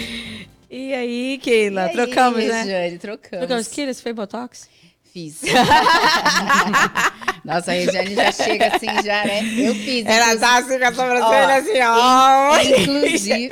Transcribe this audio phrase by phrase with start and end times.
[0.72, 1.82] E aí, Keila?
[1.82, 2.62] E aí, trocamos, né?
[2.62, 3.38] Regiane, trocamos.
[3.46, 3.66] Trocamos.
[3.68, 4.68] Keila, você fez Botox?
[5.12, 5.40] Fiz.
[7.44, 9.40] Nossa, a Regiane já chega assim, já, né?
[9.58, 10.06] Eu fiz.
[10.06, 12.60] Ela inclusive- tá assim com a sobrancelha Ó, assim, ó.
[12.82, 13.50] Inclusive,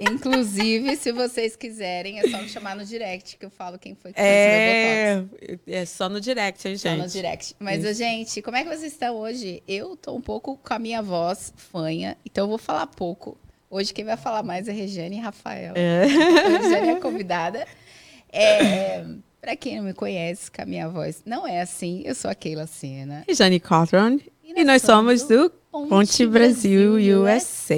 [0.00, 4.12] inclusive, se vocês quiserem, é só me chamar no direct que eu falo quem foi
[4.12, 5.60] que fez o meu botox.
[5.66, 7.02] É, é só no direct, hein, Só gente?
[7.02, 7.54] no direct.
[7.58, 7.94] Mas, Isso.
[7.98, 9.62] gente, como é que vocês estão hoje?
[9.68, 13.36] Eu tô um pouco com a minha voz fanha, então eu vou falar pouco.
[13.74, 15.74] Hoje quem vai falar mais é Regiane e Rafael.
[15.74, 16.04] É.
[16.04, 17.66] A Regiane é convidada.
[18.36, 19.04] É,
[19.40, 22.34] para quem não me conhece, com a minha voz não é assim, eu sou a
[22.34, 23.22] Keila Sena.
[23.28, 24.18] E Jane Cotron.
[24.56, 27.74] E nós somos do Ponte Brasil USA.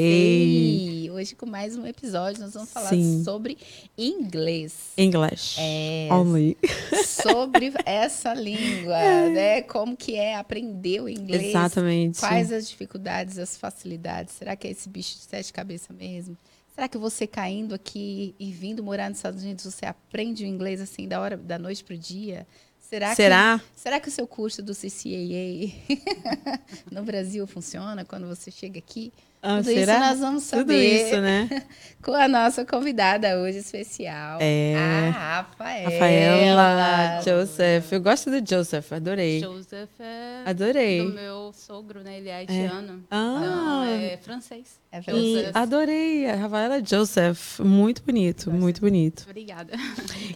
[1.10, 3.24] Hoje com mais um episódio nós vamos falar Sim.
[3.24, 3.56] sobre
[3.96, 4.92] inglês.
[4.98, 5.56] English.
[5.58, 6.58] É, Only.
[7.06, 8.98] sobre essa língua,
[9.30, 9.62] né?
[9.62, 11.44] Como que é aprender o inglês?
[11.44, 12.20] Exatamente.
[12.20, 14.34] Quais as dificuldades, as facilidades?
[14.34, 16.36] Será que é esse bicho de sete cabeças mesmo?
[16.74, 20.78] Será que você caindo aqui e vindo morar nos Estados Unidos, você aprende o inglês
[20.78, 22.46] assim da hora da noite pro dia?
[22.88, 23.58] Será, Será?
[23.74, 25.74] que será que o seu curso do CCAA
[26.90, 29.12] no Brasil funciona quando você chega aqui?
[29.48, 29.92] Ah, Tudo será?
[29.94, 31.62] isso nós vamos Tudo saber isso, né?
[32.02, 34.74] com a nossa convidada hoje especial, É.
[34.76, 35.90] a Rafaela.
[35.90, 37.92] Rafaela, Joseph.
[37.92, 39.40] Eu gosto do Joseph, adorei.
[39.40, 41.04] Joseph é Adorei.
[41.06, 42.18] do meu sogro, né?
[42.18, 43.04] Ele é haitiano.
[43.10, 43.36] Ah.
[43.38, 44.80] Então, é francês.
[44.90, 45.50] É E francês.
[45.54, 46.28] adorei.
[46.28, 47.60] A Rafaela Joseph.
[47.60, 49.24] Muito bonito, muito bonito.
[49.28, 49.72] Obrigada.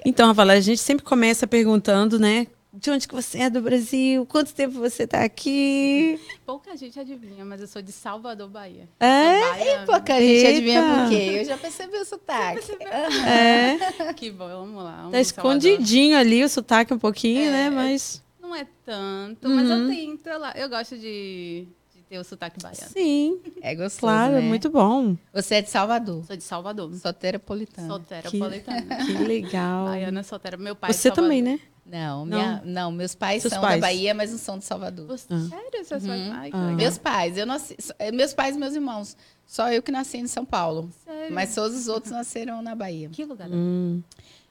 [0.05, 2.47] Então, Rafaela, a gente sempre começa perguntando, né?
[2.73, 4.25] De onde que você é do Brasil?
[4.27, 6.21] Quanto tempo você tá aqui?
[6.47, 8.89] Pouca gente adivinha, mas eu sou de Salvador, Bahia.
[9.01, 9.41] É?
[9.41, 9.87] Baiana.
[9.87, 11.39] Pouca gente adivinha por quê.
[11.41, 12.71] Eu já percebi o sotaque.
[12.81, 14.13] É.
[14.15, 14.91] Que bom, vamos lá.
[14.93, 15.21] Tá Salvador.
[15.21, 17.51] escondidinho ali o sotaque um pouquinho, É.
[17.51, 17.71] né?
[17.71, 19.89] Mas Não é tanto, mas Uhum.
[19.91, 20.27] eu tento.
[20.29, 22.89] Eu, lá- eu gosto de, de ter o sotaque baiano.
[22.93, 24.47] sim, É gostoso, claro, é né?
[24.49, 25.17] muito bom.
[25.33, 26.93] Você é de Salvador, Sou de Salvador.
[26.95, 27.89] soteropolitana.
[27.89, 28.87] Solteropolitana.
[29.07, 29.87] Que legal.
[29.87, 30.57] Baiana solteira.
[30.57, 31.65] Meu pai é de Você também, Salvador.
[31.65, 31.71] né?
[31.91, 33.81] Não, minha- não, meus pais Seus são pais.
[33.81, 35.07] da Bahia, mas não são de Salvador.
[35.09, 35.41] Você, Ah.
[35.49, 35.85] Sério?
[35.85, 36.33] Você uhum.
[36.33, 36.71] Ai, que Ah.
[36.73, 39.17] Meus pais, eu nasci, eh, meus pais e meus irmãos.
[39.47, 40.89] Só eu que nasci em São Paulo.
[41.05, 41.35] Sério?
[41.35, 43.09] Mas todos os outros nasceram na Bahia.
[43.09, 43.49] Que lugar?
[43.51, 44.03] Hum,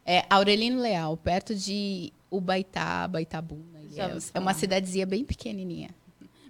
[0.05, 3.79] É Aurelino Leal, perto de Ubaitaba, Itabuna.
[3.91, 5.89] Já ouvi É uma cidadezinha bem pequenininha.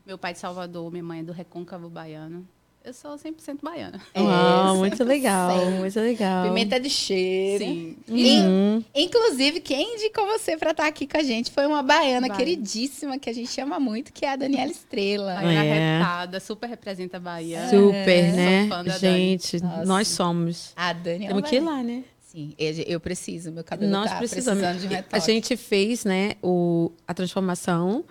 [0.06, 2.48] Meu pai de Salvador, minha mãe é do Recôncavo Baiano.
[2.90, 4.02] Eu sou 100% baiana.
[4.16, 5.06] É, Uau, muito 100%.
[5.08, 6.48] legal, muito legal.
[6.48, 7.64] Pimenta de cheiro.
[7.64, 7.96] Sim.
[8.08, 8.84] E, Uhum.
[8.96, 12.36] Inclusive, quem indicou você para estar aqui com a gente foi uma baiana Baiana.
[12.36, 15.36] queridíssima que a gente ama muito, que é a Daniela Estrela.
[15.36, 15.98] Baiana É.
[16.00, 17.70] retada, super representa a Bahia.
[17.70, 18.68] Super, Sou né?
[18.68, 19.00] fã da Dani.
[19.00, 19.86] Gente, Nossa.
[19.86, 20.74] nós somos.
[20.76, 22.04] A Dani é Temos que ir lá, né?
[22.22, 24.62] Sim, eu, preciso, meu cabelo Nós tá precisamos.
[24.62, 25.26] precisando de um a retoque.
[25.26, 28.04] gente fez, né, o, a transformação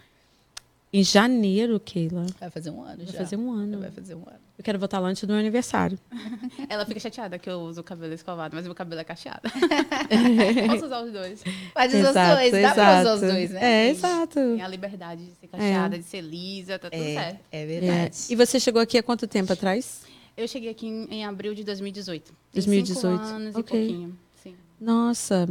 [0.92, 2.26] em janeiro, Keila.
[2.40, 3.18] Vai fazer um ano Vai já.
[3.18, 3.80] fazer um ano.
[3.80, 4.38] Vai fazer um ano.
[4.56, 5.98] Eu quero voltar lá antes do meu aniversário.
[6.68, 9.42] Ela fica chateada que eu uso o cabelo escovado, mas meu cabelo é cacheado.
[10.68, 11.44] Posso usar os dois.
[11.74, 13.32] Pode usar os dois, dá pra usar os exato.
[13.32, 13.60] dois, né?
[13.86, 14.34] É, exato.
[14.34, 17.40] Tem a liberdade de ser cacheada, de ser lisa, tá tudo É, certo.
[17.52, 17.66] é É.
[17.66, 18.16] verdade.
[18.30, 20.02] E você chegou aqui há quanto tempo atrás?
[20.36, 22.24] Eu cheguei aqui em, em abril de 2018.
[22.24, 23.60] Tem 2018, Cinco anos ok.
[23.60, 24.18] e pouquinho.
[24.42, 24.54] Sim.
[24.80, 25.48] Nossa.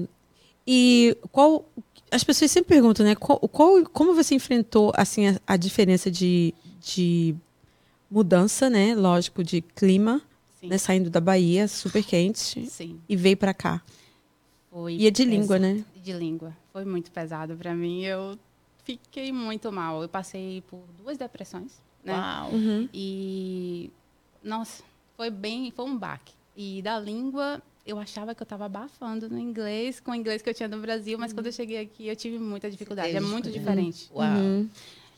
[0.66, 1.66] E qual.
[2.12, 3.16] As pessoas sempre perguntam, né?
[3.16, 7.36] Qual, qual- como você enfrentou assim, a, a diferença de, de
[8.10, 8.96] mudança, né?
[8.96, 10.22] Lógico, de clima,
[10.60, 10.68] Sim.
[10.70, 10.78] né?
[10.78, 13.00] Saindo da Bahia, super quente, Sim.
[13.10, 13.82] e veio pra cá.
[14.72, 15.84] Foi E é de língua, né?
[16.02, 16.56] de língua.
[16.72, 18.04] Foi muito pesado pra mim.
[18.04, 18.38] Eu
[18.86, 20.02] fiquei muito mal.
[20.02, 22.14] Eu passei por duas depressões, né?
[22.14, 22.52] Uau.
[22.52, 22.88] Uhum.
[22.94, 23.92] E
[24.42, 24.82] nossa,
[25.18, 26.32] foi bem, foi um baque.
[26.56, 30.50] E da língua, eu achava que eu estava abafando no inglês, com o inglês que
[30.50, 33.16] eu tinha no Brasil, mas quando eu cheguei aqui, eu tive muita dificuldade.
[33.16, 34.10] É muito diferente.
[34.14, 34.28] Uau.
[34.38, 34.70] Uhum.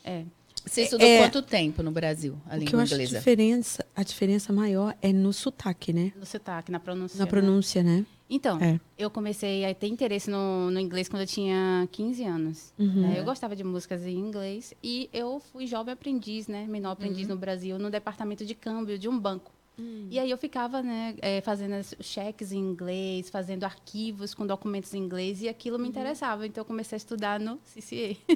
[0.04, 0.24] É.
[0.66, 3.18] Você estudou É- quanto tempo no Brasil, a O que eu língua acho a inglesa?
[3.18, 6.12] diferença, a diferença maior é no sotaque, né?
[6.16, 7.18] No sotaque, na pronúncia.
[7.18, 7.30] Na né?
[7.32, 8.06] pronúncia, né?
[8.30, 8.80] Então, É.
[8.98, 12.72] eu comecei a ter interesse no, no inglês quando eu tinha 15 anos.
[12.78, 13.02] Uhum.
[13.02, 13.16] né?
[13.18, 16.68] Eu gostava de músicas em inglês e eu fui jovem aprendiz, né?
[16.68, 17.34] Menor aprendiz Uhum.
[17.34, 19.52] no Brasil, no departamento de câmbio de um banco.
[19.80, 20.08] Hum.
[20.12, 24.98] E aí eu ficava, né, eh, fazendo cheques em inglês, fazendo arquivos com documentos em
[24.98, 25.84] inglês e aquilo Uhum.
[25.84, 26.46] me interessava.
[26.46, 28.18] Então eu comecei a estudar no CCA.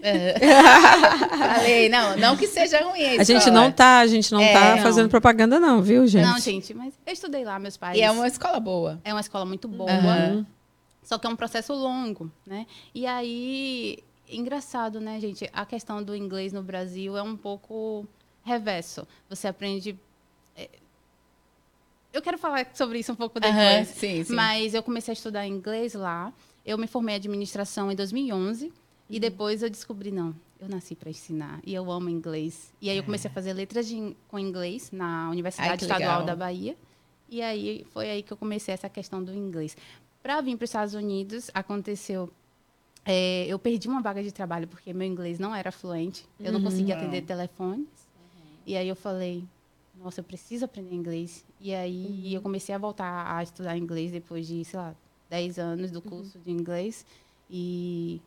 [1.55, 4.53] Falei, não, não que seja ruim a A gente não tá, a gente não É,
[4.53, 4.83] tá não.
[4.83, 6.25] fazendo propaganda, não, viu, gente?
[6.25, 7.97] Não, gente, mas eu estudei lá, meus pais.
[7.97, 9.01] E é uma escola boa.
[9.03, 9.91] É uma escola muito boa.
[9.91, 10.45] Aham.
[11.03, 12.65] Só que é um processo longo, né?
[12.95, 13.99] E aí,
[14.29, 15.49] engraçado, né, gente?
[15.51, 18.07] A questão do inglês no Brasil é um pouco
[18.43, 19.05] reverso.
[19.29, 19.99] Você aprende.
[22.13, 23.57] É, Eu quero falar sobre isso um pouco depois.
[23.57, 24.33] Aham, sim, sim.
[24.33, 26.31] Mas eu comecei a estudar inglês lá.
[26.65, 28.65] Eu me formei em administração em 2011.
[28.65, 28.71] Uhum.
[29.09, 31.59] E depois eu descobri, não, eu nasci para ensinar.
[31.65, 32.71] E eu amo inglês.
[32.81, 35.25] E aí eu comecei a fazer letras de com inglês na É.
[35.25, 36.25] Ai, Universidade que Estadual legal.
[36.25, 36.77] da Bahia.
[37.29, 39.75] E aí foi aí que eu comecei essa questão do inglês.
[40.21, 42.29] Para vir para os Estados Unidos, aconteceu.
[43.05, 46.25] é, eu perdi uma vaga de trabalho porque meu inglês não era fluente.
[46.39, 47.87] Eu não conseguia atender telefones.
[48.65, 49.43] E aí eu falei,
[49.97, 51.45] nossa, eu preciso aprender inglês.
[51.59, 54.95] E aí eu comecei a voltar a estudar inglês depois de, sei lá,
[55.29, 57.05] 10 anos do curso de inglês.
[57.49, 58.21] E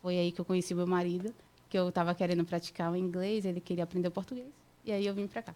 [0.00, 1.34] foi aí que eu conheci meu marido,
[1.68, 4.46] que eu estava querendo praticar o inglês, ele queria aprender o português.
[4.84, 5.54] E aí eu vim para cá.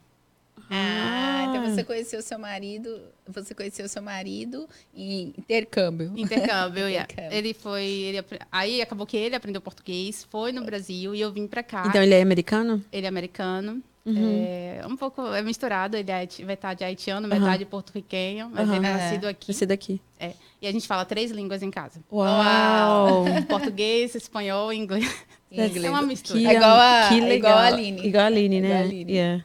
[0.71, 6.13] Ah, então você conheceu seu marido, você conheceu seu marido em intercâmbio.
[6.17, 7.05] Intercâmbio, yeah.
[7.05, 7.39] Intercâmbio.
[7.39, 7.85] Ele foi.
[7.85, 11.85] Ele, aí acabou que ele aprendeu português, foi no Brasil e eu vim pra cá.
[11.87, 12.85] Então ele é americano?
[12.93, 13.83] Ele é americano.
[14.05, 18.77] É um pouco é misturado, ele é metade de haitiano, metade porto-riquenho, mas Aham.
[18.77, 18.93] ele é É.
[18.95, 19.51] nascido aqui.
[19.53, 20.01] Esse daqui.
[20.19, 20.33] É.
[20.61, 23.25] E a gente fala três línguas em casa: Uau!
[23.49, 25.25] português, espanhol e inglês.
[25.51, 25.85] Inglês.
[25.85, 26.39] É uma mistura.
[26.39, 27.37] Que, É igual a- que é legal.
[27.37, 28.07] igual a Aline.
[28.07, 28.69] Igual a Aline, né?
[28.69, 29.13] Igual a Aline.
[29.13, 29.45] Yeah.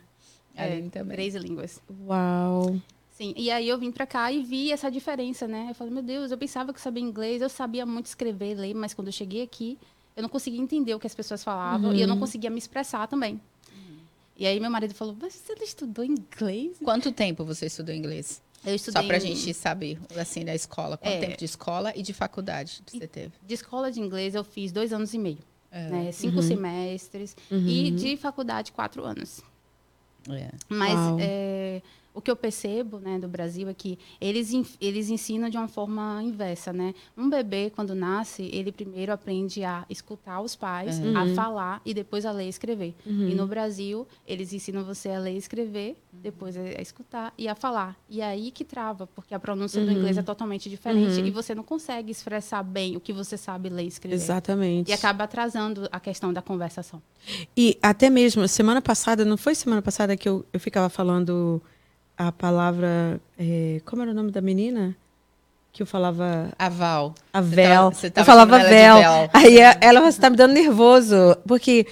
[0.55, 1.15] Aline também.
[1.15, 1.81] Três línguas.
[2.07, 2.75] Uau.
[3.11, 5.67] Sim, e aí eu vim pra cá e vi essa diferença, né?
[5.69, 8.73] Eu falei, meu Deus, eu pensava que eu sabia inglês, eu sabia muito escrever, ler,
[8.75, 9.77] mas quando eu cheguei aqui,
[10.15, 13.07] eu não conseguia entender o que as pessoas falavam e eu não conseguia me expressar
[13.07, 13.41] também.
[14.37, 16.77] E aí meu marido falou, mas você não estudou inglês?
[16.83, 18.41] Quanto tempo você estudou inglês?
[18.65, 20.97] Eu estudei Só pra gente saber, assim, da escola.
[20.97, 21.19] Quanto É.
[21.19, 23.31] tempo de escola e de faculdade você teve?
[23.45, 25.39] De escola de inglês eu fiz dois anos e meio,
[25.71, 25.89] É.
[25.89, 26.11] né?
[26.11, 27.35] Cinco semestres.
[27.51, 29.41] E de faculdade, quatro anos.
[30.29, 30.49] É.
[30.69, 31.17] Mas Uau.
[31.19, 31.81] é,
[32.17, 36.21] o que eu percebo né, do Brasil é que eles, eles ensinam de uma forma
[36.23, 36.93] inversa, né?
[37.17, 42.25] Um bebê, quando nasce, ele primeiro aprende a escutar os pais, a falar e depois
[42.25, 42.95] a ler e escrever.
[43.05, 47.47] E no Brasil, eles ensinam você a ler e escrever, depois a a escutar e
[47.47, 47.95] a falar.
[48.09, 51.55] E é aí que trava, porque a pronúncia do inglês é totalmente diferente e você
[51.55, 54.15] não consegue expressar bem o que você sabe ler e escrever.
[54.15, 54.89] Exatamente.
[54.89, 57.01] E acaba atrasando a questão da conversação.
[57.55, 61.61] E até mesmo, semana passada, não foi semana passada que eu, eu ficava falando
[62.17, 63.19] a palavra.
[63.37, 64.95] é, como era o nome da menina?
[65.71, 66.49] Que eu falava.
[66.57, 67.13] A Val.
[67.31, 67.67] A Você Vel.
[67.69, 68.95] tava- você eu tava falava chamando Vel.
[68.97, 69.29] Vel.
[69.33, 71.15] Aí a- ela você tá me dando nervoso.
[71.47, 71.85] Porque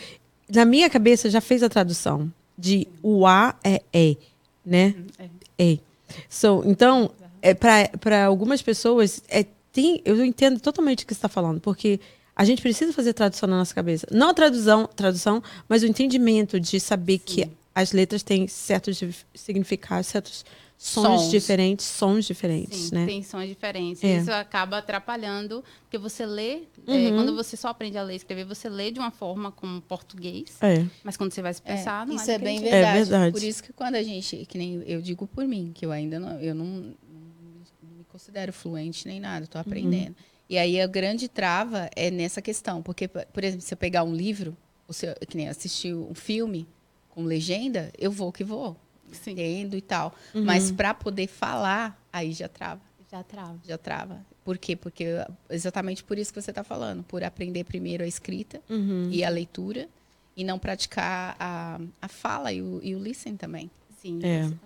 [0.51, 4.17] na minha cabeça já fez a tradução de o A é E,
[4.65, 4.95] né?
[5.59, 5.77] É.
[6.29, 7.11] So, então,
[7.41, 11.99] é, para algumas pessoas, é, tem, eu entendo totalmente o que você está falando, porque
[12.35, 14.07] a gente precisa fazer tradução na nossa cabeça.
[14.11, 19.01] Não a tradução, tradução mas o entendimento de saber que as letras têm certos
[19.33, 20.45] significados, certos
[20.77, 21.31] sons, Sons.
[21.31, 23.05] diferentes, sons diferentes, Sim, né?
[23.05, 24.03] tem sons diferentes.
[24.03, 24.17] É.
[24.17, 28.45] Isso acaba atrapalhando, porque você lê, é, quando você só aprende a ler e escrever,
[28.45, 30.85] você lê de uma forma como português, É.
[31.03, 32.85] mas quando você vai expressar, não isso é é bem verdade.
[32.85, 33.31] É verdade.
[33.33, 36.19] Por isso que quando a gente, que nem eu digo por mim, que eu ainda
[36.19, 36.93] não, eu não, não
[37.97, 40.15] me considero fluente nem nada, estou aprendendo.
[40.49, 44.13] E aí a grande trava é nessa questão, porque por exemplo, se eu pegar um
[44.13, 44.55] livro,
[44.87, 46.67] ou se eu, que nem assistir um filme
[47.15, 48.75] com legenda, eu vou que vou,
[49.11, 49.31] Sim.
[49.31, 50.13] entendo e tal.
[50.33, 52.81] Mas para poder falar, aí já trava.
[53.11, 53.57] Já trava.
[53.65, 54.25] já trava.
[54.43, 54.75] Por quê?
[54.75, 55.05] Porque
[55.49, 59.09] exatamente por isso que você está falando, por aprender primeiro a escrita Uhum.
[59.11, 59.87] e a leitura
[60.37, 63.71] e não praticar a, a fala e o, e o listen também.
[64.01, 64.19] Sim.
[64.21, 64.41] É.
[64.41, 64.59] também.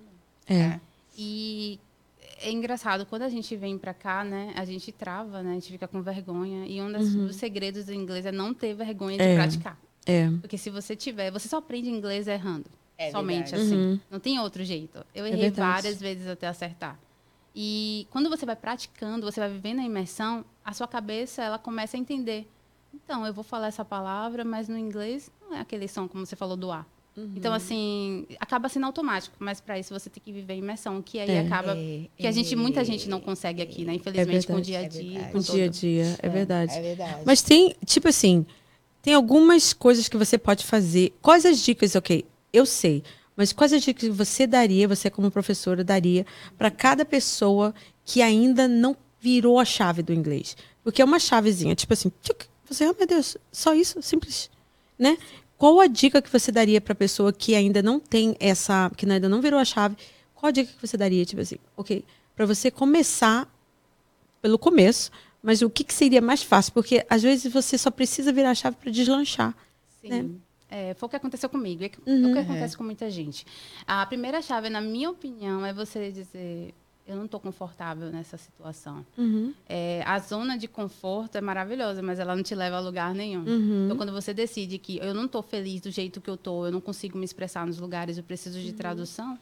[0.64, 0.80] É.
[1.18, 1.80] E
[2.42, 5.72] é engraçado, quando a gente vem pra cá, né, a gente trava, né, a gente
[5.72, 6.66] fica com vergonha.
[6.66, 9.36] E um das- dos segredos do inglês é não ter vergonha de É.
[9.36, 9.78] praticar.
[10.10, 10.30] É.
[10.42, 12.66] Porque se você tiver, você só aprende inglês errando.
[12.98, 13.62] É somente verdade.
[13.64, 13.76] assim.
[13.78, 14.00] Uhum.
[14.12, 15.06] Não tem outro jeito.
[15.16, 15.72] Eu É errei verdade.
[15.82, 17.00] várias vezes até acertar.
[17.56, 21.98] E quando você vai praticando, você vai vivendo a imersão, a sua cabeça ela começa
[21.98, 22.48] a entender.
[22.94, 26.36] Então, eu vou falar essa palavra, mas no inglês não é aquele som como você
[26.36, 26.86] falou do A.
[27.18, 27.34] Uhum.
[27.36, 31.20] Então, assim, acaba sendo automático, mas para isso você tem que viver a imersão, que
[31.20, 31.40] aí É.
[31.42, 33.94] acaba É, que a gente muita gente não é, consegue aqui, né?
[33.96, 35.00] Infelizmente com o dia a verdade.
[35.00, 35.32] É dia, verdade.
[35.34, 36.74] com O dia a dia, é verdade.
[36.78, 37.22] É verdade.
[37.26, 38.46] Mas tem, tipo assim,
[39.02, 41.14] tem algumas coisas que você pode fazer.
[41.22, 43.04] Quais as dicas, ok, eu sei,
[43.36, 46.26] mas quais as dicas que você daria, você como professora daria,
[46.58, 50.58] para cada pessoa que ainda não virou a chave do inglês?
[50.84, 54.50] Porque é uma chavezinha, tipo assim, tchuc, você, oh meu Deus, só isso, simples,
[54.98, 55.18] né?
[55.58, 59.28] Qual a dica que você daria para pessoa que ainda não tem essa, que ainda
[59.28, 59.96] não virou a chave?
[60.34, 62.04] Qual a dica que você daria, tipo assim, ok,
[62.36, 63.48] para você começar
[64.42, 65.12] pelo começo,
[65.42, 66.74] mas o que, que seria mais fácil?
[66.74, 69.56] Porque às vezes você só precisa virar a chave para deslanchar.
[70.02, 70.10] Sim.
[70.10, 70.30] né?
[70.72, 71.84] É, foi o que aconteceu comigo.
[71.84, 72.30] É que- Uhum.
[72.30, 73.46] o que acontece com muita gente.
[73.88, 76.74] A primeira chave, na minha opinião, é você dizer:
[77.08, 79.04] eu não estou confortável nessa situação.
[79.18, 79.52] Uhum.
[79.68, 83.44] É, a zona de conforto é maravilhosa, mas ela não te leva a lugar nenhum.
[83.46, 83.86] Uhum.
[83.86, 86.72] Então, quando você decide que eu não estou feliz do jeito que eu estou, eu
[86.72, 89.40] não consigo me expressar nos lugares, eu preciso de tradução,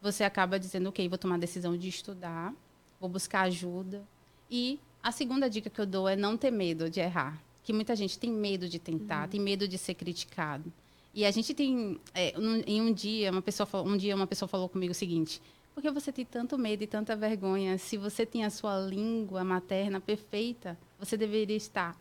[0.00, 2.54] você acaba dizendo, ok, vou tomar a decisão de estudar,
[3.00, 4.00] vou buscar ajuda.
[4.48, 7.40] E a segunda dica que eu dou é não ter medo de errar.
[7.62, 10.72] Que muita gente tem medo de tentar, tem medo de ser criticado.
[11.14, 14.26] E a gente tem, é, num- em um dia, uma pessoa, falou- um dia uma
[14.26, 15.40] pessoa falou comigo o seguinte:
[15.74, 17.76] Porque você tem tanto medo e tanta vergonha.
[17.78, 21.96] Se você tem a sua língua materna perfeita, você deveria estar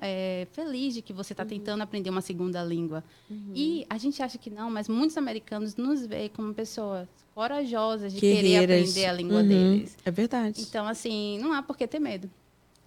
[0.00, 3.04] é, feliz de que você está tentando aprender uma segunda língua.
[3.54, 8.18] E a gente acha que não, mas muitos americanos nos veem como pessoas corajosas de
[8.20, 8.80] querer Guerreiras.
[8.90, 9.96] aprender a língua Uhum, deles.
[10.04, 10.60] É verdade.
[10.62, 12.28] Então, assim, não há por que ter medo.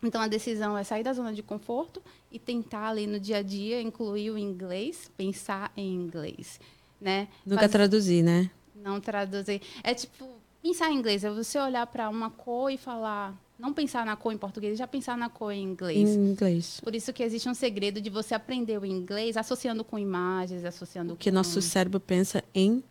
[0.04, 3.42] Então, a decisão é sair da zona de conforto e tentar ali no dia a
[3.42, 6.60] dia incluir o inglês, pensar em inglês,
[7.00, 7.28] né?
[7.46, 8.50] Nunca Faz- traduzir, né?
[8.76, 9.62] Não traduzir.
[9.84, 10.28] É tipo,
[10.62, 11.24] pensar em inglês.
[11.24, 13.40] É você olhar para uma cor e falar...
[13.60, 16.10] Não pensar na cor em português, já pensar na cor em inglês.
[16.10, 16.80] Em inglês.
[16.84, 21.14] Por isso que existe um segredo de você aprender o inglês associando com imagens, associando
[21.14, 21.36] Porque com...
[21.36, 22.84] nosso cérebro pensa em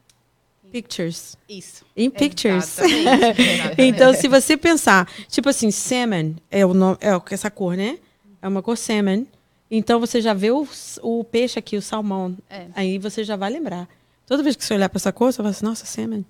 [0.71, 1.37] pictures.
[1.49, 1.85] Isso.
[1.97, 2.79] Em pictures.
[2.79, 3.75] Exatamente, exatamente.
[3.83, 7.99] Então, se você pensar, tipo assim, salmon é, o nome, é essa cor, né?
[8.41, 9.25] É uma cor salmon.
[9.71, 10.67] Então, você já vê o,
[11.03, 12.37] o peixe aqui, o salmão.
[12.49, 12.67] É.
[12.75, 13.89] Aí você já vai lembrar.
[14.27, 16.23] Toda vez que você olhar para essa cor, você vai assim, nossa, salmon.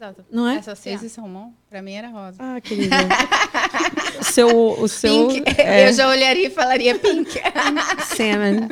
[0.00, 0.24] É, exato.
[0.30, 0.58] Não é?
[0.58, 0.94] Associar.
[0.96, 2.36] Esse salmão, pra mim, era rosa.
[2.38, 2.96] Ah, querida.
[4.20, 4.48] o seu,
[4.80, 5.42] o seu Pink.
[5.60, 7.30] é Eu já olharia e falaria pink.
[8.04, 8.68] salmon.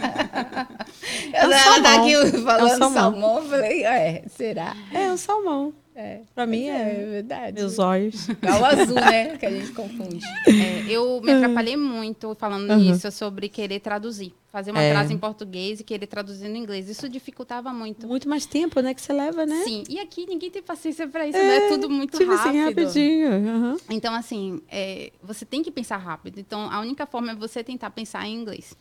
[1.32, 2.00] Ela, um ela tá salmão.
[2.02, 2.92] aqui É um falando salmão.
[2.92, 3.38] salmão.
[3.38, 4.76] eu falei, é, será?
[4.92, 5.72] É um salmão.
[5.96, 6.22] É.
[6.34, 6.72] Pra mim é,
[7.02, 7.06] é.
[7.06, 7.60] verdade.
[7.60, 8.28] Meus olhos.
[8.28, 9.36] É o azul, né?
[9.38, 10.24] Que a gente confunde.
[10.48, 12.76] É, eu me atrapalhei muito falando Uhum.
[12.78, 14.34] nisso sobre querer traduzir.
[14.50, 14.90] Fazer uma É.
[14.92, 16.88] frase em português e querer traduzir no inglês.
[16.88, 18.06] Isso dificultava muito.
[18.08, 18.92] Muito mais tempo, né?
[18.92, 19.62] Que você leva, né?
[19.64, 21.56] Sim, e aqui ninguém tem paciência pra isso, né?
[21.56, 22.48] É tudo muito tipo rápido.
[22.50, 23.28] assim, rapidinho.
[23.28, 23.76] aham.
[23.90, 26.38] Então, assim, é, você tem que pensar rápido.
[26.40, 28.74] Então, a única forma é você tentar pensar em inglês.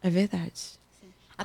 [0.00, 0.80] É verdade.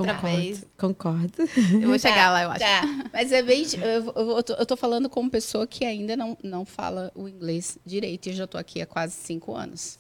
[0.04, 0.66] Através.
[0.78, 1.44] Concordo.
[1.82, 2.60] Eu vou chegar lá, eu acho.
[2.60, 2.82] Tá,
[3.14, 3.64] mas é bem.
[3.82, 7.28] Eu, eu, eu tô, eu tô falando como pessoa que ainda não, não fala o
[7.28, 8.28] inglês direito.
[8.28, 10.00] E eu já tô aqui há quase cinco anos.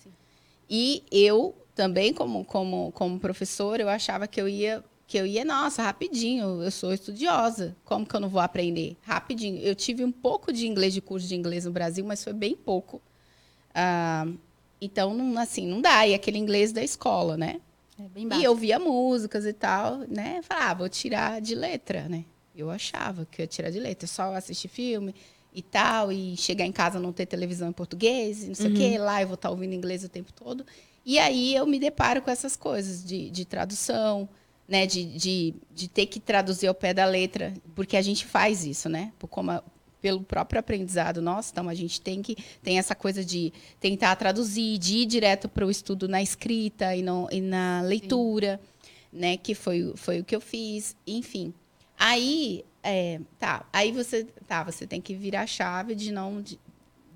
[0.70, 4.84] E eu também, como, como, como professora, eu achava que eu ia.
[5.06, 7.77] Que eu ia, nossa, rapidinho, eu sou estudiosa.
[7.86, 8.98] Como que eu não vou aprender?
[9.04, 9.58] Rapidinho.
[9.62, 12.58] Eu tive um pouco de inglês, de curso de inglês no Brasil, mas foi bem
[12.58, 13.01] pouco.
[13.74, 14.27] Ah,
[14.82, 16.06] então, não, assim, não dá.
[16.06, 17.62] E aquele inglês da escola, né?
[18.00, 18.46] É E básico.
[18.46, 20.42] eu via músicas e tal, né?
[20.44, 22.25] Falava, ah, vou tirar de letra, né?
[22.56, 25.13] Eu achava que eu ia tirar de letra, só assistir filme
[25.54, 28.74] e tal, e chegar em casa não ter televisão em português, e não sei o
[28.74, 30.66] quê, lá eu vou estar ouvindo inglês o tempo todo.
[31.06, 34.27] E aí eu me deparo com essas coisas de, de tradução,
[34.68, 34.86] né?
[34.86, 38.89] De, de, de ter que traduzir ao pé da letra, porque a gente faz isso,
[38.89, 39.12] né?
[39.18, 39.63] Por como a-
[40.01, 44.77] pelo próprio aprendizado nosso, então a gente tem que tem essa coisa de tentar traduzir,
[44.77, 48.60] de ir direto para o estudo na escrita e, no, e na leitura,
[49.12, 49.38] né?
[49.38, 51.54] Que foi, foi o que eu fiz, enfim.
[52.00, 56.60] Aí, é, tá, aí você, tá, você tem que virar a chave de não de,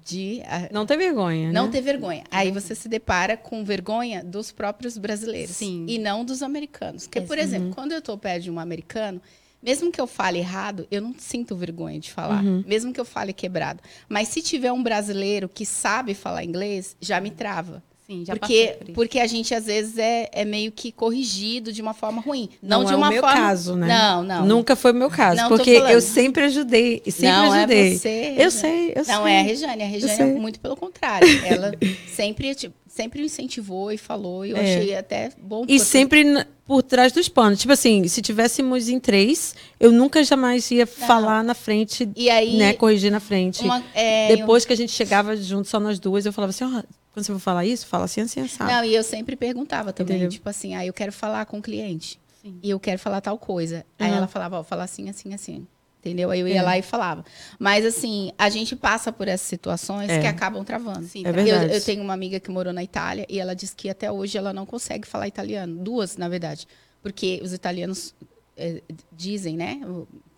[0.04, 1.72] de, Não ter vergonha, não né?
[1.72, 2.24] ter vergonha.
[2.32, 5.86] Aí você se depara com vergonha dos próprios brasileiros Sim.
[5.88, 7.04] e não dos americanos.
[7.04, 9.22] Porque, por exemplo, quando eu estou perto de um americano,
[9.62, 13.34] mesmo que eu fale errado, eu não sinto vergonha de falar, mesmo que eu fale
[13.34, 13.82] quebrado.
[14.10, 17.84] Mas se tiver um brasileiro que sabe falar inglês, já me trava.
[18.12, 21.82] Sim, já Porque, por porque a gente, às vezes, é, é meio que corrigido de
[21.82, 22.50] uma forma ruim.
[22.62, 23.36] Não, Não, de é uma o meu forma.
[23.38, 23.88] caso, né?
[23.88, 24.46] Não, não.
[24.46, 25.42] Nunca foi o meu caso.
[25.42, 27.02] Não, porque eu sempre ajudei.
[27.06, 27.94] e Sempre não ajudei.
[27.94, 28.36] é você.
[28.38, 29.14] Eu sei, eu sei.
[29.16, 29.82] Não é a Rejane.
[29.84, 31.28] A Rejane é muito pelo contrário.
[31.48, 31.72] Ela
[32.14, 34.46] sempre, tipo, sempre incentivou e falou.
[34.46, 34.62] E eu É.
[34.62, 35.64] achei até bom.
[35.64, 37.60] E porque- sempre por trás dos panos.
[37.60, 42.58] Tipo assim, se tivéssemos em três, eu nunca jamais ia falar na frente, E aí,
[42.58, 42.74] né?
[42.74, 43.64] Corrigir na frente.
[43.64, 46.82] uma, é, Depois que a gente chegava junto, só nós duas, eu falava assim, ó,
[47.14, 48.72] quando você for falar isso, fala assim, assim, sabe?
[48.72, 50.32] Não, e eu sempre perguntava também, Entendeu?
[50.32, 52.20] tipo assim, ah, eu quero falar com o cliente.
[52.42, 52.58] Sim.
[52.64, 53.86] E eu quero falar tal coisa.
[54.00, 54.18] Aí Uhum.
[54.18, 55.68] ela falava, ó, fala assim, assim, assim.
[56.00, 56.32] Entendeu?
[56.32, 56.62] Aí eu ia É.
[56.64, 57.24] lá e falava.
[57.60, 60.20] Mas assim, a gente passa por essas situações É.
[60.20, 61.06] que acabam travando.
[61.06, 61.40] Sim, É tá.
[61.40, 61.74] Eu, verdade.
[61.76, 64.52] eu tenho uma amiga que morou na Itália e ela disse que até hoje ela
[64.52, 65.78] não consegue falar italiano.
[65.84, 66.68] Duas, na verdade.
[67.04, 68.16] Porque os italianos
[68.58, 69.80] eh, dizem, né?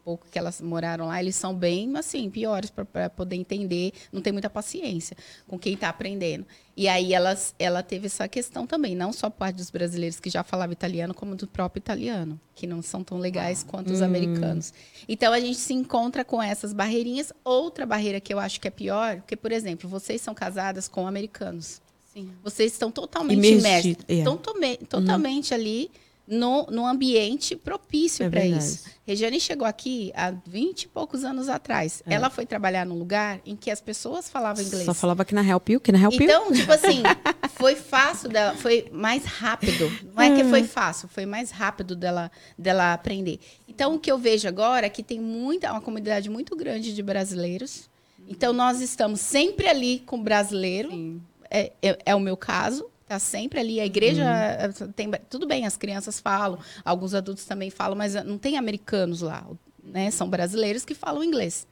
[0.03, 3.93] Pouco que elas moraram lá, eles são bem, assim, piores para poder entender.
[4.11, 5.15] Não tem muita paciência
[5.47, 6.45] com quem está aprendendo.
[6.75, 10.29] E aí elas, ela teve essa questão também, não só por parte dos brasileiros que
[10.29, 14.73] já falavam italiano, como do próprio italiano, que não são tão legais quanto os americanos.
[15.07, 17.31] Então a gente se encontra com essas barreirinhas.
[17.43, 21.07] Outra barreira que eu acho que é pior, porque, por exemplo, vocês são casadas com
[21.07, 21.81] americanos.
[22.13, 22.29] Sim.
[22.43, 23.95] Vocês estão totalmente imersos.
[24.07, 24.13] é.
[24.15, 25.89] Estão totalmente ali
[26.27, 28.85] no, no ambiente propício É para isso.
[29.05, 32.01] Regiane chegou aqui há 20 e poucos anos atrás.
[32.05, 34.83] Ela foi trabalhar num lugar em que as pessoas falavam inglês.
[34.83, 34.85] É.
[34.85, 36.23] Só falava que na Help You, que na Help You.
[36.23, 37.03] Então, tipo assim,
[37.55, 39.91] foi fácil dela, foi mais rápido.
[40.15, 43.39] Não é que foi fácil, foi mais rápido dela, dela aprender.
[43.67, 47.03] Então, o que eu vejo agora é que tem muita, uma comunidade muito grande de
[47.03, 47.89] brasileiros.
[48.25, 51.21] Então, nós estamos sempre ali com o brasileiro.
[51.51, 52.89] É, é, é o meu caso.
[53.13, 53.79] Tá sempre ali.
[53.79, 55.11] A igreja eh, tem.
[55.29, 59.45] Tudo bem, as crianças falam, alguns adultos também falam, mas não tem americanos lá.
[59.83, 60.09] Né?
[60.09, 61.67] São brasileiros que falam inglês.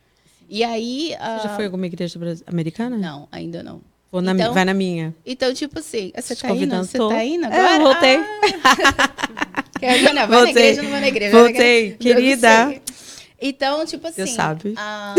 [0.47, 1.07] E aí.
[1.09, 2.95] Você ah, já foi a alguma igreja americana?
[2.95, 3.81] Não, ainda não.
[4.11, 5.15] Vou na, Então- vai na minha.
[5.25, 6.77] Então, tipo assim, você Te tá indo?
[6.77, 7.73] Você tá indo É, agora?
[7.75, 8.17] eu voltei.
[8.63, 9.17] Ah,
[10.03, 10.51] vai na Voltei.
[10.51, 11.35] igreja, não vai na igreja.
[11.35, 11.91] na Voltei, igreja.
[11.91, 12.81] Não querida.
[13.41, 14.17] Então, tipo assim.
[14.25, 14.75] Deus sabe.
[14.77, 15.15] ah,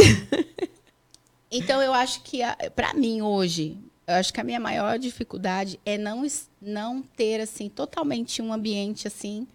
[1.51, 3.77] então, eu acho que, a- pra mim, hoje,
[4.13, 6.27] eu acho que a minha maior dificuldade é não,
[6.61, 9.47] não ter, assim, totalmente um ambiente, assim,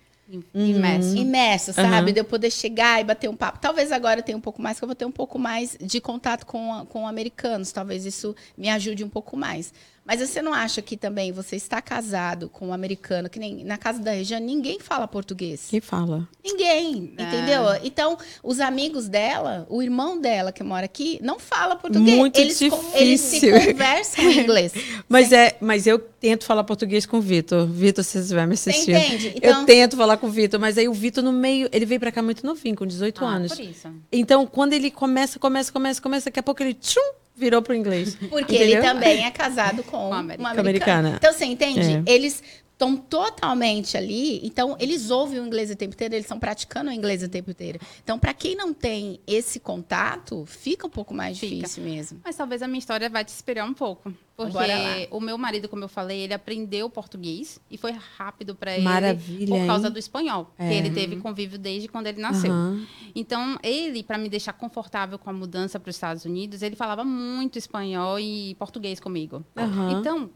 [0.54, 1.16] Imerso.
[1.16, 1.88] imerso, sabe?
[1.88, 2.12] Aham.
[2.12, 3.60] De eu poder chegar e bater um papo.
[3.60, 6.02] Talvez agora eu tenha um pouco mais, que eu vou ter um pouco mais de
[6.02, 7.72] contato com, com americanos.
[7.72, 9.74] Talvez isso me ajude um pouco mais.
[10.08, 13.78] Mas você não acha que também você está casado com um americano, que nem na
[13.78, 15.68] casa da Regiane, ninguém fala português.
[15.70, 16.28] Quem fala?
[16.44, 17.24] Ninguém, Ah.
[17.24, 17.64] entendeu?
[17.84, 22.18] Então, os amigos dela, o irmão dela que mora aqui, não fala português.
[22.18, 23.72] Muito eles, co- eles se difícil.
[23.74, 24.72] conversam em inglês.
[25.10, 27.66] Mas, é, mas eu tento falar português com o Vitor.
[27.68, 28.98] Vitor, se você estiver me Você assistindo.
[28.98, 29.34] entende?
[29.36, 32.00] Então, Eu tento falar com o Vitor, mas aí o Vitor no meio, ele veio
[32.00, 33.54] pra cá muito novinho, com 18 Ah, anos.
[33.54, 33.88] por isso.
[34.12, 37.00] Então, quando ele começa, começa, começa, começa, daqui a pouco ele tchum,
[37.38, 38.16] virou pro inglês.
[38.30, 38.80] Porque Entendeu?
[38.80, 40.60] ele também é casado com uma americana.
[40.60, 41.00] americana.
[41.00, 41.16] americana.
[41.18, 42.04] Então, você entende?
[42.06, 42.12] É.
[42.12, 42.44] Eles
[42.78, 46.94] estão totalmente ali, então eles ouvem o inglês o tempo inteiro, eles estão praticando o
[46.94, 47.80] inglês o tempo inteiro.
[48.04, 51.56] Então, para quem não tem esse contato, fica um pouco mais Fica.
[51.56, 52.22] difícil mesmo.
[52.24, 54.14] Mas talvez a minha história vai te esperar um pouco.
[54.36, 58.84] Porque o meu marido, como eu falei, ele aprendeu português e foi rápido para ele
[58.84, 59.94] Maravilha, por causa hein?
[59.94, 60.54] do espanhol.
[60.60, 60.70] É.
[60.70, 62.52] Que ele teve convívio desde quando ele nasceu.
[62.52, 62.86] Aham.
[63.16, 67.04] Então, ele, para me deixar confortável com a mudança para os Estados Unidos, ele falava
[67.04, 69.44] muito espanhol e português comigo.
[69.58, 70.00] Aham.
[70.00, 70.30] Então,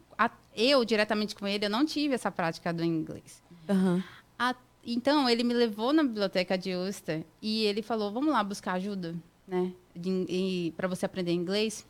[0.55, 3.41] eu, diretamente com ele, eu não tive essa prática do inglês.
[3.69, 4.03] Aham.
[4.37, 4.55] A-
[4.85, 9.15] então, ele me levou na biblioteca de Ulster e ele falou: vamos lá buscar ajuda,
[9.47, 9.71] né?
[10.75, 11.85] Para você aprender inglês.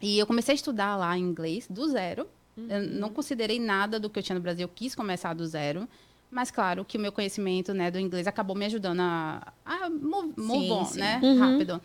[0.00, 2.26] E eu comecei a estudar lá inglês do zero.
[2.56, 5.86] Eu não considerei nada do que eu tinha no Brasil, eu quis começar do zero.
[6.30, 10.32] Mas, claro, que o meu conhecimento né, do inglês acabou me ajudando a, a move,
[10.36, 10.98] move Sim, on, sim.
[10.98, 11.20] né?
[11.22, 11.38] Uhum.
[11.38, 11.80] Rápido.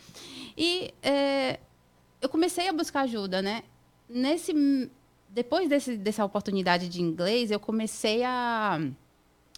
[0.58, 1.60] E é,
[2.22, 3.64] eu comecei a buscar ajuda, né?
[4.10, 4.54] Nesse,
[5.34, 8.80] depois desse, dessa oportunidade de inglês, eu comecei a...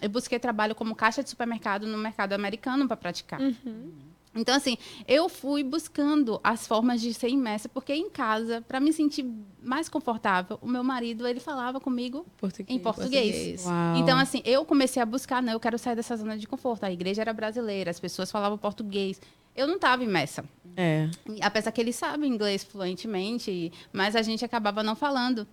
[0.01, 3.39] Eu busquei trabalho como caixa de supermercado no mercado americano para praticar.
[4.35, 8.91] Então, assim, eu fui buscando as formas de ser imersa, porque em casa, para me
[8.91, 9.23] sentir
[9.61, 12.75] mais confortável, o meu marido, ele falava comigo Português.
[12.75, 13.65] em português.
[13.65, 13.97] Uau.
[13.97, 16.83] Então, assim, eu comecei a buscar, não, eu quero sair dessa zona de conforto.
[16.83, 19.21] A igreja era brasileira, as pessoas falavam português.
[19.55, 20.43] Eu não estava imersa.
[20.75, 21.07] É.
[21.41, 25.47] Apesar que eles sabem inglês fluentemente, mas a gente acabava não falando.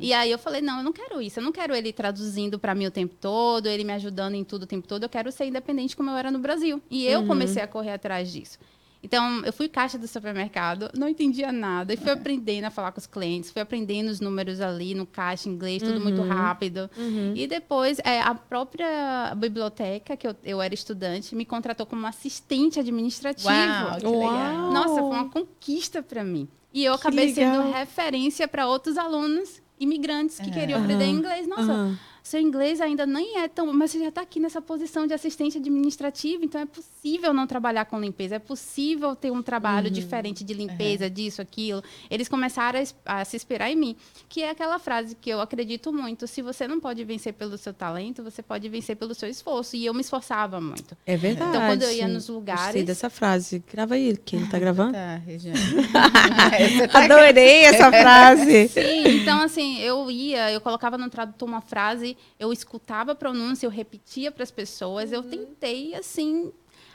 [0.00, 1.38] E aí eu falei, não, eu não quero isso.
[1.38, 4.62] Eu não quero ele traduzindo para mim o tempo todo, ele me ajudando em tudo
[4.62, 5.02] o tempo todo.
[5.04, 6.80] Eu quero ser independente como eu era no Brasil.
[6.90, 8.58] E eu comecei a correr atrás disso.
[9.02, 12.98] Então, eu fui caixa do supermercado, não entendia nada, e fui aprendendo a falar com
[12.98, 16.90] os clientes, fui aprendendo os números ali no caixa, inglês, tudo muito rápido.
[17.34, 22.78] E depois, é, a própria biblioteca, que eu, eu era estudante, me contratou como assistente
[22.78, 23.48] administrativo.
[23.48, 24.32] Uau, que legal.
[24.34, 24.72] Uau.
[24.72, 26.46] Nossa, foi uma conquista para mim.
[26.72, 27.72] E eu Que acabei sendo legal.
[27.72, 31.48] referência para outros alunos imigrantes que queriam aprender inglês.
[31.48, 31.98] Nossa.
[32.22, 33.72] Seu inglês ainda nem é tão.
[33.72, 37.84] Mas você já está aqui nessa posição de assistente administrativo, então é possível não trabalhar
[37.86, 39.92] com limpeza, é possível ter um trabalho Uhum.
[39.92, 41.82] diferente de limpeza, disso, aquilo.
[42.10, 43.96] Eles começaram a, a se inspirar em mim,
[44.28, 47.72] que é aquela frase que eu acredito muito: se você não pode vencer pelo seu
[47.72, 49.76] talento, você pode vencer pelo seu esforço.
[49.76, 50.96] E eu me esforçava muito.
[51.06, 51.50] É verdade.
[51.50, 52.84] Então, quando eu ia nos Gostei lugares.
[52.84, 53.62] dessa frase.
[53.72, 54.92] Grava aí, que ele tá gravando.
[54.92, 55.58] Tá, Regiane.
[56.76, 58.68] Você tá Adorei essa frase.
[58.68, 63.66] Sim, então assim, eu ia, eu colocava no tradutor uma frase, eu escutava a pronúncia,
[63.66, 66.52] eu repetia para as pessoas, eu tentei assim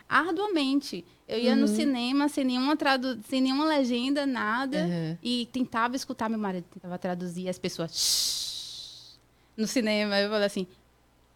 [0.08, 1.04] arduamente.
[1.28, 5.17] Eu ia no cinema sem nenhuma tradu sem nenhuma legenda, nada, Uhum.
[5.23, 9.17] e tentava escutar meu marido tentava traduzir as pessoas
[9.58, 10.67] no cinema, eu falei assim: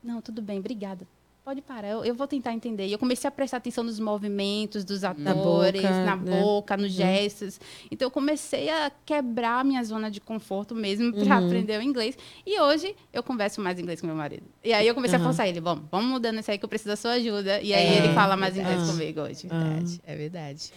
[0.04, 1.08] "Não, tudo bem, obrigada.
[1.50, 2.86] Pode parar, eu, eu vou tentar entender.
[2.86, 6.44] E eu comecei a prestar atenção nos movimentos dos atores, boca, na né?
[6.44, 7.60] boca, nos gestos.
[7.90, 12.16] Então eu comecei a quebrar a minha zona de conforto mesmo para aprender o inglês.
[12.46, 14.44] E hoje eu converso mais inglês com meu marido.
[14.64, 15.28] E aí eu comecei a Aham.
[15.28, 17.60] forçar ele, vamos, vamos mudando isso aí que eu preciso da sua ajuda.
[17.62, 19.48] E aí É, ele fala mais inglês comigo hoje.
[19.50, 20.74] É verdade, é verdade.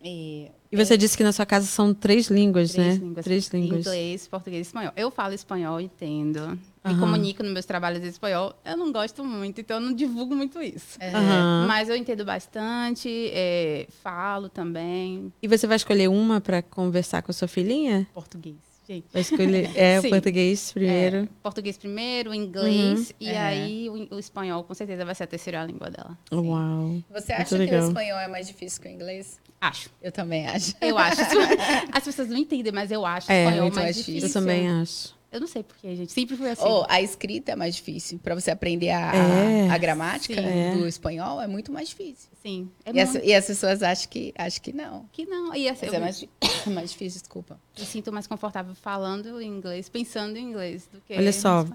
[0.00, 3.04] E, E você disse que na sua casa são três línguas, Três né?
[3.04, 3.24] línguas.
[3.24, 3.80] Três línguas.
[3.80, 4.92] Inglês, português e espanhol.
[4.94, 6.56] Eu falo espanhol, entendo.
[6.88, 8.54] Me comunico nos meus trabalhos em espanhol.
[8.64, 10.98] Eu não gosto muito, então eu não divulgo muito isso.
[11.00, 11.66] Aham.
[11.68, 15.32] Mas eu entendo bastante, é, falo também.
[15.42, 18.06] E você vai escolher uma para conversar com a sua filhinha?
[18.14, 18.56] Português,
[18.88, 19.06] gente.
[19.12, 20.10] Vai escolher é, o Sim.
[20.10, 21.16] português primeiro.
[21.18, 23.38] É, português primeiro, inglês, e É.
[23.38, 26.16] aí o, o espanhol com certeza vai ser a terceira língua dela.
[26.32, 27.02] Uau.
[27.10, 27.86] Você acha que o legal.
[27.88, 29.40] espanhol é mais difícil que o inglês?
[29.60, 29.90] Acho.
[30.00, 30.72] Eu também acho.
[30.80, 31.20] Eu acho.
[31.92, 34.20] As pessoas não entendem, mas eu acho o É, espanhol muito mais mais difícil.
[34.20, 34.40] difícil.
[34.40, 35.17] Eu também acho.
[35.30, 36.10] Eu não sei porquê, gente.
[36.10, 36.64] Sempre foi assim.
[36.66, 38.18] Oh, a escrita é mais difícil.
[38.18, 39.68] Para você aprender a, É.
[39.68, 40.78] a, a gramática Sim.
[40.78, 42.30] do espanhol é muito mais difícil.
[42.42, 42.70] Sim.
[42.84, 45.04] É E as, e as pessoas acham que, acham que não.
[45.12, 45.54] que não.
[45.54, 46.24] E assim, Mas eu, é mais,
[46.74, 47.60] mais difícil, desculpa.
[47.78, 51.14] me sinto mais confortável falando inglês, pensando em inglês do que.
[51.14, 51.66] Olha só.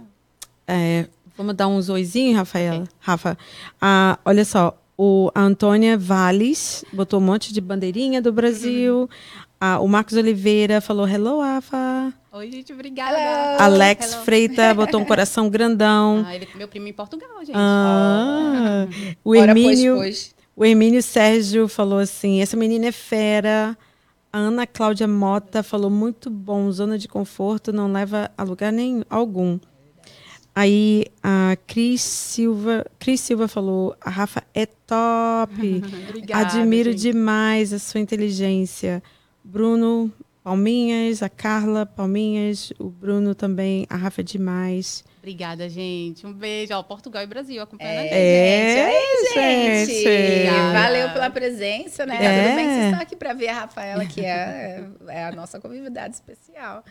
[0.67, 2.85] É, vamos dar uns oizinhos, Rafaela?
[2.99, 3.37] Rafa.
[3.79, 9.09] Ah, olha só, o, a Antônia Valles botou um monte de bandeirinha do Brasil.
[9.59, 12.13] Ah, o Marcos Oliveira falou hello, Rafa.
[12.35, 13.15] Oi, gente, obrigada.
[13.15, 13.61] Hello.
[13.61, 14.25] Alex Hello.
[14.25, 16.25] Freita botou um coração grandão.
[16.25, 17.53] Ah, ele é meu primo em Portugal, gente.
[17.53, 18.87] Ah,
[19.23, 20.35] o Bora, pois, Hermínio, pois.
[20.55, 23.77] o Hermínio Sérgio falou assim: essa menina é fera.
[24.31, 29.03] A Ana Cláudia Mota falou muito bom, zona de conforto não leva a lugar nenhum
[29.11, 29.59] algum.
[30.55, 35.83] Aí a Cris Silva, Cris Silva falou: a Rafa é top.
[36.09, 37.01] Obrigada, Admiro gente.
[37.01, 39.03] demais a sua inteligência.
[39.43, 40.11] Bruno
[40.43, 45.03] Palminhas, a Carla Palminhas, o Bruno também, a Rafa é demais.
[45.19, 46.27] Obrigada, gente.
[46.27, 46.73] Um beijo.
[46.73, 48.13] Ó, Portugal e Brasil acompanhando a gente.
[48.13, 48.95] É,
[49.33, 50.73] gente, aí, gente.
[50.73, 52.17] Valeu pela presença, né?
[52.19, 52.43] É.
[52.43, 55.61] Tudo bem que vocês estão aqui para ver a Rafaela, que é, é a nossa
[55.61, 56.83] convidada especial.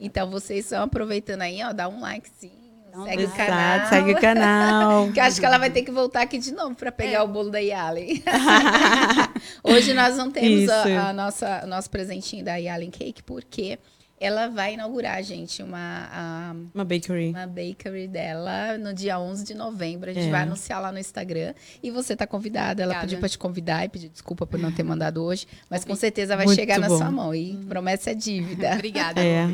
[0.00, 2.63] Então, vocês estão aproveitando aí, ó, dá um likezinho,
[3.04, 3.88] Segue o canal.
[3.88, 5.12] Segue o canal.
[5.12, 7.22] Que eu acho que ela vai ter que voltar aqui de novo para pegar É.
[7.22, 8.22] o bolo da Yalen.
[9.62, 13.78] Hoje nós não temos a, a nossa, o nosso presentinho da Yalen Cake, porque
[14.20, 17.30] ela vai inaugurar, gente, uma, a- Uma bakery.
[17.30, 20.08] uma bakery dela no dia 11 de novembro.
[20.10, 20.30] A gente É.
[20.30, 21.52] vai anunciar lá no Instagram.
[21.82, 22.82] E você tá convidada.
[22.82, 23.06] Ela Obrigada.
[23.06, 25.46] pediu para te convidar e pedir desculpa por não ter mandado hoje.
[25.68, 26.96] Mas com certeza vai Muito chegar na bom.
[26.96, 27.34] sua mão.
[27.34, 28.72] E promessa é dívida.
[28.74, 29.22] Obrigada.
[29.22, 29.52] É.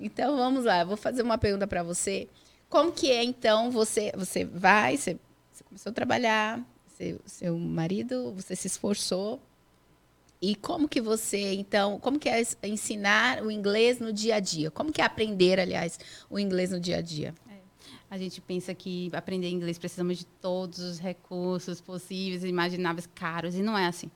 [0.00, 2.28] Então vamos lá, eu vou fazer uma pergunta para você.
[2.68, 5.18] Como que é então você você vai, você,
[5.52, 6.64] você começou a trabalhar,
[6.96, 9.40] seu, seu marido, você se esforçou.
[10.40, 14.70] E como que você, então, como que é ensinar o inglês no dia a dia?
[14.70, 15.98] Como que é aprender, aliás,
[16.30, 17.34] o inglês no dia a dia?
[18.10, 23.62] A gente pensa que aprender inglês precisamos de todos os recursos possíveis imagináveis caros, e
[23.62, 24.10] não é assim.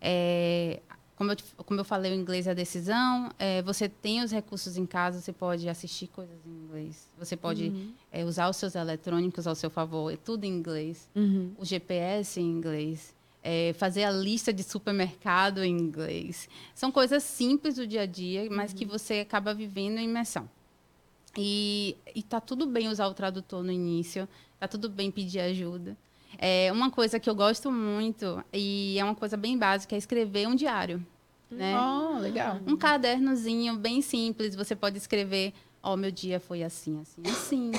[0.00, 0.80] É,
[1.22, 3.30] como, eu, como eu falei, o inglês é a decisão.
[3.38, 7.08] é, você tem os recursos em casa, você pode assistir coisas em inglês.
[7.16, 7.72] Você pode
[8.10, 11.08] é, usar os seus eletrônicos ao seu favor, é tudo em inglês.
[11.14, 11.52] Uhum.
[11.56, 13.14] O GPS em inglês.
[13.44, 16.48] é, fazer a lista de supermercado em inglês.
[16.74, 20.48] São coisas simples do dia a dia, mas que você acaba vivendo em imersão.
[21.36, 24.28] E, e tá tudo bem usar o tradutor no início,
[24.60, 25.96] tá tudo bem pedir ajuda.
[26.38, 30.46] É uma coisa que eu gosto muito e é uma coisa bem básica é escrever
[30.46, 31.04] um diário,
[31.54, 31.74] né?
[31.78, 32.60] Oh, legal.
[32.66, 37.72] Um cadernozinho bem simples, você pode escrever, ó, meu dia foi assim, assim, assim.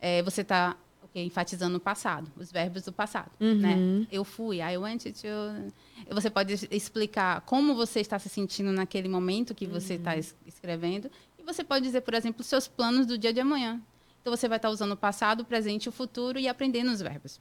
[0.00, 0.76] É, você está
[1.16, 4.06] enfatizando o passado, os verbos do passado, né?
[4.10, 5.72] Eu fui, I went to...
[6.12, 11.08] Você pode explicar como você está se sentindo naquele momento que você está es- escrevendo.
[11.38, 13.80] E você pode dizer, por exemplo, os seus planos do dia de amanhã.
[14.20, 17.00] Então, você vai estar usando o passado, o presente e o futuro e aprendendo os
[17.00, 17.40] verbos.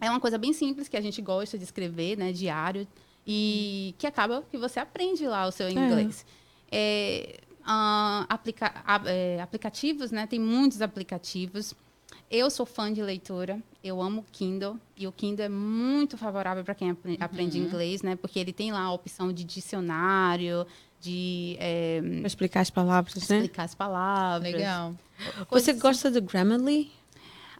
[0.00, 2.32] É uma coisa bem simples que a gente gosta de escrever, né?
[2.32, 2.86] Diário.
[3.30, 6.24] E que acaba que você aprende lá o seu inglês.
[6.72, 10.26] É, ah, aplica- a- é, aplicativos, né?
[10.26, 11.74] Tem muitos aplicativos.
[12.30, 16.74] Eu sou fã de leitura, eu amo Kindle e o Kindle é muito favorável para
[16.74, 18.16] quem apre- aprende inglês, né?
[18.16, 20.66] Porque ele tem lá a opção de dicionário,
[21.00, 23.36] de é, explicar as palavras, né?
[23.36, 24.52] explicar as palavras.
[24.52, 24.94] Legal.
[25.50, 26.90] Você gosta do Grammarly?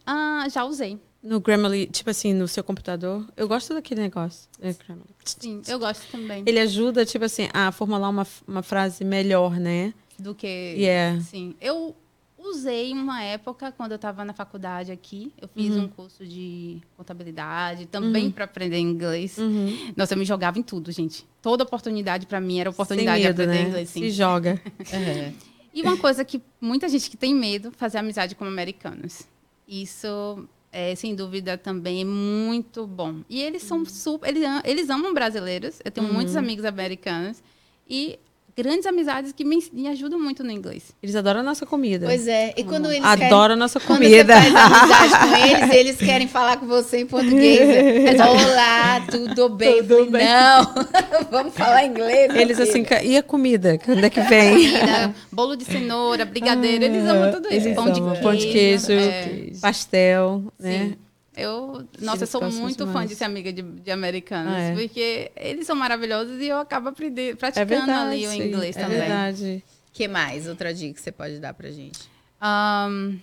[0.07, 0.99] Ah, já usei.
[1.23, 3.27] No Grammarly, tipo assim, no seu computador?
[3.37, 4.49] Eu gosto daquele negócio.
[4.61, 5.11] É, Grammarly.
[5.25, 6.45] Sim, eu gosto também.
[6.47, 9.93] Ele ajuda, tipo assim, a formular uma, uma frase melhor, né?
[10.19, 11.21] Do que Yeah.
[11.23, 11.55] Sim.
[11.61, 11.95] Eu
[12.39, 15.83] usei uma época, quando eu estava na faculdade aqui, eu fiz Uhum.
[15.85, 19.37] um curso de contabilidade, também para aprender inglês.
[19.39, 19.93] Uhum.
[19.97, 21.27] Nossa, eu me jogava em tudo, gente.
[21.43, 23.69] Toda oportunidade para mim era oportunidade medo, de aprender né?
[23.69, 23.91] inglês.
[23.91, 24.01] Sim.
[24.03, 24.61] Se joga.
[25.75, 29.23] E uma coisa que muita gente que tem medo, fazer amizade com americanos.
[29.69, 33.23] Isso, é, sem dúvida, também é muito bom.
[33.29, 34.29] E eles são super...
[34.29, 35.81] Eles, eles amam brasileiros.
[35.85, 37.43] Eu tenho muitos amigos americanos.
[37.89, 38.19] E
[38.59, 40.93] grandes amizades que me, me ajudam muito no inglês.
[41.01, 42.07] Eles adoram a nossa comida.
[42.07, 42.53] Pois é.
[42.57, 43.27] E quando eles querem...
[43.29, 44.35] Adoram a nossa Quando comida.
[44.35, 48.19] você faz amizade com eles, eles querem falar com você em português.
[48.19, 49.81] Olá, tudo bem?
[49.85, 50.75] Tudo falei, Não,
[51.31, 52.35] vamos falar inglês.
[52.35, 53.79] Eles assim, e a comida?
[53.79, 54.55] Quando é que vem?
[54.55, 57.69] Comida, bolo de cenoura, brigadeiro, eles amam tudo isso.
[57.69, 58.11] Eles Pão de amam.
[58.11, 58.23] queijo.
[58.25, 59.51] Pão de queijo, é.
[59.61, 60.95] pastel, né?
[61.39, 64.73] Eu, nossa, eu sou muito fã de ser amiga de, de americanos, Ah, é.
[64.75, 68.01] porque eles são maravilhosos e eu acabo aprendendo, É praticando verdade.
[68.01, 68.99] ali o inglês é também.
[68.99, 69.65] verdade.
[69.93, 70.47] que mais?
[70.49, 72.01] Outra dica que você pode dar pra gente?
[72.41, 73.17] Ahn,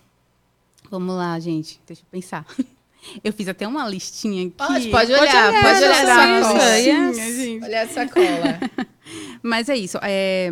[0.90, 1.80] vamos lá, gente.
[1.88, 2.46] Deixa eu pensar.
[3.24, 4.56] Eu fiz até uma listinha aqui.
[4.58, 6.78] Pode, pode olhar, pode olhar nossa essa lista, cola.
[6.80, 7.36] yes.
[7.36, 7.64] gente.
[7.64, 8.88] Olha essa cola.
[9.44, 10.00] Mas é isso.
[10.02, 10.52] É,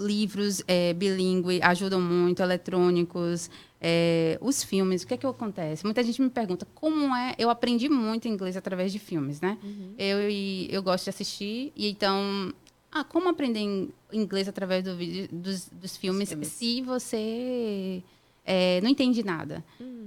[0.00, 3.50] livros é, bilíngue ajudam muito, eletrônicos,
[3.84, 5.02] é, os filmes.
[5.02, 5.84] O que é que acontece?
[5.84, 7.34] Muita gente me pergunta como é.
[7.36, 9.58] Eu aprendi muito inglês através de filmes, né?
[9.98, 12.54] Eu, e- eu gosto de assistir, e então.
[12.94, 16.48] Ah, como aprender in- inglês através do vídeo, dos, dos filmes, filmes.
[16.48, 18.02] se você
[18.44, 19.64] é, não entende nada?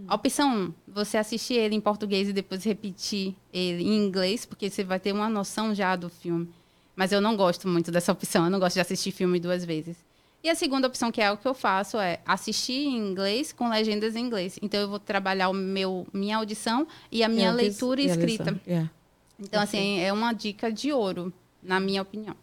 [0.08, 4.70] A opção 1, você assistir ele em português e depois repetir ele em inglês, porque
[4.70, 6.48] você vai ter uma noção já do filme.
[6.96, 9.98] Mas eu não gosto muito dessa opção, eu não gosto de assistir filme duas vezes.
[10.46, 13.68] E a segunda opção, que é o que eu faço, é assistir em inglês com
[13.68, 14.60] legendas em inglês.
[14.62, 18.62] Então eu vou trabalhar o meu, minha audição e a minha É, leitura e escrita.
[18.68, 18.92] Yeah.
[19.40, 22.36] Então, assim, é uma dica de ouro, na minha opinião.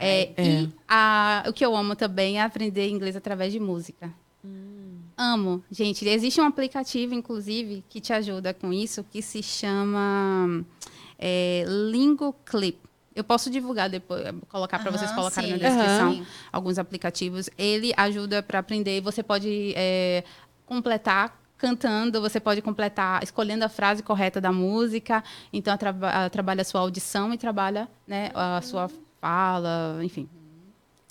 [0.00, 0.62] É, É.
[0.62, 4.10] E a- o que eu amo também é aprender inglês através de música.
[5.14, 5.62] Amo.
[5.70, 10.64] Gente, existe um aplicativo, inclusive, que te ajuda com isso, que se chama
[11.18, 12.78] é, Lingo Clip.
[13.14, 15.62] Eu posso divulgar depois, colocar para vocês colocarem na sim.
[15.62, 16.26] descrição Aham.
[16.52, 17.50] alguns aplicativos.
[17.58, 19.00] Ele ajuda para aprender.
[19.02, 20.24] Você pode é,
[20.66, 25.22] completar cantando, você pode completar escolhendo a frase correta da música.
[25.52, 30.28] Então, traba- trabalha a sua audição e trabalha né, a sua fala, enfim.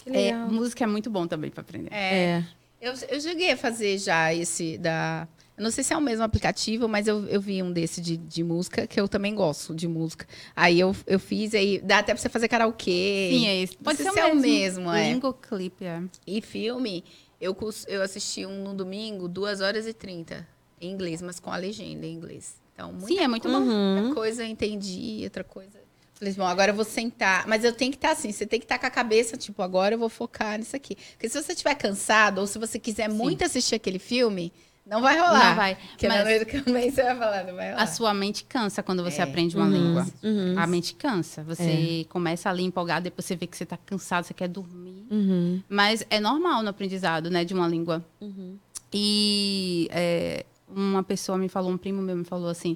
[0.04, 1.94] Que É, música é muito bom também para aprender.
[1.94, 2.44] É.
[2.82, 5.28] Eu, eu cheguei a fazer já esse da.
[5.62, 8.18] Eu não sei se é o mesmo aplicativo, mas eu, eu vi um desse de,
[8.18, 10.28] de música, que eu também gosto de música.
[10.56, 13.30] Aí eu, eu fiz, aí dá até pra você fazer karaokê.
[13.32, 13.78] Sim, é isso.
[13.78, 15.14] Pode ser ser o mesmo, é.
[15.14, 16.02] Lingo Clip, é.
[16.26, 17.04] E filme,
[17.40, 17.56] eu,
[17.88, 20.48] eu assisti um no domingo, 2 horas e 30,
[20.82, 22.60] em inglês, mas com a legenda em inglês.
[22.74, 23.60] Então, muita Sim, é muito bom.
[23.60, 23.98] Uhum.
[23.98, 25.80] Outra coisa eu entendi, outra coisa.
[26.16, 27.46] Falei, bom, agora eu vou sentar.
[27.48, 29.94] Mas eu tenho que estar assim, você tem que estar com a cabeça, tipo, agora
[29.94, 30.96] eu vou focar nisso aqui.
[31.12, 34.52] Porque se você estiver cansado, ou se você quiser muito assistir aquele filme,
[34.86, 35.50] não vai rolar.
[35.50, 35.76] Não vai.
[35.76, 37.84] Porque Mas- no meio do caminho você vai falar, não vai rolar.
[37.84, 39.24] A sua mente cansa quando você É.
[39.24, 40.08] aprende uma Uhum, língua.
[40.24, 40.56] uhum.
[40.58, 41.44] A mente cansa.
[41.44, 45.06] Você começa ali empolgado, depois você vê que você está cansado, você quer dormir.
[45.12, 45.62] Uhum.
[45.70, 48.04] Mas é normal no aprendizado, né, de uma língua.
[48.20, 48.58] Uhum.
[48.94, 52.76] E é, uma pessoa me falou, um primo meu me falou assim: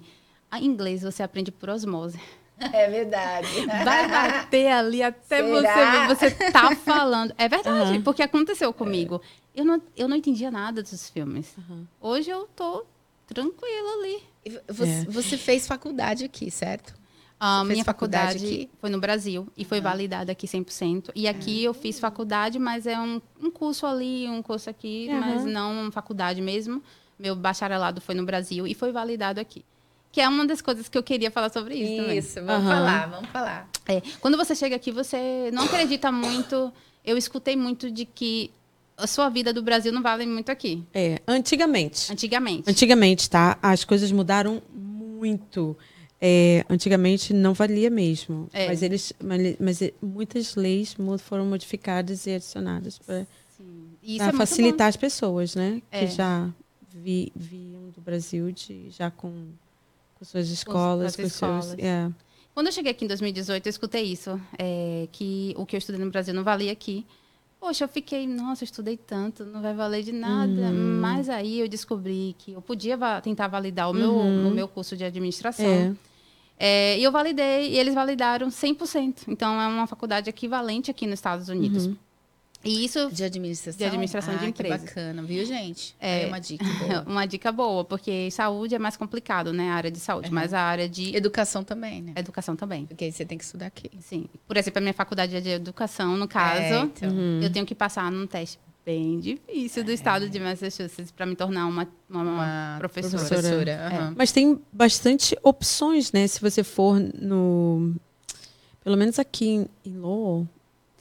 [0.49, 2.19] a inglês você aprende por osmose.
[2.57, 3.47] É verdade.
[3.83, 6.07] Vai bater ali até Será?
[6.07, 7.33] você ver, você tá falando.
[7.37, 9.21] É verdade, porque aconteceu comigo.
[9.55, 11.55] Eu não, eu não entendia nada dos filmes.
[12.01, 12.85] Hoje eu tô
[13.27, 14.23] tranquila ali.
[14.67, 15.05] Você, É.
[15.05, 16.93] você fez faculdade aqui, certo?
[17.39, 18.69] A Você fez minha faculdade faculdade, aqui?
[18.79, 21.11] foi no Brasil e foi validada aqui 100%.
[21.15, 25.19] E aqui eu fiz faculdade, mas é um, um curso ali, um curso aqui, Aham.
[25.19, 26.81] mas não faculdade mesmo.
[27.17, 29.65] Meu bacharelado foi no Brasil e foi validado aqui.
[30.11, 32.17] Que é uma das coisas que eu queria falar sobre isso, também.
[32.17, 33.69] Isso, vamos falar, vamos falar.
[33.85, 36.71] É, quando você chega aqui, você não acredita muito.
[37.03, 38.49] Eu escutei muito de que
[38.97, 40.84] a sua vida do Brasil não vale muito aqui.
[40.93, 42.12] É, antigamente.
[42.12, 42.69] Antigamente.
[42.69, 43.58] Antigamente, tá?
[43.62, 45.75] As coisas mudaram muito.
[46.21, 48.49] É, antigamente não valia mesmo.
[48.53, 48.67] É.
[48.67, 53.27] Mas eles, mas, mas e- muitas leis foram modificadas e adicionadas para
[54.08, 55.81] é facilitar as pessoas, né?
[55.91, 56.05] É.
[56.05, 56.49] Que já
[56.89, 59.49] vi, vinham do Brasil de, já com,
[60.15, 61.65] com suas escolas, com com, as seus.
[61.65, 61.75] escolas.
[61.79, 62.10] É.
[62.53, 66.03] Quando eu cheguei aqui em 2018, eu escutei isso, é, que o que eu estudei
[66.03, 67.05] no Brasil não valia aqui.
[67.65, 70.51] Poxa, eu fiquei, nossa, eu estudei tanto, não vai valer de nada.
[70.69, 70.99] Uhum.
[71.01, 74.49] Mas aí eu descobri que eu podia va- tentar validar o meu, Uhum.
[74.49, 75.65] o meu curso de administração.
[75.65, 75.93] É.
[76.60, 79.23] É, e eu validei, e eles validaram 100%.
[79.28, 81.88] Então, é uma faculdade equivalente aqui nos Estados Unidos.
[81.88, 81.95] Uhum.
[82.65, 83.78] E isso De administração?
[83.78, 84.82] De administração ah, de empresas.
[84.82, 85.95] Que bacana, viu, gente?
[85.99, 86.23] É.
[86.23, 87.04] É uma dica é boa.
[87.08, 89.69] uma dica boa, porque saúde é mais complicado, né?
[89.69, 90.32] A área de saúde.
[90.32, 92.13] Mas a área de Educação também, né?
[92.15, 92.86] educação também.
[92.86, 93.91] Porque aí você tem que estudar aqui.
[93.99, 94.25] Sim.
[94.47, 96.62] Por exemplo, a minha faculdade é de educação, no caso.
[96.62, 97.10] É, então.
[97.41, 101.65] Eu tenho que passar num teste bem difícil do estado de Massachusetts para me tornar
[101.65, 103.25] uma, uma, Uma professora.
[103.25, 103.88] professora.
[103.88, 104.13] aham.
[104.15, 106.28] Mas tem bastante opções, né?
[106.28, 107.95] Se você for no.
[108.84, 110.47] Pelo menos aqui em, em Lowell,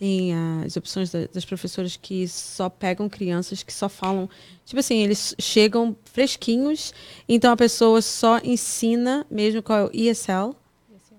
[0.05, 4.29] tem as opções da- das professoras que só pegam crianças que só falam.
[4.67, 6.93] Tipo assim, eles chegam fresquinhos,
[7.29, 10.55] então a pessoa só ensina mesmo qual é o ESL,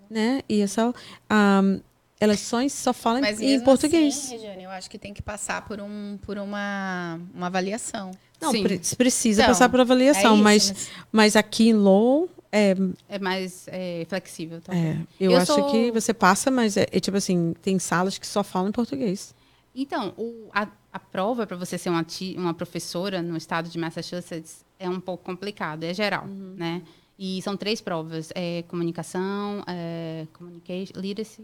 [0.10, 0.42] né?
[0.48, 0.94] ESL.
[1.32, 1.80] um,
[2.20, 4.16] elas só, só falam Mas em mesmo português.
[4.18, 8.12] assim, Regiane, eu acho que tem que passar por, um, por uma, uma avaliação.
[8.40, 8.64] Não, Sim.
[8.64, 12.76] pre- precisa Então, passar por avaliação, É isso, mas, mas aqui em Lowell, é,
[13.10, 14.62] É mais é, flexível.
[14.62, 14.76] Tá?
[14.76, 18.18] É, eu, Eu acho sou- que você passa, mas é, é tipo assim, tem salas
[18.18, 19.34] que só falam em português.
[19.76, 23.78] Então, o- a, a prova para você ser uma, ti- uma professora no estado de
[23.78, 26.82] Massachusetts é um pouco complicado, é geral, né?
[27.20, 31.44] E são três provas: é, comunicação, é, communication, literacy,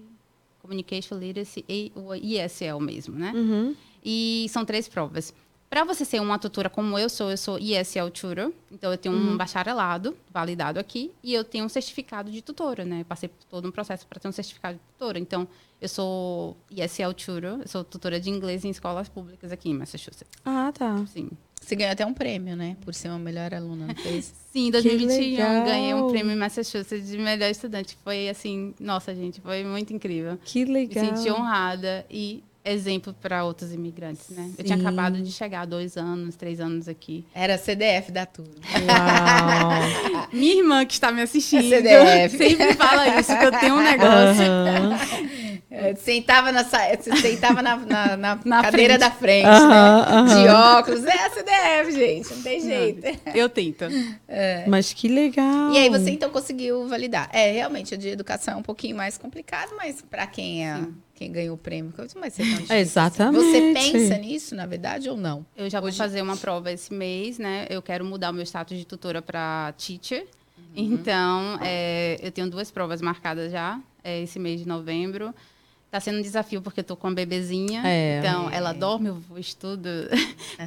[0.62, 3.32] communication literacy e o ESL mesmo, né?
[3.36, 3.76] Uhum.
[4.04, 5.34] E são três provas.
[5.72, 9.16] Para você ser uma tutora como eu sou, eu sou ESL Tutor, então eu tenho
[9.16, 13.00] um bacharelado validado aqui e eu tenho um certificado de tutora, né?
[13.00, 15.18] Eu passei por todo um processo para ter um certificado de tutora.
[15.18, 15.48] Então,
[15.80, 20.28] eu sou ESL Tutor, eu sou tutora de inglês em escolas públicas aqui em Massachusetts.
[20.44, 21.06] Ah, tá.
[21.08, 21.30] Sim.
[21.62, 22.76] Você ganhou até um prêmio, né?
[22.82, 24.34] Por ser uma melhor aluna, não fez?
[24.52, 25.66] Sim, em 2021 legal.
[25.66, 27.98] ganhei um prêmio em Massachusetts de melhor estudante.
[28.04, 30.38] Foi assim, nossa, gente, foi muito incrível.
[30.44, 31.06] Que Me legal.
[31.16, 34.52] senti honrada e exemplo para outros imigrantes, né?
[34.58, 34.84] Eu tinha Sim.
[34.86, 37.26] acabado de chegar há dois anos, três anos aqui.
[37.34, 38.54] Era CDF da turma.
[38.62, 40.28] Uau.
[40.34, 42.38] Minha irmã que está me assistindo CDF.
[42.38, 44.44] sempre fala isso, que eu tenho um negócio.
[44.44, 44.98] Aham.
[45.74, 49.00] É, Sentava na, sentava na, na, na Na cadeira frente.
[49.00, 50.06] da frente, Aham, né?
[50.08, 50.44] aham.
[50.44, 51.04] De óculos.
[51.06, 52.34] É a CDF, gente.
[52.36, 53.20] Não tem jeito.
[53.34, 53.86] Eu tento.
[54.68, 55.72] Mas que legal.
[55.72, 57.30] E aí você então conseguiu validar.
[57.32, 60.78] É, realmente, a de educação é um pouquinho mais complicado, mas para quem é
[61.22, 62.76] quem ganhou o prêmio, ser tão difícil?
[62.76, 63.44] Exatamente.
[63.44, 65.46] Você pensa nisso, na verdade, ou não?
[65.56, 67.68] Eu já Hoje- vou fazer uma prova esse mês, né?
[67.70, 70.26] Eu quero mudar o meu status de tutora para teacher.
[70.58, 70.66] Uhum.
[70.76, 75.32] Então, é, eu tenho duas provas marcadas já, é, esse mês de novembro.
[75.92, 77.84] Tá sendo um desafio porque eu tô com a bebezinha.
[77.86, 78.18] É.
[78.18, 79.90] Então, ela dorme, eu estudo.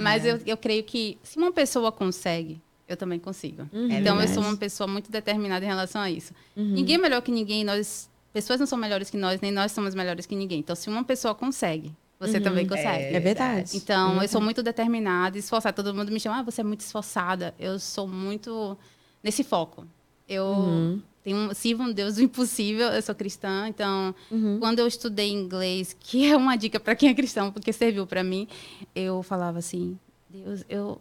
[0.00, 3.68] Mas eu, eu creio que se uma pessoa consegue, eu também consigo.
[3.72, 3.90] Uhum.
[3.90, 6.32] Então, eu sou uma pessoa muito determinada em relação a isso.
[6.54, 8.08] Ninguém é melhor que ninguém, nós...
[8.34, 10.58] Pessoas não são melhores que nós, nem nós somos melhores que ninguém.
[10.58, 13.14] Então, se uma pessoa consegue, você também consegue.
[13.14, 13.76] É verdade.
[13.76, 15.72] Então, eu sou muito determinada, esforçada.
[15.72, 17.54] Todo mundo me chama, ah, você é muito esforçada.
[17.58, 18.76] Eu sou muito
[19.22, 19.86] nesse foco.
[20.28, 21.02] Eu Uhum.
[21.22, 24.14] tenho, um- sirvo um Deus do impossível, eu sou cristã, então,
[24.58, 28.24] quando eu estudei inglês, que é uma dica para quem é cristão, porque serviu para
[28.24, 28.48] mim,
[28.94, 31.00] eu falava assim, Deus, eu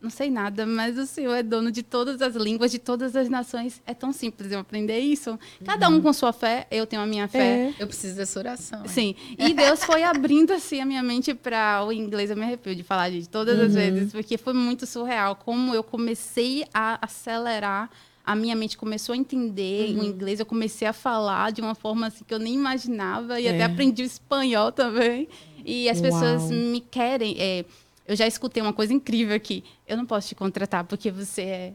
[0.00, 3.28] não sei nada, mas o Senhor é dono de todas as línguas, de todas as
[3.28, 3.82] nações.
[3.84, 5.36] É tão simples eu aprender isso.
[5.64, 7.70] Cada um com sua fé, eu tenho a minha fé.
[7.70, 7.74] É.
[7.82, 8.84] Eu preciso dessa oração.
[8.84, 8.88] é.
[8.88, 12.30] Sim, e Deus foi abrindo assim a minha mente para o inglês.
[12.30, 15.82] Eu me arrepio de falar de todas as vezes, porque foi muito surreal como eu
[15.82, 17.90] comecei a acelerar.
[18.24, 22.08] A minha mente começou a entender o inglês, eu comecei a falar de uma forma
[22.08, 23.50] assim que eu nem imaginava e É.
[23.54, 25.26] até aprendi o espanhol também.
[25.64, 26.50] E as pessoas Uau.
[26.52, 27.34] me querem.
[27.38, 27.64] é,
[28.08, 29.62] eu já escutei uma coisa incrível aqui.
[29.86, 31.72] Eu não posso te contratar porque você é,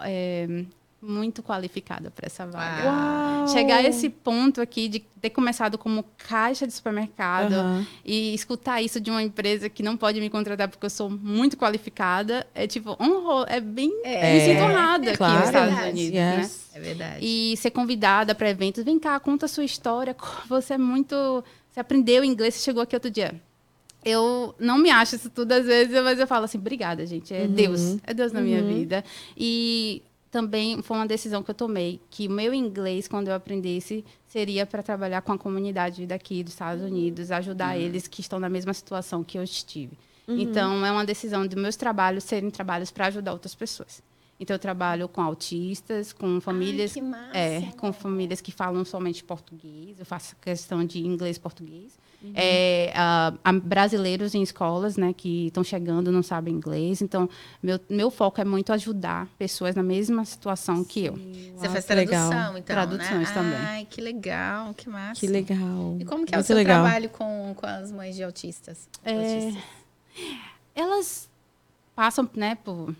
[0.00, 0.64] é,
[1.00, 3.48] muito qualificada para essa vaga Uau.
[3.48, 7.86] chegar a esse ponto aqui de ter começado como caixa de supermercado Aham.
[8.04, 11.56] e escutar isso de uma empresa que não pode me contratar porque eu sou muito
[11.56, 14.34] qualificada, é tipo, honro, é bem, É.
[14.34, 15.34] me sinto honrada aqui Claro.
[15.38, 15.90] nos Estados Verdade.
[15.92, 16.50] Unidos, né?
[16.74, 17.18] É verdade.
[17.22, 20.14] E ser convidada para eventos, vem cá, conta a sua história,
[20.48, 23.34] você é muito, você aprendeu inglês, você chegou aqui outro dia.
[24.04, 27.46] Eu não me acho isso tudo às vezes, mas eu falo assim, obrigada, gente, é
[27.46, 29.02] Deus, é Deus na minha vida.
[29.36, 34.04] E também foi uma decisão que eu tomei, que o meu inglês, quando eu aprendesse,
[34.26, 38.48] seria para trabalhar com a comunidade daqui dos Estados Unidos, ajudar eles que estão na
[38.48, 39.96] mesma situação que eu estive.
[40.26, 44.02] Então, é uma decisão de meus trabalhos serem trabalhos para ajudar outras pessoas.
[44.40, 47.36] Então, eu trabalho com autistas, com famílias, que massa.
[47.36, 49.98] é, com famílias que falam somente português.
[49.98, 51.40] Eu faço questão de inglês e
[52.24, 52.44] português.
[52.44, 57.02] É, ah, há brasileiros em escolas, né, que estão chegando não sabem inglês.
[57.02, 57.28] Então,
[57.62, 61.14] meu, meu foco é muito ajudar pessoas na mesma situação que eu.
[61.14, 62.30] Você Uau, faz que legal.
[62.30, 63.34] tradução, então, Traduções né?
[63.34, 63.58] também.
[63.58, 65.20] Ai, que legal, que massa.
[65.20, 65.96] Que legal.
[66.00, 66.82] E como que é o Muito seu legal.
[66.82, 68.88] trabalho com, com as mães de autistas?
[69.04, 69.64] É, Autistas.
[70.74, 71.28] Elas
[71.94, 72.94] passam, né, por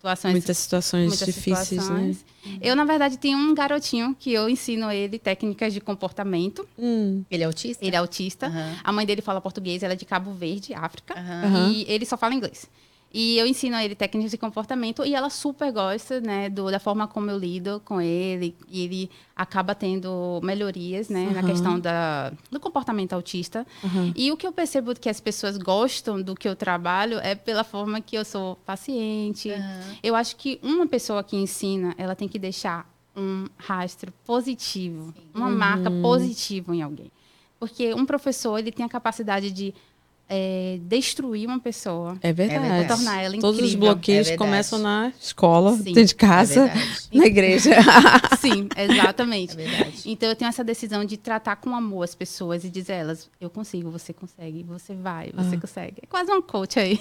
[0.00, 1.82] situações Muitas situações muitas difíceis, né?
[1.82, 2.24] situações.
[2.60, 6.66] Eu, na verdade, tenho um garotinho que eu ensino ele técnicas de comportamento.
[6.78, 7.22] Hum.
[7.30, 7.84] Ele é autista?
[7.84, 8.46] Ele é autista.
[8.46, 8.76] Aham.
[8.82, 11.14] A mãe dele fala português, ela é de Cabo Verde, África.
[11.14, 11.70] Aham.
[11.70, 12.66] E ele só fala inglês.
[13.12, 16.78] E eu ensino a ele técnicas de comportamento e ela super gosta, né, do, da
[16.78, 18.56] forma como eu lido com ele.
[18.68, 21.42] E ele acaba tendo melhorias, né, na Aham.
[21.42, 23.66] questão da, do comportamento autista.
[23.82, 24.12] Aham.
[24.14, 27.64] E o que eu percebo que as pessoas gostam do que eu trabalho é pela
[27.64, 29.50] forma que eu sou paciente.
[29.50, 29.96] Aham.
[30.02, 35.50] Eu acho que uma pessoa que ensina, ela tem que deixar um rastro positivo, uma
[35.50, 37.10] marca positiva em alguém.
[37.58, 39.74] Porque um professor, ele tem a capacidade de
[40.32, 42.16] eh, destruir uma pessoa.
[42.22, 42.60] É verdade.
[42.60, 42.88] verdade.
[42.88, 43.80] Tornar ela Todos os incrível.
[43.94, 45.82] bloqueios É começam na escola, Sim.
[45.82, 46.66] dentro de casa,
[47.12, 47.70] É na igreja.
[48.40, 49.52] Sim, exatamente.
[49.54, 50.02] É verdade.
[50.06, 53.28] Então eu tenho essa decisão de tratar com amor as pessoas e dizer a elas,
[53.40, 55.96] eu consigo, você consegue, você vai, você consegue.
[56.02, 57.00] É quase um coach aí.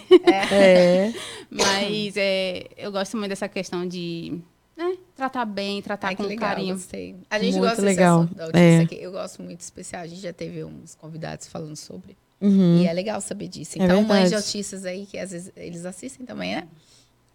[0.52, 1.14] É.
[1.52, 4.40] Mas é, eu gosto muito dessa questão de
[4.76, 6.76] né, tratar bem, tratar Ai, com legal, carinho.
[6.76, 7.16] gostei.
[7.30, 8.22] A gente Muito gosta legal.
[8.24, 8.80] desse assunto da autista É.
[8.84, 8.96] aqui.
[9.04, 10.02] Eu gosto muito especial.
[10.04, 12.18] A gente já teve uns convidados falando sobre.
[12.42, 12.82] Uhum.
[12.82, 13.80] E é legal saber disso.
[13.80, 14.30] É Então, mães verdade.
[14.30, 16.68] de autistas aí, que às vezes eles assistem também, né?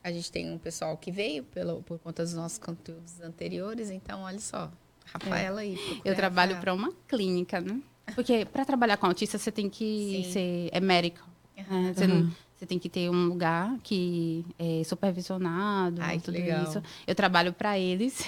[0.02, 3.90] A gente tem um pessoal que veio pelo, por conta dos nossos conteúdos anteriores.
[3.90, 4.70] Então, olha só.
[5.07, 5.76] Rafaela aí.
[5.76, 7.80] procura Eu trabalho para uma clínica, né?
[8.14, 10.32] Porque para trabalhar com autista você tem que Sim.
[10.32, 11.20] ser é médico.
[11.57, 11.92] né?
[11.94, 16.64] Você, não- você tem que ter um lugar que é supervisionado, Ai, que tudo legal.
[16.64, 16.82] isso.
[17.07, 18.24] Eu trabalho para eles.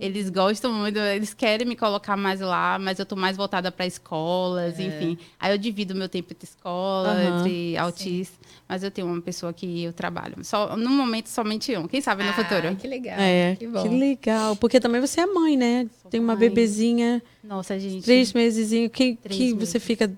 [0.00, 3.86] Eles gostam muito, eles querem me colocar mais lá, mas eu tô mais voltada para
[3.86, 5.18] escolas, enfim.
[5.38, 7.38] Aí eu divido meu tempo entre escola, Aham.
[7.40, 10.36] entre autistas, mas eu tenho uma pessoa que eu trabalho.
[10.42, 11.86] Só no momento somente um.
[11.86, 12.74] Quem sabe no Ah, futuro?
[12.76, 13.16] Que legal.
[13.18, 13.98] É, que que, bom.
[13.98, 14.56] legal.
[14.56, 15.86] Porque também você é mãe, né?
[16.10, 16.48] Tem uma mãe.
[16.48, 18.02] bebezinha, Nossa, gente.
[18.02, 19.82] três meses, que, Três que você meses.
[19.84, 20.10] fica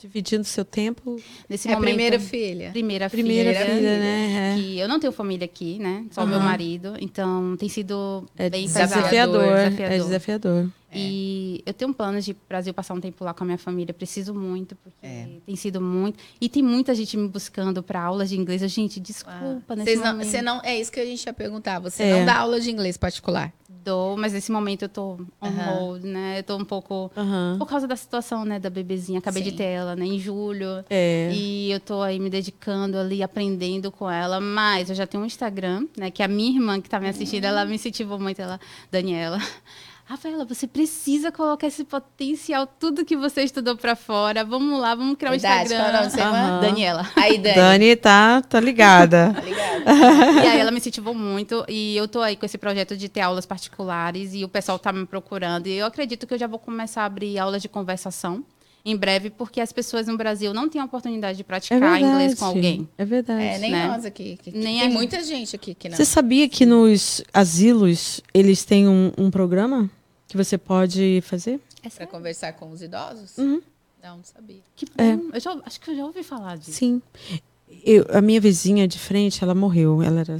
[0.00, 1.16] dividindo seu tempo.
[1.48, 2.70] Nesse É a momento, primeira filha.
[2.70, 4.54] primeira, Primeira filha, filha, né?
[4.54, 4.60] É.
[4.60, 6.04] Que eu não tenho família aqui, né?
[6.10, 6.30] Só Aham.
[6.30, 6.94] meu marido.
[7.00, 9.42] Então tem sido É, bem desafiador.
[9.42, 10.70] pesado, É desafiador.
[10.92, 13.92] E eu tenho planos de Brasil passar um tempo lá com a minha família.
[13.92, 15.28] Preciso muito, porque É.
[15.44, 16.18] tem sido muito.
[16.40, 18.62] E tem muita gente me buscando para aulas de inglês.
[18.62, 20.26] Eu, Gente, desculpa, nesse Vocês não, momento.
[20.26, 21.78] você não, é isso que a gente ia perguntar.
[21.80, 22.18] Você É.
[22.18, 23.52] não dá aula de inglês particular?
[23.84, 26.38] Dou, mas nesse momento eu tô on hold, né?
[26.38, 27.10] Eu tô um pouco.
[27.58, 29.18] Por causa da situação, né, da bebezinha.
[29.18, 29.50] Acabei Sim.
[29.50, 30.84] de ter ela, né, em julho.
[30.90, 31.30] É.
[31.32, 34.40] E eu tô aí me dedicando ali, aprendendo com ela.
[34.40, 36.10] Mas eu já tenho um Instagram, né?
[36.10, 38.60] Que a minha irmã que tá me assistindo, ela me incentivou muito, ela,
[38.90, 39.38] Daniela.
[40.08, 44.42] Rafaela, você precisa colocar esse potencial, tudo que você estudou pra fora.
[44.42, 46.26] Vamos lá, vamos criar um Verdade, qual é Instagram.
[46.26, 46.38] irmã?
[46.48, 46.60] Aham.
[46.62, 47.10] Daniela.
[47.14, 47.54] Aí, Dani.
[47.54, 49.34] Dani tá, tá ligada.
[49.38, 50.44] Tá ligado?
[50.44, 51.64] E aí ela me incentivou muito.
[51.68, 54.34] E eu tô aí com esse projeto de ter aulas particulares.
[54.34, 55.66] E o pessoal tá me procurando.
[55.66, 58.44] E eu acredito que eu já vou começar a abrir aulas de conversação
[58.84, 62.04] em breve, porque as pessoas no Brasil não têm a oportunidade de É praticar verdade.
[62.04, 62.88] inglês com alguém.
[62.98, 63.42] É verdade.
[63.42, 63.86] É, nem né?
[63.86, 64.38] nós aqui.
[64.42, 65.96] que- que Nem tem muita gente aqui que não.
[65.96, 69.88] Você sabia que nos asilos eles têm um, um programa
[70.28, 71.60] que você pode fazer?
[71.82, 72.12] É sério?
[72.12, 73.38] conversar com os idosos?
[73.38, 73.62] Uhum.
[74.02, 74.60] Não, não sabia.
[74.76, 75.16] Que É.
[75.16, 75.30] bom.
[75.32, 76.72] Eu já, acho que eu já ouvi falar disso.
[76.72, 77.02] Sim.
[77.84, 80.02] Eu, a minha vizinha de frente, ela morreu.
[80.02, 80.38] Ela era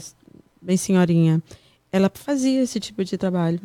[0.61, 1.43] bem senhorinha.
[1.91, 3.61] Ela fazia esse tipo de trabalho.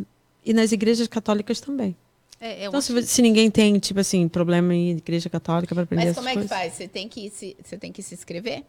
[0.45, 1.95] E nas igrejas católicas também.
[2.39, 6.05] É, eu Então, se, se ninguém tem, tipo assim, problema em igreja católica para aprender
[6.07, 6.74] Mas como é que coisas, faz?
[6.74, 8.63] Você tem que se, você tem que se inscrever?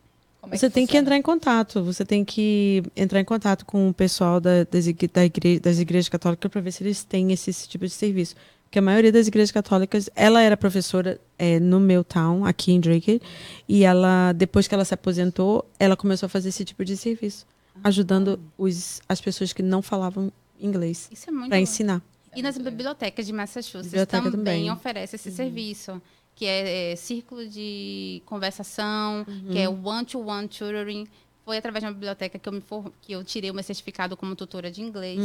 [0.50, 1.82] É Você tem que entrar em contato.
[1.84, 6.08] Você tem que entrar em contato com o pessoal da, das, da igre- das igrejas
[6.08, 8.34] católicas para ver se eles têm esse, esse tipo de serviço.
[8.64, 12.80] Porque a maioria das igrejas católicas, ela era professora é, no meu town, aqui em
[12.80, 13.20] Drake,
[13.68, 17.46] e ela, depois que ela se aposentou, ela começou a fazer esse tipo de serviço,
[17.84, 22.02] ajudando os, as pessoas que não falavam inglês é para ensinar.
[22.34, 24.70] E nas bibliotecas de Massachusetts Biblioteca também, também.
[24.72, 26.02] oferece esse serviço,
[26.34, 31.06] que é, é, círculo de conversação, que é o one-to-one tutoring.
[31.44, 32.90] Foi através de uma biblioteca que eu, me for...
[33.02, 35.20] que eu tirei o meu certificado como tutora de inglês.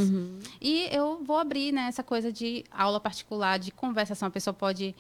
[0.60, 4.28] E eu vou abrir né, essa coisa de aula particular, de conversação.
[4.28, 4.94] A pessoa pode.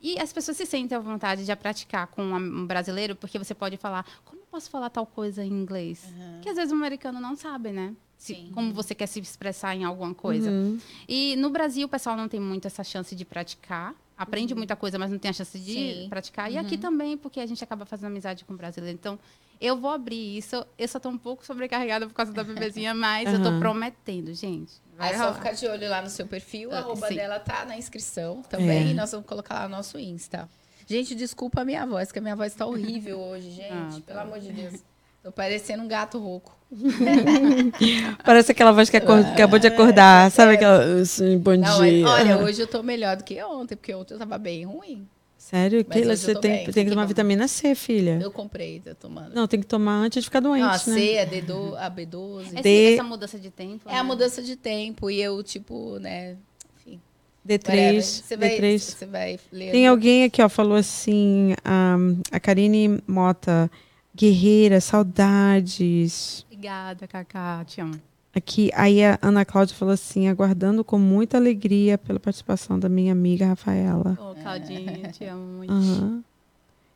[0.00, 3.76] E as pessoas se sentem à vontade de praticar com um brasileiro, porque você pode
[3.76, 6.04] falar, como eu posso falar tal coisa em inglês?
[6.42, 7.92] Que às vezes o americano não sabe, né?
[8.16, 10.50] Se- como você quer se expressar em alguma coisa.
[10.50, 10.78] Uhum.
[11.08, 13.92] E no Brasil o pessoal não tem muito essa chance de praticar.
[14.16, 14.58] Aprende Uhum.
[14.58, 16.06] muita coisa, mas não tem a chance de Sim.
[16.08, 16.50] praticar.
[16.50, 18.96] E aqui também, porque a gente acaba fazendo amizade com o brasileiro.
[18.96, 19.18] Então,
[19.60, 20.64] eu vou abrir isso.
[20.78, 23.58] Eu só tô um pouco sobrecarregada por causa da bebezinha, mas eu tô Aham.
[23.58, 24.72] prometendo, gente.
[24.96, 26.70] Vai É só ficar de olho lá no seu perfil.
[26.72, 27.16] A Ah, arroba sim.
[27.16, 28.88] dela tá na inscrição também.
[28.88, 28.90] É.
[28.92, 30.48] E nós vamos colocar lá no nosso Insta.
[30.86, 33.70] Gente, desculpa a minha voz, que a minha voz tá horrível hoje, gente.
[33.72, 34.00] Ah, tá.
[34.06, 34.84] Pelo amor de Deus.
[35.24, 36.54] Tô parecendo um gato rouco.
[38.24, 41.00] Parece aquela voz que acor- acabou de acordar, sabe aquela.
[41.00, 42.02] assim, bom Não, dia.
[42.02, 45.08] é- olha, hoje eu tô melhor do que ontem, porque ontem eu tava bem ruim.
[45.38, 45.84] Sério?
[45.88, 46.64] Mas Keila, você tem, bem.
[46.64, 47.08] tem que Que tomar bom.
[47.08, 48.18] vitamina C, filha.
[48.22, 49.34] Eu comprei, tô tomando.
[49.34, 50.78] Não, tem que tomar antes de ficar doente, Não, a né?
[50.78, 52.42] C, a, D12, a B12.
[52.46, 53.88] Esse- D- Essa mudança de tempo.
[53.88, 54.02] É a né?
[54.02, 55.10] mudança de tempo.
[55.10, 56.36] E eu, tipo, né...
[56.78, 56.98] Enfim,
[57.46, 58.02] D3, whatever.
[58.02, 58.78] Você vai, D3.
[58.78, 59.70] você vai ler.
[59.72, 63.70] Tem alguém aqui, ó, falou assim, um, a Karine Mota,
[64.14, 66.44] guerreira, saudades.
[66.46, 67.64] Obrigada, Cacá.
[67.64, 68.00] Te amo.
[68.34, 73.12] Aqui, aí a Ana Cláudia falou assim, aguardando com muita alegria pela participação da minha
[73.12, 74.18] amiga Rafaela.
[74.20, 75.72] Ô, Claudinha, te amo muito.
[75.72, 76.22] Aham.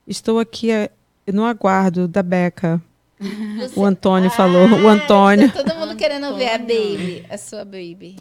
[0.06, 0.90] Estou aqui eh,
[1.32, 2.82] no aguardo da Beca.
[3.20, 5.50] Você- O Antônio Ah, falou, o Antônio.
[5.52, 6.98] Tá todo mundo querendo ver a Antônio.
[6.98, 8.16] baby, a sua baby.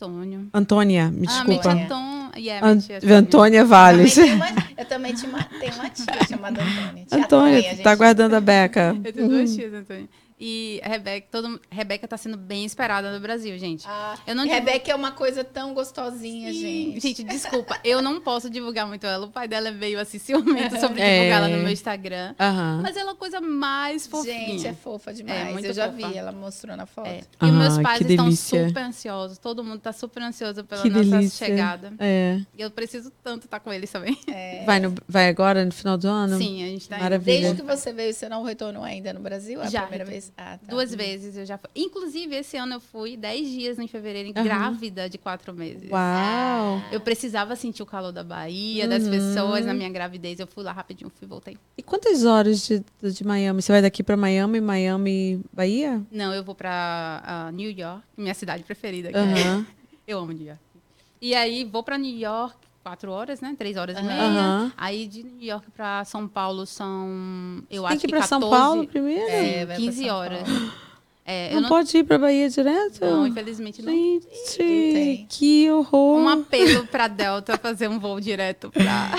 [0.00, 0.48] Antônio.
[0.52, 1.74] Antônia, me Ah, desculpa.
[1.74, 2.18] Mente Anton...
[2.36, 3.16] Yeah, An Antônio.
[3.16, 5.26] Antônia uma- eu também te
[5.58, 7.04] tenho uma tia chamada Antônia.
[7.04, 7.82] Tia Antônia, Tonha, gente.
[7.82, 8.96] tá aguardando a Beca.
[9.04, 10.08] Eu tenho duas tias, Antônio.
[10.40, 13.84] E a Rebeca, todo, Rebeca tá sendo bem esperada no Brasil, gente.
[13.88, 17.00] Ah, Eu não e digo- Rebeca é uma coisa tão gostosinha, gente.
[17.00, 19.26] Gente, desculpa, eu não posso divulgar muito ela.
[19.26, 21.18] O pai dela é meio assim, ciumento sobre É.
[21.18, 22.34] divulgar ela no meu Instagram.
[22.38, 22.80] Aham.
[22.82, 24.34] Mas ela é a coisa mais fofinha.
[24.34, 25.52] Gente, é fofa demais.
[25.52, 26.08] muito eu já fofa.
[26.08, 27.08] vi, ela mostrou na foto.
[27.08, 27.18] É.
[27.18, 28.68] E Ah, meus pais estão delícia.
[28.68, 29.38] super ansiosos.
[29.38, 31.46] Todo mundo tá super ansioso pela Que nossa delícia.
[31.48, 31.92] chegada.
[31.98, 32.40] É.
[32.56, 34.16] E eu preciso tanto estar com eles também.
[34.64, 36.38] Vai, no- vai agora, no final do ano?
[36.38, 37.02] Sim, a gente tá indo.
[37.02, 37.40] Maravilha.
[37.40, 39.60] Desde que você veio, você não retornou ainda no Brasil?
[39.60, 40.27] É a Já, primeira vez?
[40.36, 40.66] Ah, tá.
[40.70, 41.68] Duas vezes eu já fui.
[41.74, 44.44] Inclusive, esse ano eu fui 10 dias em fevereiro, Aham.
[44.44, 45.90] grávida de quatro meses.
[45.90, 46.82] Uau!
[46.92, 49.10] Eu precisava sentir o calor da Bahia, das Uhum.
[49.10, 50.38] pessoas na minha gravidez.
[50.40, 51.56] Eu fui lá rapidinho, fui e voltei.
[51.76, 53.62] E quantas horas de, de Miami?
[53.62, 56.02] Você vai daqui pra Miami, Miami, Bahia?
[56.10, 59.10] Não, eu vou pra ah, New York, minha cidade preferida.
[59.10, 59.12] é-
[60.06, 60.60] Eu amo New York.
[61.20, 62.56] E aí vou pra New York,
[62.88, 63.54] quatro horas, né?
[63.58, 64.22] Três horas e meia.
[64.22, 64.72] Aham.
[64.76, 68.20] Aí de New York pra São Paulo são, eu Tem acho que ir que pra
[68.20, 69.28] 14, São Paulo primeiro?
[69.28, 70.42] É, vai pra 15 São horas.
[70.42, 70.72] Paulo.
[71.30, 73.04] É, eu não, não, pode ir pra Bahia direto?
[73.04, 73.92] não, infelizmente não.
[73.92, 75.26] Gente, tem.
[75.28, 76.18] que horror.
[76.20, 79.10] Um apelo pra Delta fazer um voo direto pra.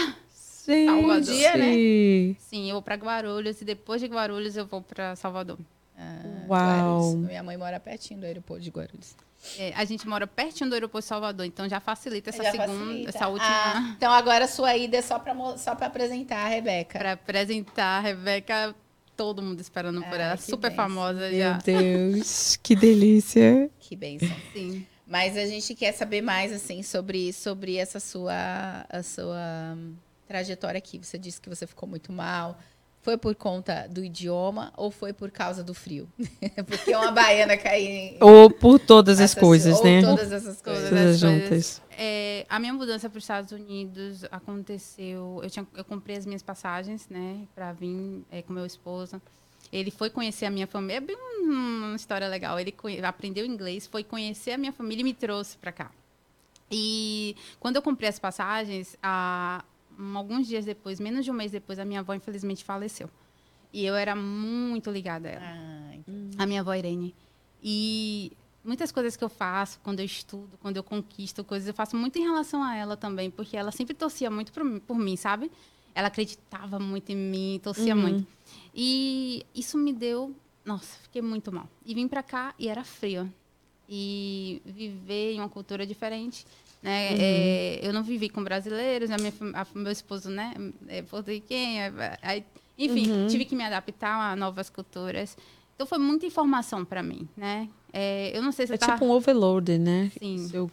[0.65, 0.87] Gente.
[0.87, 1.21] Salvador.
[1.21, 2.35] Dia, né?
[2.39, 5.57] Sim, eu vou pra Guarulhos e depois de Guarulhos eu vou pra Salvador.
[5.95, 6.59] Ah, Uau.
[7.01, 7.27] Guarulhos.
[7.27, 9.15] Minha mãe mora pertinho do aeroporto de Guarulhos.
[9.57, 13.09] É, a gente mora pertinho do aeroporto Salvador, então já facilita essa Já segunda, facilita.
[13.09, 13.49] essa última.
[13.49, 16.99] Ah, então agora a sua ida é só mo- só pra apresentar a Rebeca.
[16.99, 18.75] Pra apresentar a Rebeca,
[19.15, 20.35] todo mundo esperando por ela.
[20.37, 20.75] Super bênção.
[20.75, 21.57] famosa Meu já.
[21.57, 23.69] Deus, que delícia.
[23.79, 24.29] Que bênção.
[24.53, 24.85] Sim.
[25.07, 29.75] Mas a gente quer saber mais assim sobre, sobre essa sua, a sua
[30.27, 30.99] trajetória aqui.
[31.01, 32.59] Você disse que você ficou muito mal.
[33.01, 36.07] Foi por conta do idioma ou foi por causa do frio?
[36.67, 40.01] Porque uma baiana cair em Ou por todas as essas- coisas, ou né?
[40.01, 40.89] Todas essas coisas.
[40.89, 41.49] Todas Todas as juntas.
[41.49, 41.81] coisas.
[41.91, 45.39] É, a minha mudança para os Estados Unidos aconteceu.
[45.41, 49.21] Eu, tinha, eu comprei as minhas passagens, né, para vir é, com meu esposo.
[49.71, 50.97] Ele foi conhecer a minha família.
[50.97, 52.59] É bem uma história legal.
[52.59, 52.73] Ele
[53.03, 55.91] aprendeu inglês, foi conhecer a minha família e me trouxe para cá.
[56.71, 59.63] E quando eu comprei as passagens, a,
[59.99, 63.09] um, alguns dias depois, menos de um mês depois, a minha avó infelizmente faleceu.
[63.73, 67.13] E eu era muito ligada a ela Ah, a minha avó Irene.
[67.61, 68.31] E
[68.63, 72.17] muitas coisas que eu faço, quando eu estudo, quando eu conquisto coisas, eu faço muito
[72.17, 75.51] em relação a ela também, porque ela sempre torcia muito por, mim- por mim, sabe?
[75.93, 78.01] Ela acreditava muito em mim, torcia Uhum.
[78.01, 78.27] muito.
[78.73, 80.33] E isso me deu,
[80.63, 81.67] nossa, fiquei muito mal.
[81.85, 83.31] E vim pra cá e era frio.
[83.87, 86.45] E viver em uma cultura diferente,
[86.81, 87.15] né?
[87.19, 90.53] É, eu não vivi com brasileiros, a minha, a- meu esposo, né,
[90.87, 92.45] é porto-riquenho, é- aí,
[92.77, 95.37] enfim, tive que me adaptar a novas culturas.
[95.75, 97.69] Então foi muita informação para mim, né?
[97.93, 98.93] É, eu não sei se É tava...
[98.93, 100.11] tipo um overload, né?
[100.19, 100.37] Sim.
[100.37, 100.69] Seu,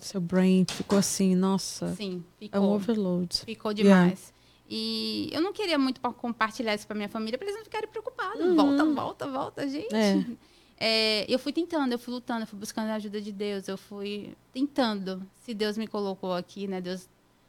[0.00, 1.94] seu brain ficou assim, nossa.
[1.94, 3.36] Sim, É um ficou, overload.
[3.44, 4.02] ficou Yeah.
[4.04, 4.32] demais.
[4.68, 7.88] E eu não queria muito pa- compartilhar isso para minha família, para eles não ficarem
[7.88, 8.54] preocupados.
[8.54, 9.94] Volta, volta, volta, gente.
[9.94, 10.24] É.
[10.82, 13.76] É, eu fui tentando, eu fui lutando, eu fui buscando a ajuda de Deus, eu
[13.76, 15.22] fui tentando.
[15.42, 16.80] Se Deus me colocou aqui, né?
[16.80, 17.06] Deus,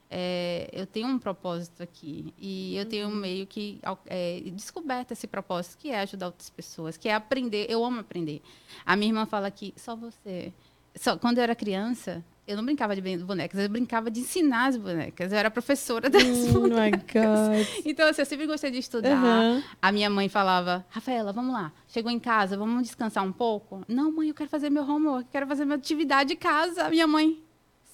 [0.10, 5.78] é, eu tenho um propósito aqui e eu tenho meio que é, descoberto esse propósito
[5.78, 7.68] que é ajudar outras pessoas, que é aprender.
[7.70, 8.42] Eu amo aprender.
[8.86, 10.52] A minha irmã fala que só você.
[10.94, 14.76] Só, quando eu era criança, eu não brincava de bonecas, eu brincava de ensinar as
[14.78, 15.32] bonecas.
[15.32, 17.86] Eu era professora das Oh my God.
[17.86, 19.12] Então, assim, eu sempre gostei de estudar.
[19.16, 19.64] Aham.
[19.82, 21.72] A minha mãe falava, Rafaela, vamos lá.
[21.88, 23.84] Chegou em casa, vamos descansar um pouco?
[23.88, 26.90] Não, mãe, eu quero fazer meu homework, eu quero fazer minha atividade de casa.
[26.90, 27.42] Minha mãe,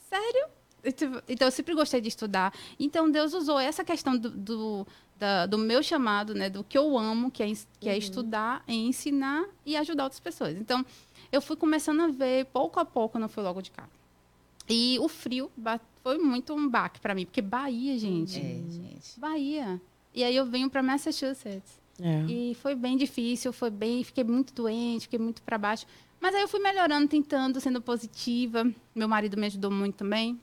[0.10, 0.48] sério?
[1.28, 2.54] Então, eu sempre gostei de estudar.
[2.80, 4.88] Então, Deus usou essa questão do, do,
[5.20, 6.50] da- do meu chamado, né?
[6.50, 10.56] Do que eu amo, que é, que é estudar, é ensinar e ajudar outras pessoas.
[10.56, 10.86] Então,
[11.32, 13.90] eu fui começando a ver, pouco a pouco, não fui logo de cara.
[14.70, 15.52] E o frio
[16.04, 18.38] foi muito um baque para mim, porque Bahia, gente.
[18.38, 19.20] É, gente.
[19.20, 19.82] Bahia.
[20.14, 21.80] E aí eu venho para Massachusetts.
[22.02, 22.24] É.
[22.26, 25.86] E foi bem difícil, foi bem, fiquei muito doente, fiquei muito para baixo.
[26.20, 28.70] Mas aí eu fui melhorando, tentando, sendo positiva.
[28.94, 30.40] Meu marido me ajudou muito também.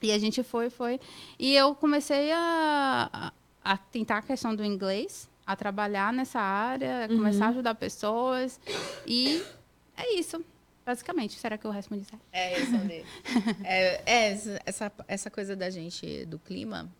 [0.00, 0.98] E a gente foi, foi.
[1.38, 3.32] E eu comecei a, a,
[3.64, 8.60] a tentar a questão do inglês, a trabalhar nessa área, a começar a ajudar pessoas.
[9.06, 9.42] E
[9.96, 10.44] é isso,
[10.84, 11.38] basicamente.
[11.38, 12.22] Será que eu respondi certo?
[12.32, 13.04] É, responder.
[13.64, 16.90] é, é, essa, essa coisa da gente, do clima,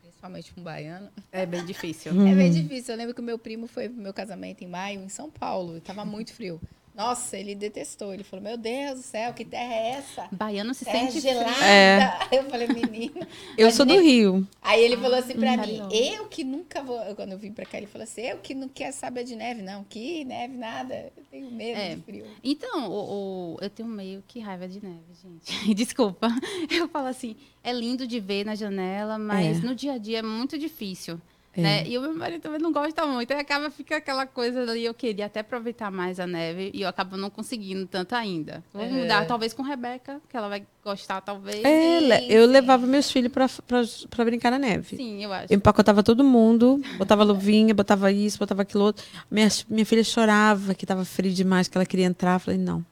[0.00, 2.12] principalmente um baiano, É bem difícil.
[2.26, 2.94] é bem difícil.
[2.94, 5.76] Eu lembro que o meu primo foi pro meu casamento em maio, em São Paulo,
[5.76, 6.60] e tava muito frio.
[6.94, 8.12] Nossa, ele detestou.
[8.12, 10.28] Ele falou: Meu Deus do céu, que terra é essa?
[10.30, 11.64] Baiano se Terra sente gelada.
[11.64, 12.10] É.
[12.30, 13.26] Eu falei, menino.
[13.56, 14.46] Eu sou do Rio.
[14.60, 16.98] Aí ele falou assim pra Hum, mim, eu que nunca vou.
[17.14, 19.62] Quando eu vim pra cá, ele falou assim: eu que não quero saber de neve,
[19.62, 19.84] não.
[19.84, 21.10] Que neve, nada.
[21.16, 21.94] Eu tenho medo É.
[21.94, 22.26] de frio.
[22.44, 25.74] Então, o, o- eu tenho meio que raiva de neve, gente.
[25.74, 26.28] Desculpa.
[26.70, 29.66] Eu falo assim, é lindo de ver na janela, mas É.
[29.66, 31.20] no dia a dia é muito difícil.
[31.54, 31.60] É.
[31.60, 31.86] Né?
[31.86, 33.30] E o meu marido também não gosta muito.
[33.32, 36.88] Aí acaba fica aquela coisa ali, eu queria até aproveitar mais a neve e eu
[36.88, 38.64] acabo não conseguindo tanto ainda.
[38.72, 38.88] Vou É.
[38.88, 41.62] mudar, talvez com Rebeca, que ela vai gostar, talvez.
[41.62, 42.52] É, Sim, eu sim.
[42.52, 44.96] levava meus filhos pra, pra, pra brincar na neve.
[44.96, 45.52] Sim, eu acho.
[45.52, 49.04] Eu empacotava todo mundo, botava luvinha, botava isso, botava aquilo outro.
[49.30, 52.36] Minha, minha filha chorava que tava frio demais, que ela queria entrar.
[52.36, 52.84] Eu falei, não,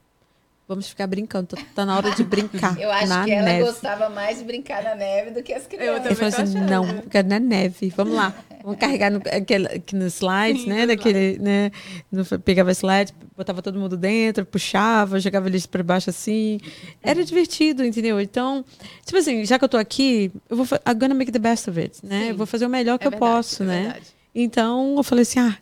[0.71, 3.65] vamos ficar brincando, tá, tá na hora de brincar Eu acho na que ela neve.
[3.65, 6.07] gostava mais de brincar na neve do que as crianças.
[6.07, 8.33] Eu falei assim, não, eu quero na neve, vamos lá.
[8.63, 10.83] Vamos carregar no, aquele, aqui no slides, Sim, né?
[10.83, 11.73] no Daquele, né?
[12.13, 16.61] No, pegava slide, botava todo mundo dentro, puxava, jogava eles para baixo assim.
[17.03, 18.21] Era divertido, entendeu?
[18.21, 18.65] Então,
[19.05, 21.81] tipo assim, já que eu tô aqui, eu vou, I'm gonna make the best of
[21.81, 22.21] it, né?
[22.21, 22.29] Sim.
[22.29, 23.83] Eu vou fazer o melhor que É eu verdade, posso, é né?
[23.83, 24.07] verdade.
[24.33, 25.57] Então, eu falei assim, ah,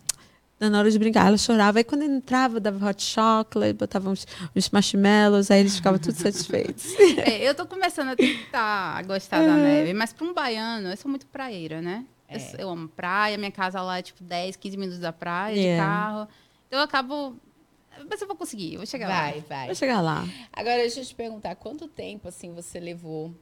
[0.61, 1.79] na hora de brincar, ela chorava.
[1.79, 5.99] Aí quando eu entrava, eu dava hot chocolate, botava uns, uns marshmallows, aí eles ficavam
[5.99, 6.95] tudo satisfeitos.
[7.25, 11.09] É, eu tô começando a tentar gostar da neve, mas para um baiano, eu sou
[11.11, 12.05] muito praieira, né?
[12.29, 12.39] Eu, É.
[12.41, 15.61] sou- eu amo praia, minha casa lá é tipo 10, 15 minutos da praia, de
[15.63, 15.85] Yeah.
[15.93, 16.29] carro.
[16.67, 17.37] Então eu acabo.
[18.11, 19.21] Mas eu vou conseguir, eu vou chegar lá.
[19.31, 19.67] Vai, vai.
[19.67, 20.27] Vou chegar lá.
[20.53, 23.35] Agora, deixa eu te perguntar, quanto tempo, assim, você levou...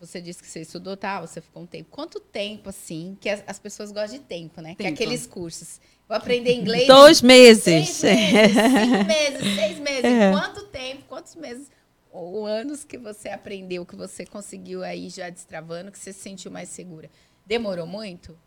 [0.00, 1.20] Você disse que você estudou, tá?
[1.20, 1.88] Você ficou um tempo.
[1.90, 4.74] Quanto tempo, assim, que as, as pessoas gostam de tempo, né?
[4.74, 4.94] Que é Tempo.
[4.94, 5.80] aqueles cursos.
[6.08, 6.86] Vou aprender inglês...
[6.86, 7.88] Dois meses.
[7.88, 10.04] Seis meses, cinco meses, seis meses.
[10.04, 10.30] É.
[10.30, 11.70] Quanto tempo, quantos meses
[12.12, 16.50] ou anos que você aprendeu, que você conseguiu aí já destravando, que você se sentiu
[16.50, 17.10] mais segura?
[17.44, 18.38] Demorou muito?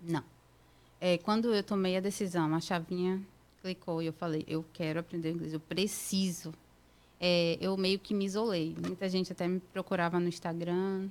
[0.00, 0.24] Não.
[1.00, 3.20] É, quando eu tomei a decisão, a chavinha
[3.62, 6.52] clicou e eu falei, eu quero aprender inglês, eu preciso.
[7.20, 8.76] É, eu meio que me isolei.
[8.80, 11.08] Muita gente até me procurava no Instagram,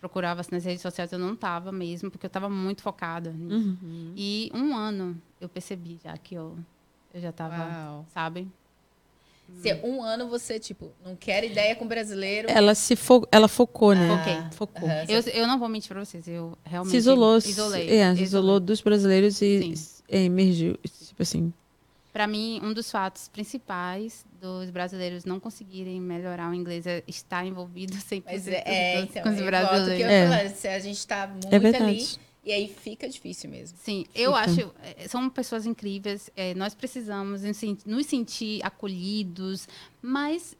[0.00, 3.68] procurava nas redes sociais, eu não estava mesmo, porque eu estava muito focada nisso.
[3.82, 4.12] Uhum.
[4.16, 6.56] E um ano eu percebi já que eu,
[7.14, 8.06] eu já estava, Uau.
[8.12, 8.46] sabe?
[9.62, 12.50] Se um ano você, tipo, não quer ideia com brasileiro.
[12.50, 14.06] Ela se fo ela focou, né?
[14.18, 14.50] Foquei.
[14.52, 14.88] Focou.
[14.88, 15.04] Aham.
[15.08, 17.38] Eu, eu não vou mentir para vocês, eu realmente Se isolou.
[17.38, 17.88] isolei.
[17.90, 20.02] É, se isolou dos brasileiros e Sim.
[20.06, 20.74] é, emergiu.
[20.84, 21.52] Tipo assim.
[22.18, 27.46] Para mim, um dos fatos principais dos brasileiros não conseguirem melhorar o inglês é estar
[27.46, 30.10] envolvido 100% Mas é, é, então, com os é do que eu brasileiros.
[30.12, 30.28] É.
[30.28, 31.84] falando, se a gente tá muito É verdade.
[31.84, 32.04] ali,
[32.44, 33.78] e aí fica difícil mesmo.
[33.80, 34.50] Sim, eu Fica.
[34.50, 39.68] acho, eh, são pessoas incríveis, eh, nós precisamos nos sen- nos sentir acolhidos,
[40.02, 40.56] mas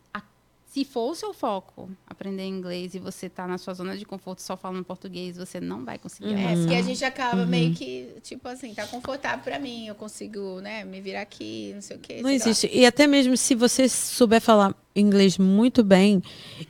[0.69, 4.43] se for o seu foco, aprender inglês e você tá na sua zona de conforto
[4.43, 6.35] só falando português, você não vai conseguir.
[6.35, 6.61] É, avançar.
[6.61, 10.85] porque a gente acaba meio que, tipo assim, tá confortável pra mim, eu consigo, né,
[10.85, 12.17] me virar aqui, não sei o quê.
[12.21, 12.45] Não sei lá.
[12.45, 12.71] existe.
[12.71, 16.23] E até mesmo se você souber falar inglês muito bem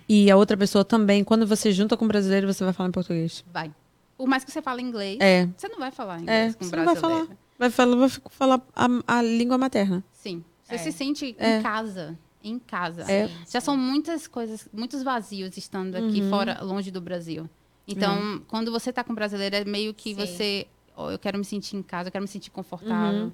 [0.09, 2.93] e a outra pessoa também, quando você junta com o brasileiro, você vai falar em
[2.93, 3.45] português.
[3.53, 3.73] Vai.
[4.17, 5.49] Por mais que você fale inglês, É.
[5.57, 7.27] você não vai falar É, inglês com você não vai brasileiro.
[7.27, 7.39] falar.
[7.59, 10.05] Vai falar, vai falar a, a língua materna.
[10.13, 10.45] Sim.
[10.63, 10.79] Você É.
[10.79, 11.59] se sente É.
[11.59, 12.17] em casa.
[12.43, 13.03] Em casa.
[13.11, 13.29] É.
[13.51, 16.31] Já são muitas coisas, muitos vazios estando aqui Uhum.
[16.31, 17.49] fora, longe do Brasil.
[17.87, 20.27] Então, quando você tá com brasileiro, é meio que Sim.
[20.27, 20.67] você.
[20.97, 23.33] "Oh, eu quero me sentir em casa, eu quero me sentir confortável.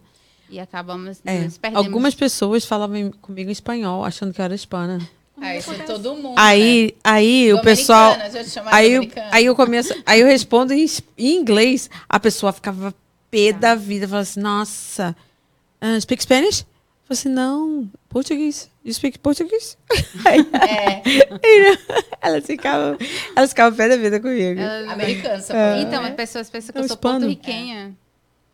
[0.48, 1.48] E acabamos É.
[1.74, 4.98] Algumas pessoas falavam em- comigo em espanhol, achando que eu era hispana.
[5.40, 6.34] Ah, isso é todo mundo.
[6.38, 7.00] Aí, né?
[7.02, 8.14] aí o pessoal.
[8.70, 10.86] Aí, aí eu começo, aí eu respondo em,
[11.18, 12.94] em inglês, a pessoa ficava
[13.30, 15.16] pé da vida, falava assim, nossa,
[15.82, 16.64] uh, speak Spanish?
[17.04, 18.70] Eu falei assim, não, português.
[18.84, 19.76] You speak português?
[20.26, 21.02] É,
[22.20, 22.96] elas ficavam,
[23.36, 24.58] elas ficavam pé da vida comigo.
[24.60, 25.82] Ela- americano, só É.
[25.82, 27.26] Então, as pessoas pensam que É um eu sou hispano.
[27.26, 27.94] porto-riquenha.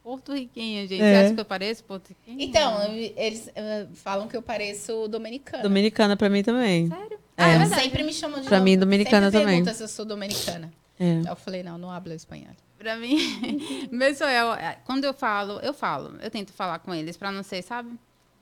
[0.03, 1.01] Porto-riquenha, gente.
[1.03, 1.15] É.
[1.21, 2.45] Você acha que eu pareço porto-riquenha?
[2.45, 2.83] Então,
[3.17, 5.63] eles eh, falam que eu pareço dominicana.
[5.63, 6.89] Dominicana pra mim também.
[6.89, 7.19] Sério?
[7.37, 7.45] É.
[7.45, 9.55] Ah, é sempre me chamam de Pra mim, dominicana sempre também.
[9.57, 10.73] perguntam se eu sou dominicana.
[10.99, 11.23] É.
[11.31, 12.55] Eu falei, não, não hablo espanhol.
[12.79, 13.17] Pra mim,
[13.93, 17.43] mesmo eu, é, quando eu falo, eu falo, eu tento falar com eles pra não
[17.43, 17.91] ser, sabe?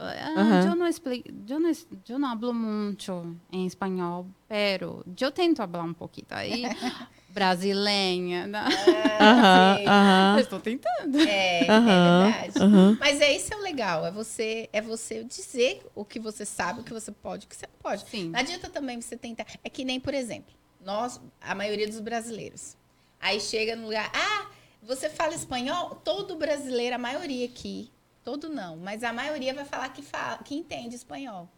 [0.00, 0.62] Ah.
[0.64, 1.72] Eu não explico, eu não,
[2.08, 6.62] eu não hablo muito em espanhol, pero eu tento falar um pouquinho aí,
[7.28, 8.64] brasileira, né?
[10.36, 11.18] Eu estou tentando.
[11.18, 12.62] É, aham, é verdade.
[12.62, 12.96] aham.
[13.00, 16.80] Mas é isso é o legal, é você, é você dizer o que você sabe,
[16.80, 18.08] o que você pode, o que você não pode.
[18.08, 18.30] Sim.
[18.30, 19.46] Não adianta também você tentar.
[19.64, 22.76] É que nem, por exemplo, nós, a maioria dos brasileiros.
[23.20, 24.46] Aí chega no lugar, ah,
[24.80, 25.96] você fala espanhol?
[26.04, 27.90] Todo brasileiro, a maioria aqui,
[28.22, 31.48] todo não, mas a maioria vai falar que, fala, que entende espanhol.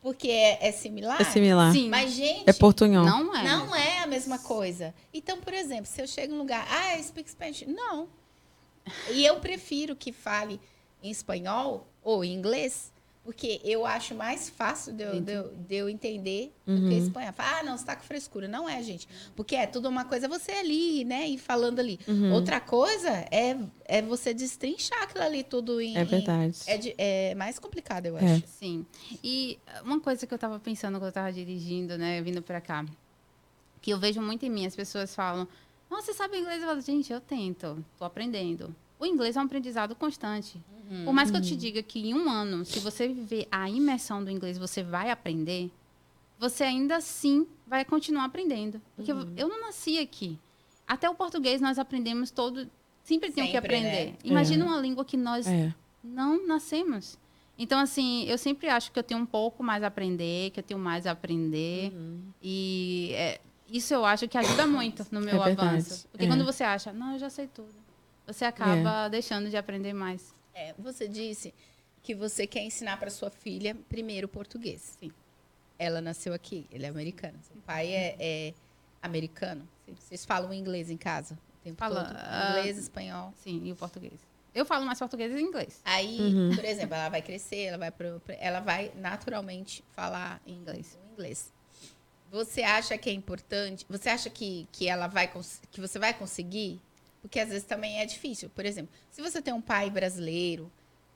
[0.00, 1.20] Porque é, é similar.
[1.20, 1.72] É similar.
[1.72, 1.88] Sim.
[1.88, 3.04] Mas, gente, É portunhol.
[3.04, 3.42] Não é.
[3.42, 4.94] não é a mesma coisa.
[5.12, 7.64] Então, por exemplo, se eu chego em um lugar, ah, I speak Spanish.
[7.66, 8.08] Não.
[9.10, 10.60] E eu prefiro que fale
[11.02, 12.92] em espanhol ou em inglês,
[13.26, 17.32] porque eu acho mais fácil de eu, de eu, de eu entender do que espanhol.
[17.34, 18.48] Fala, ah, não, você tá com frescura.
[18.48, 19.06] Não é, gente.
[19.34, 21.26] Porque é tudo uma coisa você ali, né?
[21.28, 21.98] E falando ali.
[22.32, 25.96] Outra coisa é, é você destrinchar aquilo ali tudo em.
[25.98, 26.56] É em- verdade.
[26.66, 28.24] é, de- é mais complicado, eu acho.
[28.26, 28.42] É.
[28.46, 28.86] Sim.
[29.22, 32.86] E uma coisa que eu tava pensando quando eu tava dirigindo, né, vindo pra cá,
[33.82, 35.46] que eu vejo muito em mim, as pessoas falam,
[35.90, 36.60] nossa, você sabe inglês?
[36.62, 38.74] Eu falo, gente, eu tento, tô aprendendo.
[38.98, 40.60] O inglês é um aprendizado constante.
[41.04, 44.22] Por mais que eu te diga que em um ano, se você viver a imersão
[44.24, 45.70] do inglês, você vai aprender,
[46.38, 48.80] você ainda assim vai continuar aprendendo.
[48.94, 50.38] Porque eu- eu não nasci aqui.
[50.86, 52.70] Até o português nós aprendemos todo,
[53.02, 54.06] sempre tem o que Sempre, aprender.
[54.12, 54.16] né?
[54.22, 55.74] Imagina uma língua que nós É.
[56.04, 57.18] não nascemos.
[57.58, 60.64] Então, assim, eu sempre acho que eu tenho um pouco mais a aprender, que eu
[60.64, 61.92] tenho mais a aprender.
[62.42, 66.06] E é, isso eu acho que ajuda muito no meu É avanço.
[66.12, 66.28] Porque É.
[66.28, 67.74] quando você acha, não, eu já sei tudo,
[68.26, 70.34] você acaba deixando de aprender mais.
[70.54, 71.54] É, você disse
[72.02, 74.96] que você quer ensinar para sua filha primeiro português.
[75.00, 75.10] Sim.
[75.78, 77.38] Ela nasceu aqui, ele é americano.
[77.42, 78.54] Seu pai é, é
[79.02, 79.68] americano.
[79.98, 81.34] Vocês falam inglês em casa?
[81.34, 82.16] O tempo Fala, todo?
[82.18, 83.32] ah, Inglês, espanhol.
[83.42, 84.14] Sim, e o português.
[84.54, 85.80] Eu falo mais português e inglês.
[85.84, 86.54] Aí, Uhum.
[86.56, 90.96] por exemplo, ela vai crescer, ela vai, pro, ela vai naturalmente falar em inglês.
[91.12, 91.52] inglês.
[92.30, 93.84] Você acha que é importante?
[93.88, 95.30] Você acha que, que ela vai
[95.70, 96.80] que você vai conseguir?
[97.26, 98.48] Porque às vezes também é difícil.
[98.50, 100.70] Por exemplo, se você tem um pai brasileiro,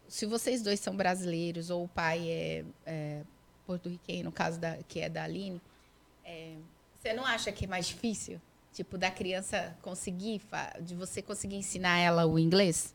[0.09, 3.21] se vocês dois são brasileiros ou o pai é, é
[3.65, 5.63] porto-riquenho, no caso da, que é da Aline,
[6.25, 6.57] é,
[7.01, 8.41] você não acha que é mais difícil?
[8.73, 10.43] Tipo, da criança conseguir,
[10.81, 12.93] de você conseguir ensinar ela o inglês?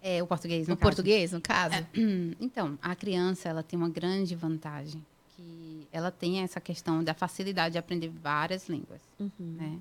[0.00, 0.88] É, o português, no No caso.
[0.88, 1.86] português, no caso?
[1.94, 5.04] Hum, Então, a criança ela tem uma grande vantagem,
[5.36, 9.02] que ela tem essa questão da facilidade de aprender várias línguas,
[9.38, 9.78] né?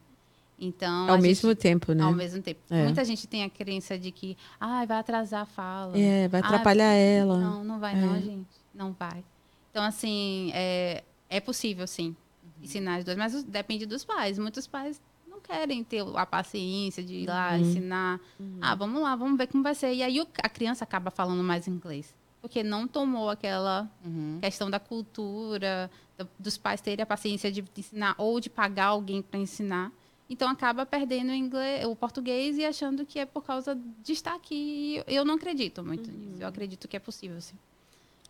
[0.59, 2.03] Então, Ao mesmo gente- tempo, né?
[2.03, 2.59] ao mesmo tempo.
[2.69, 2.83] É.
[2.83, 5.97] Muita gente tem a crença de que, ah, vai atrasar a fala.
[5.97, 7.37] É, vai Ah, atrapalhar ela.
[7.37, 8.21] Não, não vai não, É.
[8.21, 8.47] gente.
[8.73, 9.23] Não vai.
[9.71, 12.15] Então, assim, é, é possível, sim,
[12.61, 14.37] ensinar as duas, mas depende dos pais.
[14.39, 18.19] Muitos pais não querem ter a paciência de ir lá ensinar.
[18.61, 19.93] Ah, vamos lá, vamos ver como vai ser.
[19.93, 22.13] E aí a criança acaba falando mais inglês.
[22.41, 24.37] Porque não tomou aquela Uhum.
[24.41, 29.21] questão da cultura, do- dos pais terem a paciência de ensinar ou de pagar alguém
[29.21, 29.91] para ensinar.
[30.29, 34.33] Então acaba perdendo o inglês, o português e achando que é por causa de estar
[34.33, 35.03] aqui.
[35.05, 36.41] Eu não acredito muito nisso.
[36.41, 37.55] Eu acredito que é possível, sim.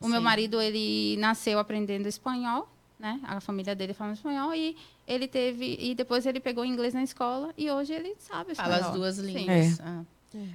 [0.01, 0.23] O meu Sim.
[0.25, 2.67] marido, ele nasceu aprendendo espanhol,
[2.99, 3.21] né?
[3.23, 4.75] A família dele fala espanhol e
[5.07, 8.71] ele teve e depois ele pegou inglês na escola e hoje ele sabe espanhol.
[8.73, 9.79] Fala as duas línguas.
[9.79, 10.03] Ah.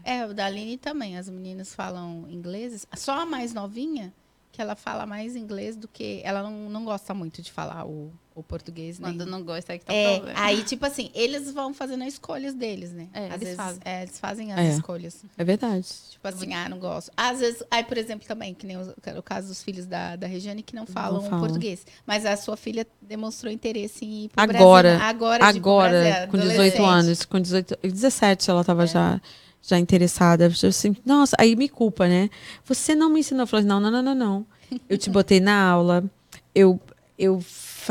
[0.04, 1.16] É, o da Aline também.
[1.16, 2.86] As meninas falam inglês.
[2.94, 4.12] Só a mais novinha,
[4.52, 6.20] que ela fala mais inglês do que.
[6.24, 8.98] Ela não, não gosta muito de falar o, o português.
[8.98, 9.30] Quando nem...
[9.30, 10.40] não gosta aí que tá o É, problema.
[10.40, 13.08] aí, tipo assim, eles vão fazendo as escolhas deles, né?
[13.12, 13.80] É, Às eles vezes, fazem.
[13.84, 14.68] é, eles fazem as É.
[14.70, 15.24] escolhas.
[15.36, 15.86] É verdade.
[16.10, 17.10] Tipo assim, ah, não gosto.
[17.16, 20.26] Às vezes, aí, por exemplo, também, que nem o, o caso dos filhos da, da
[20.26, 21.38] Regiane que não falam falam.
[21.40, 21.86] português.
[22.06, 25.06] Mas a sua filha demonstrou interesse em ir pro Agora, Brasil.
[25.06, 26.84] Agora, tipo, Agora, Brasil, com 18 adolescente.
[26.84, 29.20] anos, com 18, 17 ela estava já,
[29.62, 30.44] já interessada.
[30.44, 32.30] Eu assim, nossa, aí me culpa, né?
[32.64, 33.42] Você não me ensinou.
[33.42, 34.46] Eu falei, não, não, não, não, não.
[34.88, 36.04] Eu te botei na aula,
[36.54, 36.78] eu,
[37.18, 37.40] eu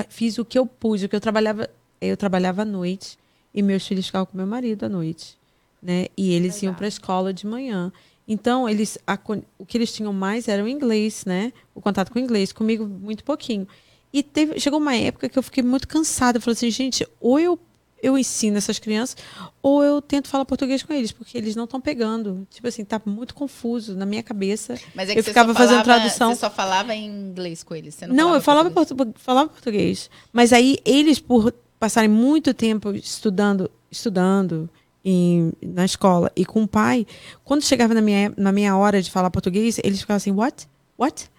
[0.10, 3.18] fiz o que eu pude, o que eu trabalhava, eu trabalhava à noite
[3.54, 5.38] e meus filhos ficavam com meu marido à noite,
[5.82, 6.06] né?
[6.16, 6.78] E eles iam Legal.
[6.78, 7.92] para a escola de manhã.
[8.28, 9.18] Então, eles a
[9.58, 11.54] o que eles tinham mais era o inglês, né?
[11.74, 13.68] O contato com o inglês, comigo muito pouquinho.
[14.12, 16.38] E teve, chegou uma época que eu fiquei muito cansada.
[16.38, 17.58] Eu falei assim, gente, ou eu,
[18.02, 19.18] eu ensino essas crianças,
[19.62, 22.48] ou eu tento falar português com eles, porque eles não estão pegando.
[22.50, 24.78] Tipo assim, tá muito confuso na minha cabeça.
[24.94, 26.34] Mas é que Eu você ficava só fazendo falava- tradução.
[26.34, 27.96] Você só falava em inglês com eles.
[27.96, 29.06] Você não, Não, eu falava, português?
[29.14, 30.10] portu falava português.
[30.32, 34.70] Mas aí eles, por passarem muito tempo estudando, estudando
[35.04, 37.06] em, na escola e com o pai,
[37.44, 40.68] quando chegava na minha, na minha hora de falar português, eles ficavam assim, what?
[40.98, 41.30] What?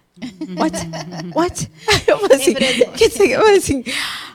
[0.57, 0.75] What?
[1.33, 1.71] What?
[2.07, 4.28] Eu falei assim, dizer, eu falei assim, "O-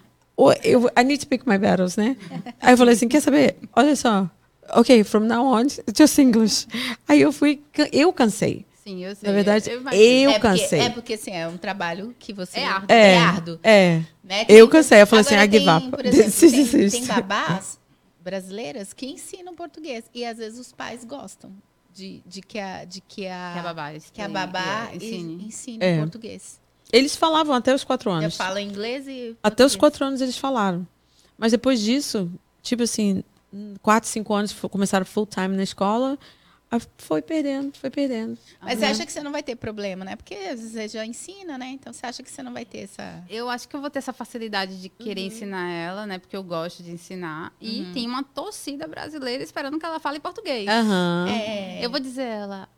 [0.62, 2.16] eu, I need to pick my battles, né?
[2.60, 3.56] Aí eu falei assim, quer saber?
[3.74, 4.28] Olha só,
[4.70, 5.66] ok, from now on,
[5.96, 6.66] just English.
[7.08, 7.62] Aí eu fui,
[7.92, 8.64] eu cansei.
[8.82, 9.28] Sim, eu sei.
[9.28, 10.80] Na verdade, eu, eu é porque, cansei.
[10.80, 12.58] É porque, assim, é um trabalho que você...
[12.60, 12.86] É árduo.
[12.94, 13.58] É, árduo.
[13.62, 14.02] é.
[14.22, 14.44] né?
[14.44, 15.90] Que Eu cansei, eu falei assim, I give tem, up.
[15.90, 16.32] Por exemplo,
[16.70, 17.78] tem, tem babás
[18.22, 20.04] brasileiras que ensinam português.
[20.14, 21.50] E às vezes os pais gostam
[21.94, 24.96] de, de, que, a, de que, a, Que a babá, que a ensine- babá é,
[24.96, 25.44] ensine.
[25.46, 25.98] ensine É.
[25.98, 26.60] português.
[26.96, 28.36] Eles falavam até os quatro anos.
[28.36, 30.86] fala inglês e Até os quatro anos eles falaram.
[31.36, 32.30] Mas depois disso,
[32.62, 33.24] tipo assim,
[33.82, 36.16] quatro, cinco anos começaram full time na escola,
[36.98, 38.36] foi perdendo, foi perdendo.
[38.60, 38.90] Mas você Uhum.
[38.90, 40.16] acha que você não vai ter problema, né?
[40.16, 41.66] Porque às vezes você já ensina, né?
[41.68, 43.22] Então você acha que você não vai ter essa...
[43.28, 45.26] Eu acho que eu vou ter essa facilidade de querer Uhum.
[45.28, 46.18] ensinar ela, né?
[46.18, 47.52] Porque eu gosto de ensinar.
[47.60, 50.68] E tem uma torcida brasileira esperando que ela fale português.
[50.68, 51.26] Aham.
[51.28, 52.68] É, Eu vou dizer a ela,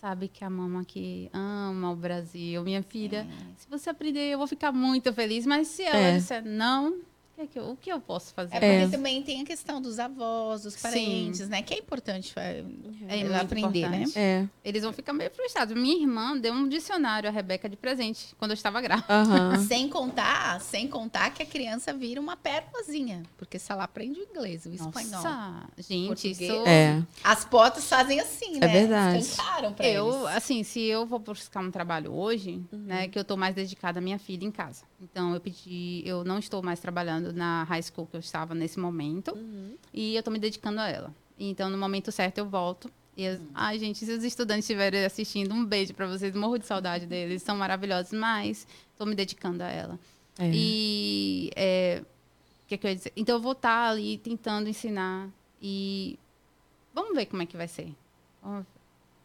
[0.00, 3.26] sabe que a mama aqui ama o Brasil, minha filha.
[3.56, 5.44] Se você aprender, eu vou ficar muito feliz.
[5.46, 6.16] Mas se ela É.
[6.16, 6.98] disser não,
[7.38, 8.56] que, é que eu, o que eu posso fazer?
[8.56, 8.88] É porque É.
[8.88, 10.80] também tem a questão dos avós, dos Sim.
[10.82, 11.62] parentes, né?
[11.62, 13.96] Que é importante É muito aprender, né?
[13.98, 14.18] importante.
[14.18, 14.46] É.
[14.64, 15.74] Eles vão ficar meio frustrados.
[15.76, 19.08] Minha irmã deu um dicionário a Rebeca de presente quando eu estava grávida.
[19.68, 24.24] Sem contar, sem contar que a criança vira uma pérolazinha, porque se ela aprende o
[24.24, 25.10] inglês, o espanhol.
[25.22, 26.40] Nossa, gente, Português.
[26.40, 26.52] isso...
[26.66, 27.02] É.
[27.22, 28.66] As potas fazem assim, né?
[28.66, 29.18] verdade.
[29.20, 30.36] Escancaram pra Eu, eles.
[30.36, 32.78] assim, se eu vou buscar um trabalho hoje, Uhum.
[32.78, 34.82] né, que eu tô mais dedicada à minha filha em casa.
[35.00, 38.78] Então, eu pedi, eu não estou mais trabalhando na high school que eu estava nesse
[38.78, 39.74] momento, Uhum.
[39.92, 41.14] e eu tô me dedicando a ela.
[41.38, 42.90] Então, no momento certo, eu volto.
[43.16, 43.34] E, Uhum.
[43.34, 46.34] as- ai, gente, se os estudantes estiverem assistindo, um beijo para vocês.
[46.34, 48.66] Morro de saudade deles, são maravilhosos, mas
[48.96, 49.98] tô me dedicando a ela.
[50.38, 50.50] É.
[50.54, 52.02] E é,
[52.68, 53.12] que, que eu ia dizer?
[53.16, 55.28] Então eu vou estar ali tentando ensinar
[55.60, 56.16] e
[56.94, 57.92] vamos ver como é que vai ser.
[58.42, 58.66] Vamos,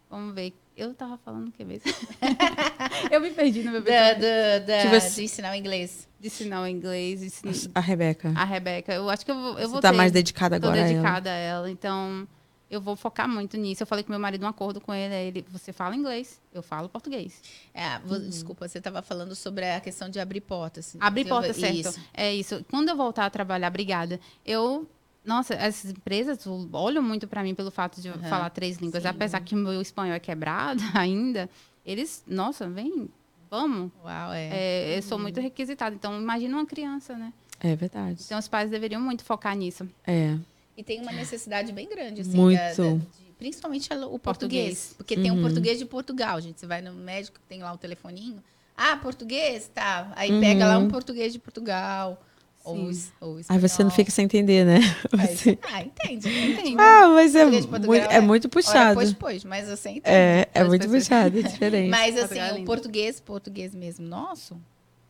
[0.09, 0.53] vamos ver.
[0.75, 1.83] Eu tava falando o que mesmo?
[3.11, 4.21] eu me perdi no meu Da, pensamento.
[4.21, 6.07] da, da, Tipo assim- de ensinar o inglês.
[6.19, 7.41] De ensinar o inglês,
[7.75, 8.33] A Rebeca.
[8.35, 8.93] a Rebeca.
[8.93, 10.83] Eu acho que eu vou, eu Você vou tá ter- mais dedicada tô agora a
[10.85, 10.93] ela.
[10.93, 11.69] dedicada a ela.
[11.69, 12.27] Então,
[12.71, 13.83] eu vou focar muito nisso.
[13.83, 15.13] Eu falei com meu marido um acordo com ele.
[15.13, 17.39] ele, você fala inglês, eu falo português.
[17.73, 20.95] É, vo- Desculpa, você estava falando sobre a questão de abrir portas.
[20.99, 21.75] Abrir Eu- porta, certo.
[21.75, 21.99] Isso.
[22.13, 22.65] É isso.
[22.71, 24.19] Quando eu voltar a trabalhar, obrigada.
[24.45, 24.87] Eu.
[25.25, 26.39] Nossa, as empresas
[26.73, 28.29] olham muito para mim pelo fato de eu Aham.
[28.29, 29.03] falar três línguas.
[29.03, 29.09] Sim.
[29.09, 31.49] Apesar que o meu espanhol é quebrado ainda,
[31.85, 33.09] eles, nossa, vem,
[33.49, 33.91] vamos.
[34.03, 34.49] Uau, é.
[34.51, 35.95] É, eu sou muito requisitada.
[35.95, 37.31] Então, imagina uma criança, né?
[37.59, 38.21] É verdade.
[38.25, 39.87] Então, os pais deveriam muito focar nisso.
[40.05, 40.35] É.
[40.75, 42.57] E tem uma necessidade bem grande, assim, Muito.
[42.59, 43.01] da- da- de-
[43.37, 44.19] principalmente a- o português.
[44.19, 44.93] Português.
[44.97, 45.41] Porque tem um Uhum.
[45.43, 46.59] português de Portugal, gente.
[46.59, 48.43] Você vai no médico, tem lá o telefoninho.
[48.75, 49.69] Ah, português?
[49.73, 50.11] Tá.
[50.15, 50.41] Aí Uhum.
[50.41, 52.21] pega lá um português de Portugal.
[52.63, 52.89] Ou,
[53.19, 54.79] ou Aí você não fica sem entender, né?
[55.17, 56.29] Aí Você- Ah, entende.
[56.29, 56.75] entende.
[56.79, 58.93] Ah, mas é, muito, é muito Ora, puxado.
[58.95, 60.03] pois, pois, mas você entende.
[60.15, 61.89] É, é muito pessoas- puxado, é diferente.
[61.89, 64.57] Mas Portugal é assim, o português, português mesmo nosso,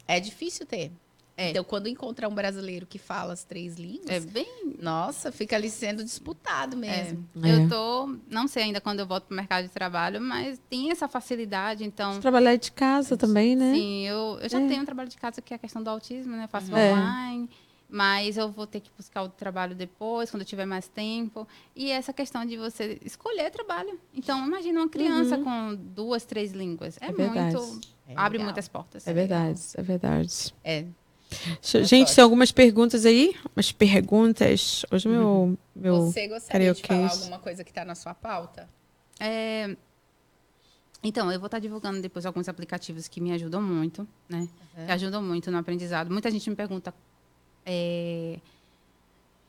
[0.07, 0.91] é difícil ter.
[1.35, 1.49] É.
[1.49, 5.69] Então, quando encontrar um brasileiro que fala as três línguas, É bem nossa, fica ali
[5.69, 7.27] sendo disputado mesmo.
[7.43, 7.49] É.
[7.49, 7.55] É.
[7.65, 11.07] Eu tô, não sei ainda quando eu volto pro mercado de trabalho, mas tem essa
[11.07, 12.19] facilidade, então.
[12.19, 13.73] Trabalhar de casa também, né?
[13.73, 14.67] Sim, eu, eu já É.
[14.67, 16.43] tenho um trabalho de casa que é a questão do autismo, né?
[16.43, 16.91] Eu faço É.
[16.93, 17.49] online,
[17.89, 21.47] mas eu vou ter que buscar o trabalho depois, quando eu tiver mais tempo.
[21.75, 23.99] E essa questão de você escolher trabalho.
[24.13, 26.97] Então, imagina uma criança com duas, três línguas.
[27.01, 27.21] É, Uhum.
[27.35, 27.81] É muito.
[28.07, 29.07] É abre muitas portas.
[29.07, 30.53] É verdade, é verdade.
[30.63, 30.79] É.
[30.79, 30.85] É
[31.61, 32.15] gente, forte.
[32.15, 33.35] tem algumas perguntas aí?
[33.55, 34.85] Umas perguntas.
[34.91, 38.69] Hoje meu, meu Você gostaria de falar alguma coisa que está na sua pauta?
[39.19, 39.75] É,
[41.03, 44.47] Então, eu vou estar divulgando depois alguns aplicativos que me ajudam muito, né?
[44.77, 44.85] Uhum.
[44.85, 46.09] Que ajudam muito no aprendizado.
[46.09, 46.93] Muita gente me pergunta.
[47.65, 48.39] é,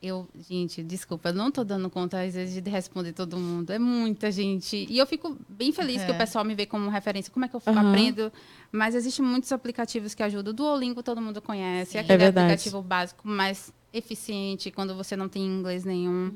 [0.01, 3.71] Eu, gente, desculpa, eu não estou dando conta, às vezes, de responder todo mundo.
[3.71, 4.85] É muita gente.
[4.89, 6.17] E eu fico bem feliz que o Uhum.
[6.19, 7.31] pessoal me vê como referência.
[7.31, 7.89] Como é que eu Aham.
[7.89, 8.31] aprendo?
[8.71, 10.51] Mas existem muitos aplicativos que ajudam.
[10.51, 11.97] O Duolingo todo mundo conhece.
[11.97, 16.33] Aquele É aplicativo básico mais eficiente quando você não tem inglês nenhum.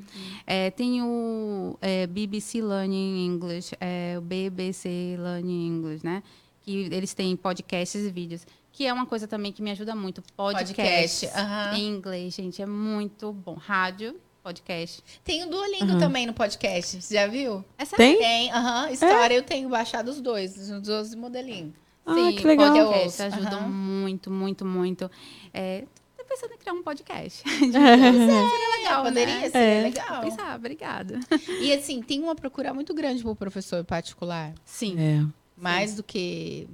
[0.47, 6.23] É, tem o é, BBC Learning English, é, o BBC Learning English, né?
[6.63, 8.47] Que eles têm podcasts e vídeos.
[8.79, 10.23] Que é uma coisa também que me ajuda muito.
[10.37, 12.61] Podcast, Podcast, em inglês, gente.
[12.61, 13.55] É muito bom.
[13.55, 15.03] Rádio, podcast.
[15.21, 17.61] Tem o Duolingo também no podcast, você já viu?
[17.77, 17.97] É sério?
[17.97, 18.17] Tem?
[18.19, 18.89] Tem, aham.
[18.89, 21.73] História eu tenho baixado os dois, os 12 modelinhos.
[22.05, 22.71] Ah, Sim, que legal.
[22.73, 25.11] podcast ajudam muito, muito, muito.
[25.53, 25.83] É,
[26.17, 27.43] tô pensando em criar um podcast.
[27.59, 29.09] Seria legal, né?
[29.09, 29.81] poderia ser É.
[29.81, 30.21] legal.
[30.21, 31.19] Pensar, obrigada.
[31.59, 34.53] E assim, tem uma procura muito grande por professor particular.
[34.63, 34.95] Sim.
[34.97, 35.25] É.
[35.57, 36.65] Mais do que.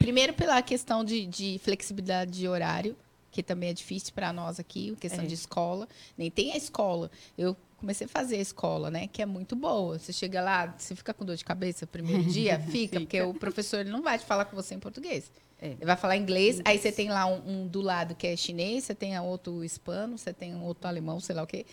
[0.00, 2.96] Primeiro, pela questão de, de flexibilidade de horário,
[3.30, 5.26] que também é difícil para nós aqui, questão É.
[5.26, 5.86] de escola.
[6.16, 7.10] Nem tem a escola.
[7.36, 9.06] Eu comecei a fazer a escola, né?
[9.06, 9.98] Que é muito boa.
[9.98, 12.58] Você chega lá, você fica com dor de cabeça o primeiro dia?
[12.58, 15.30] Fica, porque o professor ele não vai te falar com você em português.
[15.62, 15.72] É.
[15.72, 18.84] Ele vai falar inglês, aí você tem lá um, um do lado que é chinês,
[18.84, 21.66] você tem outro hispano, você tem outro alemão, sei lá o quê.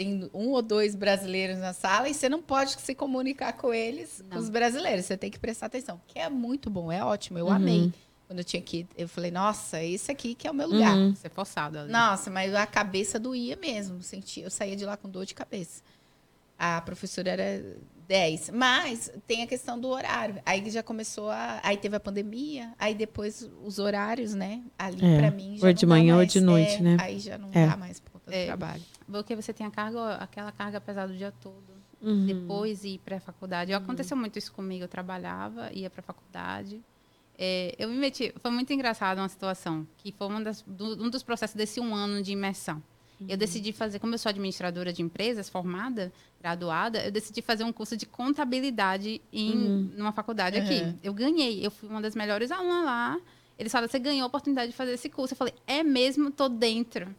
[0.00, 4.22] Tem um ou dois brasileiros na sala e você não pode se comunicar com eles,
[4.26, 4.40] com Não.
[4.40, 5.04] os brasileiros.
[5.04, 6.00] Você tem que prestar atenção.
[6.06, 7.38] Que é muito bom, é ótimo.
[7.38, 7.52] Eu Uhum.
[7.52, 7.92] amei.
[8.26, 8.86] Quando eu tinha que.
[8.96, 10.96] Eu falei, nossa, esse aqui que é o meu lugar.
[10.96, 11.14] Uhum.
[11.14, 11.92] Ser forçado ali.
[11.92, 14.02] Nossa, mas a cabeça doía mesmo.
[14.02, 15.82] Senti, eu saía de lá com dor de cabeça.
[16.58, 17.62] A professora era
[18.08, 18.48] 10.
[18.54, 20.40] Mas tem a questão do horário.
[20.46, 21.60] Aí já começou a.
[21.62, 24.62] Aí teve a pandemia, aí depois os horários, né?
[24.78, 25.66] Ali É, pra mim já.
[25.66, 26.32] ou de não dá manhã ou mais.
[26.32, 26.96] de noite, É, né?
[27.00, 27.66] Aí já não É.
[27.66, 28.46] dá mais por conta do É.
[28.46, 28.82] trabalho.
[29.10, 31.62] Porque você tem a carga, aquela carga pesada o dia todo.
[32.02, 32.24] Uhum.
[32.26, 33.72] Depois ir para a faculdade.
[33.74, 34.84] Aconteceu muito isso comigo.
[34.84, 36.80] Eu trabalhava, ia para a faculdade.
[37.38, 38.32] É, eu me meti.
[38.40, 41.94] Foi muito engraçado uma situação, que foi uma das, do- um dos processos desse um
[41.94, 42.82] ano de imersão.
[43.28, 47.72] Eu decidi fazer, como eu sou administradora de empresas, formada, graduada, eu decidi fazer um
[47.72, 49.54] curso de contabilidade em
[49.94, 50.80] numa faculdade aqui.
[50.82, 50.94] Uhum.
[51.02, 53.20] Eu ganhei, eu fui uma das melhores alunas lá.
[53.58, 55.34] Eles falaram, você ganhou a oportunidade de fazer esse curso.
[55.34, 57.14] Eu falei, é mesmo, tô dentro.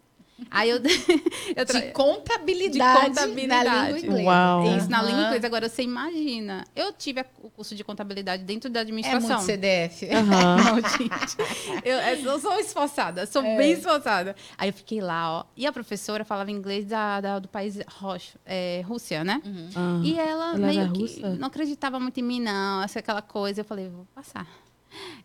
[0.50, 0.78] Aí eu,
[1.56, 3.66] eu tra- De contabilidade, De contabilidade.
[3.70, 4.24] na língua inglesa.
[4.24, 4.78] Uau.
[4.78, 5.48] isso na língua inglesa.
[5.48, 6.64] Agora, você imagina.
[6.76, 9.30] Eu tive a- o curso de contabilidade dentro da É administração.
[9.38, 10.08] muito CDF.
[10.10, 10.56] Aham.
[10.64, 11.38] Não, gente.
[11.84, 13.58] Eu, eu sou esforçada, sou É.
[13.58, 14.36] bem esforçada.
[14.58, 15.44] Aí eu fiquei lá, ó.
[15.56, 19.42] E a professora falava inglês da, da- do país Rocha, é, Rússia, né?
[19.76, 20.02] Ah.
[20.04, 21.30] E ela, Ela meio que russa?
[21.36, 22.82] não acreditava muito em mim, não.
[22.84, 23.62] Essa aquela coisa.
[23.62, 24.48] Eu falei, vou passar.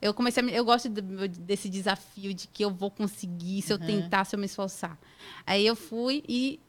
[0.01, 3.79] Eu comecei a me- Eu gosto desse desafio de que eu vou conseguir se eu
[3.79, 4.99] tentar, se eu me esforçar.
[5.47, 6.61] Aí eu fui e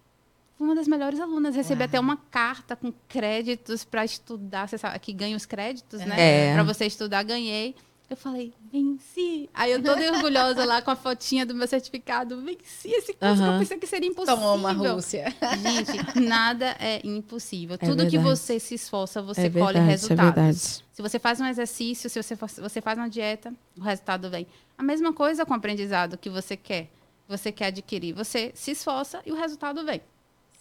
[0.58, 1.56] fui uma das melhores alunas.
[1.56, 1.86] Recebi Uau.
[1.88, 4.68] até uma carta com créditos para estudar.
[4.68, 6.50] Você sabe que ganha os créditos, né?
[6.50, 6.54] É.
[6.54, 7.76] Para você estudar, ganhei.
[8.10, 9.50] Eu falei, venci.
[9.54, 12.42] Aí eu toda orgulhosa lá com a fotinha do meu certificado.
[12.42, 14.38] Venci esse curso que eu pensei que seria impossível.
[14.38, 15.26] Toma, Rússia.
[15.62, 17.76] Gente, nada é impossível.
[17.76, 18.38] É Tudo que verdade.
[18.38, 20.24] você se esforça, você é colhe verdade, é resultados.
[20.36, 20.58] verdade.
[20.94, 24.48] Se você faz um exercício, se você, você faz uma dieta, o resultado vem.
[24.78, 26.84] A mesma coisa com o aprendizado que você quer,
[27.26, 28.14] que você quer adquirir.
[28.14, 30.02] Você se esforça e o resultado vem.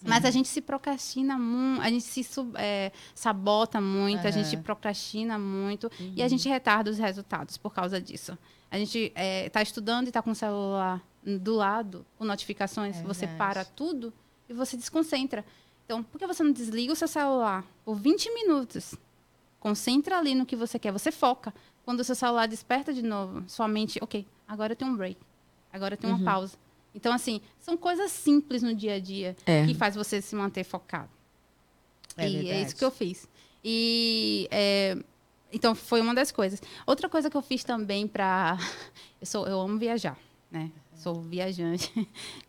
[0.02, 4.56] Mas a gente se procrastina muito, a gente se sub- é, sabota muito, a gente
[4.58, 6.24] procrastina muito e Uhum.
[6.24, 8.36] a gente retarda os resultados por causa disso.
[8.70, 13.26] A gente está estudando e está com o celular do lado, com notificações, É você
[13.26, 14.12] para tudo
[14.48, 15.44] e você desconcentra.
[15.84, 18.94] Então, por que você não desliga o seu celular por 20 minutos?
[19.58, 21.54] Concentra ali no que você quer, você foca.
[21.84, 25.16] Quando o seu celular desperta de novo, sua mente, ok, agora eu tenho um break,
[25.72, 26.18] agora eu tenho Uhum.
[26.20, 26.56] uma pausa.
[26.96, 29.66] Então, assim, são coisas simples no dia a dia É.
[29.66, 31.10] que faz você se manter focado.
[32.16, 32.66] É e é verdade.
[32.66, 33.28] isso que eu fiz.
[33.62, 34.96] E é,
[35.52, 36.62] então foi uma das coisas.
[36.86, 38.56] Outra coisa que eu fiz também para
[39.20, 40.16] eu sou eu amo viajar,
[40.50, 40.70] né?
[40.96, 41.92] Sou viajante.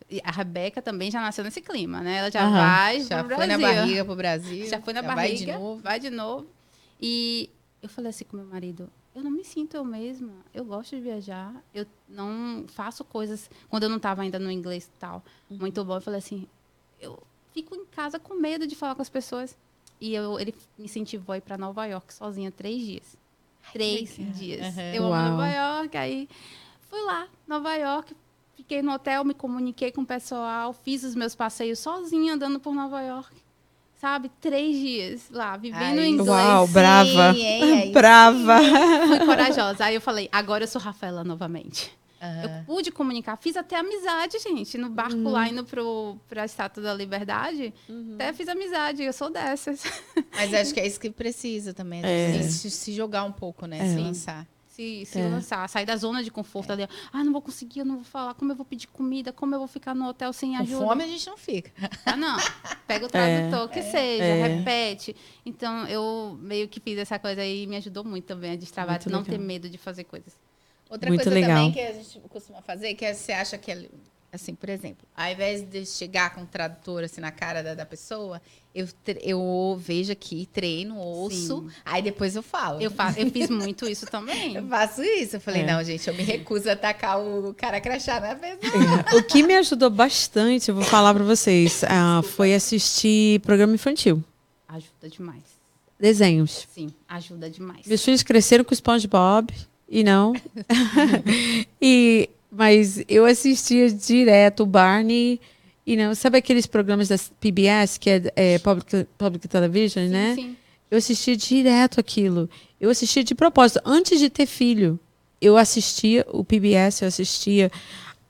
[0.09, 2.19] E a Rebeca também já nasceu nesse clima, né?
[2.19, 2.51] Ela já Aham.
[2.53, 3.59] vai Já foi na Brasil.
[3.81, 4.65] barriga pro Brasil.
[4.69, 5.81] Já foi na vai barriga, de novo.
[5.81, 6.47] vai de novo.
[7.01, 7.49] E
[7.83, 10.31] eu falei assim com meu marido, eu não me sinto eu mesma.
[10.53, 11.51] Eu gosto de viajar.
[11.73, 15.23] Eu não faço coisas quando eu não estava ainda no inglês e tal.
[15.49, 15.57] Uhum.
[15.57, 15.95] Muito bom.
[15.95, 16.47] Eu falei assim,
[17.01, 17.17] eu
[17.51, 19.57] fico em casa com medo de falar com as pessoas.
[19.99, 23.17] E eu, ele me incentivou a ir para Nova York sozinha três dias.
[23.73, 24.33] Três legal.
[24.33, 24.77] dias.
[24.77, 24.93] Aham.
[24.93, 25.29] Eu amo.
[25.31, 25.97] Nova York.
[25.97, 26.29] Aí
[26.81, 28.15] fui lá, Nova York.
[28.55, 32.75] Fiquei no hotel, me comuniquei com o pessoal, fiz os meus passeios sozinha andando por
[32.75, 33.35] Nova York.
[33.99, 34.29] Sabe?
[34.39, 36.29] Três dias lá, vivendo Aí, em inglês.
[36.29, 37.33] Uau, brava.
[37.33, 37.81] Sim, hein?
[37.81, 38.59] Aí Brava.
[39.07, 39.85] Fui corajosa.
[39.85, 41.91] Aí eu falei, agora eu sou Rafaela novamente.
[42.21, 42.41] Aham.
[42.43, 45.31] Eu pude comunicar, fiz até amizade, gente, no barco Uhum.
[45.31, 47.73] lá indo pro, pra Estátua da Liberdade.
[48.15, 49.83] Até fiz amizade, eu sou dessas.
[50.35, 52.01] Mas acho que é isso que precisa também.
[52.03, 52.41] É.
[52.43, 53.79] Se, se jogar um pouco, né?
[53.79, 53.87] É.
[53.93, 54.47] Se lançar.
[54.77, 55.27] Se, se É.
[55.27, 56.87] lançar, sair da zona de conforto ali.
[57.11, 58.35] Ah, não vou conseguir, eu não vou falar.
[58.35, 59.33] Como eu vou pedir comida?
[59.33, 60.85] Como eu vou ficar no hotel sem Com ajuda?
[60.85, 61.71] fome a gente não fica.
[62.05, 62.37] Ah, não.
[62.85, 64.43] Pega o tradutor, que seja, É.
[64.57, 65.15] repete.
[65.43, 68.97] Então, eu meio que fiz essa coisa aí e me ajudou muito também a destravar,
[68.97, 69.35] Muito não legal.
[69.35, 70.37] ter medo de fazer coisas.
[70.87, 71.57] Outra Muito coisa legal.
[71.57, 73.89] também que a gente costuma fazer, que é, você acha que, é,
[74.37, 77.85] assim, por exemplo, ao invés de chegar com o tradutor assim na cara da, da
[77.85, 78.41] pessoa,
[78.73, 78.87] eu,
[79.21, 81.69] eu vejo aqui, treino, ouço, Sim.
[81.83, 82.79] aí depois eu falo.
[82.81, 84.55] Eu, fa eu fiz muito isso também.
[84.57, 85.35] Eu faço isso.
[85.37, 85.65] Eu falei, É.
[85.65, 89.03] não, gente, eu me recuso a tacar o cara crachá na pessoa.
[89.11, 93.73] É, O que me ajudou bastante, eu vou falar pra vocês, ah, foi assistir programa
[93.73, 94.23] infantil.
[94.67, 95.43] Ajuda demais.
[95.99, 96.67] Desenhos.
[96.71, 97.87] Sim, ajuda demais.
[97.87, 99.51] Meus filhos cresceram com SpongeBob
[99.89, 100.33] e não.
[101.81, 105.39] e, mas eu assistia direto o Barney
[105.85, 106.13] e não.
[106.15, 110.35] Sabe aqueles programas da PBS, que é, é Public, Public Television, Sim, né?
[110.35, 110.55] sim.
[110.89, 112.49] Eu assistia direto aquilo.
[112.79, 113.81] Eu assistia de propósito.
[113.85, 114.97] Antes de ter filho,
[115.41, 117.69] eu assistia o PBS, eu assistia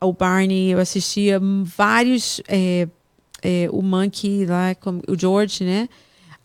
[0.01, 2.41] o Barney, eu assistia vários.
[2.47, 2.87] é,
[3.43, 5.87] é, o Monkey lá, como- o George, né?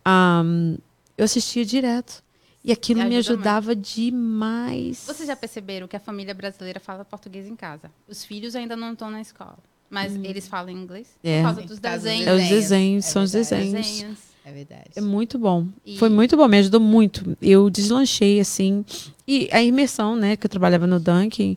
[0.04, 0.76] Ahn,
[1.16, 2.22] eu assistia direto.
[2.64, 5.04] E aquilo E me ajuda ajudava demais.
[5.06, 7.90] Vocês já perceberam que a família brasileira fala português em casa?
[8.08, 9.58] Os filhos ainda não estão na escola.
[9.90, 11.38] Mas eles falam inglês É.
[11.38, 12.26] por causa Sim, dos desenhos.
[12.26, 13.72] É os desenhos, é são os desenhos.
[13.86, 14.18] desenhos.
[14.44, 14.90] É verdade.
[14.96, 15.66] É muito bom.
[15.84, 17.36] E- Foi muito bom, me ajudou muito.
[17.42, 18.84] Eu deslanchei, assim.
[19.28, 20.36] E a imersão, né?
[20.36, 21.56] Que eu trabalhava no Dunkin'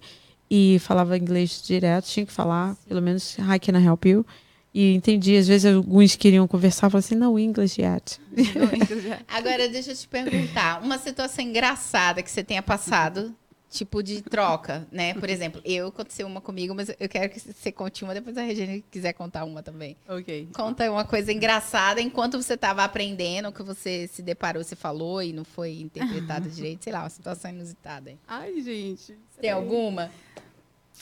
[0.51, 4.25] e falava inglês direto, tinha que falar, pelo menos, hi, can I help you?
[4.77, 8.19] E entendi, às vezes alguns queriam conversar, eu falava assim, no English yet.
[9.25, 10.83] Agora, deixa eu te perguntar.
[10.83, 13.33] Uma situação engraçada que você tenha passado,
[13.69, 15.13] tipo de troca, né?
[15.13, 18.41] Por exemplo, eu aconteceu uma comigo, mas eu quero que você conte uma, depois a
[18.41, 19.95] Regina quiser contar uma também.
[20.09, 20.49] ok.
[20.53, 25.31] Conta uma coisa engraçada enquanto você estava aprendendo, que você se deparou, você falou e
[25.31, 28.09] não foi interpretado direito, sei lá, uma situação inusitada.
[28.09, 28.19] hein?
[28.27, 29.17] Ai, gente.
[29.39, 30.11] Tem alguma?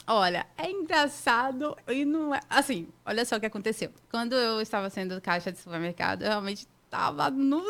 [0.08, 2.40] Olha, é engraçado e não é.
[2.50, 3.92] Assim, olha só o que aconteceu.
[4.10, 7.64] Quando eu estava sendo caixa de supermercado, eu realmente estava no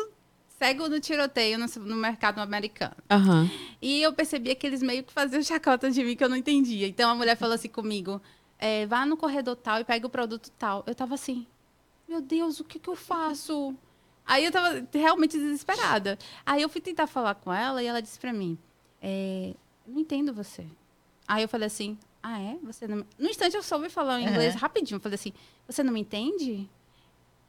[0.58, 2.96] cego no tiroteio no, no mercado americano.
[3.10, 3.50] Aham.
[3.80, 6.86] E eu percebia que eles meio que faziam chacota de mim que eu não entendia.
[6.88, 8.20] Então a mulher falou assim comigo:
[8.58, 10.82] é, vá no corredor tal e pega o produto tal.
[10.86, 11.46] Eu tava assim,
[12.08, 13.74] meu Deus, o que, que eu faço?
[14.26, 16.18] Aí eu tava realmente desesperada.
[16.46, 18.58] Aí eu fui tentar falar com ela e ela disse pra mim:
[19.02, 19.54] é,
[19.86, 20.66] não entendo você.
[21.28, 22.56] Aí eu falei assim: ah, é?
[22.64, 22.96] Você não...
[22.98, 24.96] me-" No instante eu soube falar em inglês rapidinho.
[24.96, 25.32] Eu falei assim:
[25.68, 26.68] você não me entende?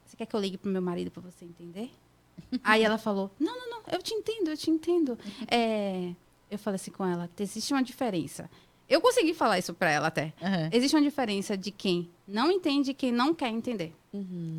[0.06, 1.90] Você quer que eu ligue pro meu marido pra você entender?
[2.64, 5.18] Aí ela falou: Não, não, não, eu te entendo, eu te entendo.
[5.50, 6.12] É,
[6.52, 8.50] eu falei assim com ela: existe uma diferença.
[8.88, 10.32] Eu consegui falar isso pra ela até.
[10.40, 10.70] Aham.
[10.72, 13.96] Existe uma diferença de quem não entende e quem não quer entender.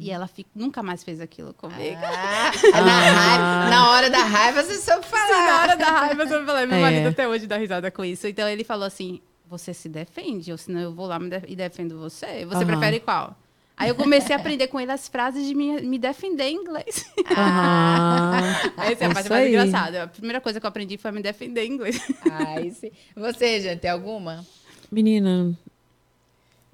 [0.01, 1.97] E ela fi- nunca mais fez aquilo comigo.
[2.03, 2.51] Ah,
[2.83, 5.47] na, raiva- na hora da raiva você soube Sim, falar.
[5.47, 6.81] na hora da raiva, eu falei, meu É.
[6.81, 8.27] marido até hoje dá risada com isso.
[8.27, 12.45] Então ele falou assim: você se defende, ou senão eu vou lá e defendo você.
[12.45, 12.67] Você Aham.
[12.67, 13.37] prefere qual?
[13.77, 17.05] Aí eu comecei a aprender com ele as frases de me, me defender em inglês.
[17.31, 18.57] Aham.
[18.79, 19.49] Essa é a parte mais aí.
[19.51, 20.03] engraçada.
[20.05, 22.01] A primeira coisa que eu aprendi foi me defender em inglês.
[22.23, 22.91] Ai, sim.
[23.15, 24.47] Você, já tem alguma?
[24.91, 25.55] Menina,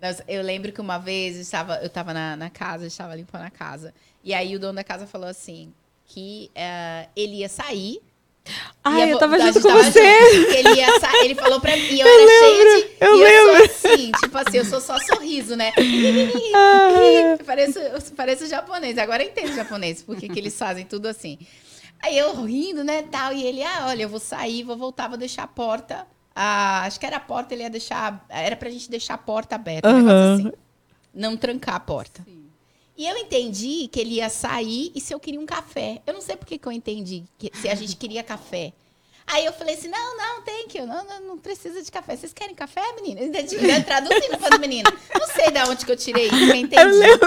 [0.00, 3.16] Nossa, eu lembro que uma vez eu estava, eu estava na, na casa, eu estava
[3.16, 3.92] limpando a casa.
[4.22, 5.72] E aí o dono da casa falou assim:
[6.06, 8.00] que eh, ele ia sair.
[8.84, 10.34] Ai, ia eu tava junto com tava você.
[10.34, 12.90] junto, que ele ia sa- Ele falou pra mim, e eu, era cheia de.
[13.00, 13.62] eu e lembro.
[13.62, 15.72] eu sou assim, tipo assim, eu sou só sorriso, né?
[17.44, 17.78] pareço,
[18.16, 18.98] pareço japonês.
[18.98, 21.38] Agora eu entendo japonês, porque que eles fazem tudo assim.
[22.02, 25.16] Aí eu rindo, né, tal, e ele, ah, olha, eu vou sair, vou voltar, vou
[25.16, 26.04] deixar a porta.
[26.34, 28.24] ah, acho que era a porta, ele ia deixar.
[28.28, 30.52] Era pra gente deixar a porta aberta, um assim.
[31.14, 32.24] Não trancar a porta.
[32.96, 36.02] E eu entendi que ele ia sair e se eu queria um café.
[36.06, 38.72] Eu não sei por que, que eu entendi que, se a gente queria café.
[39.26, 40.86] Aí eu falei assim: não, não, thank you.
[40.86, 42.16] Não, não, não precisa de café.
[42.16, 43.20] Vocês querem café, menina?
[43.84, 44.92] Traduzindo para as meninas.
[45.18, 47.18] Não sei de onde que eu tirei isso, que eu entendi.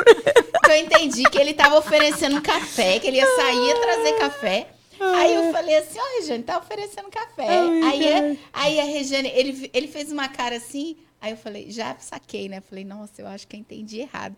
[0.64, 4.14] Que eu entendi que ele estava oferecendo um café, que ele ia sair e trazer
[4.20, 4.68] café.
[5.00, 7.48] Aí eu falei assim, ó, Regiane, tá oferecendo café.
[7.48, 11.70] Ai, aí, é- aí a Regiane, ele, ele fez uma cara assim, aí eu falei,
[11.70, 12.62] já saquei, né?
[12.62, 14.36] Falei, nossa, eu acho que eu entendi errado.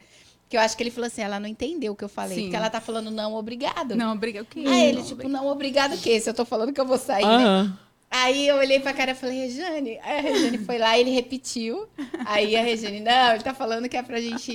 [0.50, 2.36] Que eu acho que ele falou assim, ela não entendeu o que eu falei.
[2.38, 2.42] Sim.
[2.44, 3.96] Porque ela tá falando não, obrigado.
[3.96, 4.64] Não, briga o quê?
[4.66, 6.20] Aí ele, Não, tipo, não, obrigado o quê?
[6.20, 7.74] Se eu tô falando que eu vou sair, né?
[8.10, 10.00] Aí eu olhei pra cara e falei, Rejane.
[10.02, 11.90] Aí a Rejane foi lá, ele repetiu.
[12.26, 14.54] Aí a Rejane, não, ele tá falando que é pra gente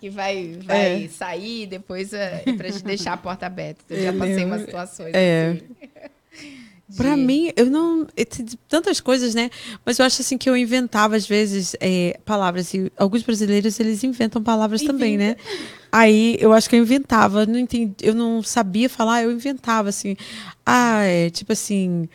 [0.00, 1.08] que vai, vai É.
[1.08, 3.84] sair, depois é pra gente deixar a porta aberta.
[3.90, 5.50] Eu já passei umas situações É.
[5.50, 6.54] assim.
[6.96, 8.06] Pra De- mim, eu não.
[8.68, 9.50] Tantas coisas, né?
[9.86, 12.74] Mas eu acho assim que eu inventava, às vezes, é, palavras.
[12.74, 15.36] E alguns brasileiros, eles inventam palavras também, né?
[15.90, 17.46] Aí eu acho que eu inventava.
[17.46, 20.14] Não entendi, eu não sabia falar, eu inventava, assim.
[20.64, 22.08] Ah, é tipo assim.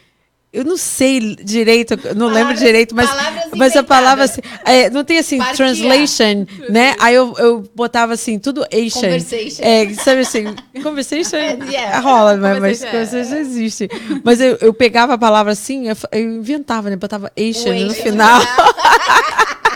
[0.52, 3.08] Eu não sei direito, não lembro Palavras- direito, mas,
[3.56, 4.42] mas a palavra assim.
[4.66, 6.96] é, não tem assim, translation, né?
[7.00, 9.02] Aí eu, eu botava assim, tudo Asian.
[9.02, 9.62] Conversation.
[9.64, 11.38] É, sabe assim, conversation
[11.70, 12.00] Yeah.
[12.02, 12.92] rola, mas, mas Conversation, é.
[12.92, 13.90] conversation existe.
[14.24, 16.96] Mas eu, eu pegava a palavra assim, eu, eu inventava, né?
[16.96, 18.42] Botava Asian no final.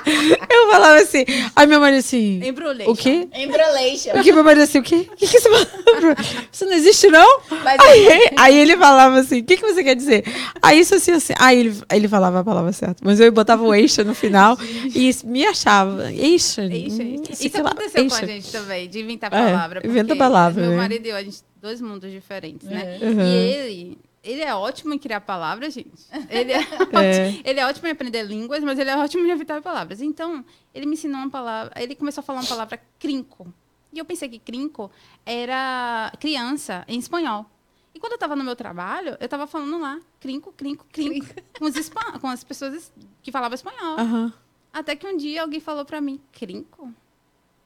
[0.50, 1.26] Eu falava assim,
[1.56, 2.92] aí meu marido assim, Embrulhation.
[2.92, 3.28] o quê?
[3.36, 4.10] Embrulation.
[4.20, 5.08] O que meu marido assim, o quê?
[5.12, 6.16] O que, que você falou?
[6.52, 7.40] Isso não existe, não?
[7.64, 10.24] Mas Aí, aí ele falava assim, o que, que você quer dizer?
[10.62, 11.34] Aí isso assim, assim.
[11.40, 12.98] Aí ele, ele falava a palavra certa.
[13.04, 14.58] Mas eu botava o Asian no final
[14.96, 16.04] e me achava.
[16.08, 16.66] Asian.
[16.66, 19.82] hum, Isso aconteceu com a gente também, de inventar É, palavra.
[19.86, 20.78] inventa porque palavra, Meu né?
[20.78, 23.00] marido e eu, a gente, dois mundos diferentes, né?
[23.02, 23.06] É.
[23.06, 23.22] Uhum.
[23.22, 26.06] E ele, ele é ótimo em criar palavras, gente.
[26.30, 26.60] Ele é, É.
[26.62, 30.02] ótimo, ele é ótimo em aprender línguas, mas ele é ótimo em inventar palavras.
[30.02, 30.44] Então,
[30.74, 33.54] ele me ensinou uma palavra, ele começou a falar uma palavra crinco.
[33.92, 34.90] E eu pensei que crinco
[35.26, 37.46] era criança em espanhol.
[37.94, 41.28] E quando eu estava no meu trabalho, eu estava falando lá, crinco, crinco, crinco,
[41.60, 44.00] com, os espa- com as pessoas que falavam espanhol.
[44.00, 44.34] Aham.
[44.72, 46.92] Até que um dia alguém falou pra mim, crinco?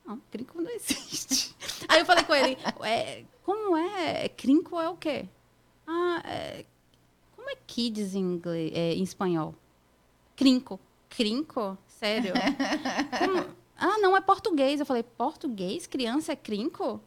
[0.06, 1.56] Não, crinco não existe.
[1.88, 4.28] Aí eu falei com ele, "É, como é?
[4.30, 5.30] Crinco é o quê?
[5.88, 6.66] Ah, é,
[7.36, 9.56] como é kids em, inglês, é, em espanhol?
[10.36, 10.80] Crinco.
[11.10, 11.78] Crinco?
[11.88, 12.34] Sério?
[13.18, 13.46] Como?
[13.80, 14.80] Ah, não, é português.
[14.80, 15.88] Eu falei, português?
[15.88, 17.02] Criança é crinco?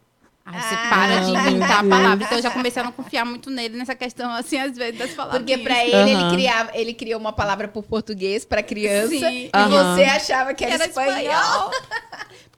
[0.45, 0.89] Aí você Ah.
[0.89, 2.24] para de inventar a palavra.
[2.24, 5.12] Então eu já comecei a não confiar muito nele nessa questão, assim, às vezes, das
[5.12, 5.43] palavras.
[5.43, 6.31] Porque pra ele, ele, Aham.
[6.35, 9.09] criava, ele criou uma palavra por português pra criança.
[9.09, 9.47] Sim.
[9.47, 9.95] E Aham.
[9.95, 11.16] você achava que era, era espanhol.
[11.18, 11.70] espanhol.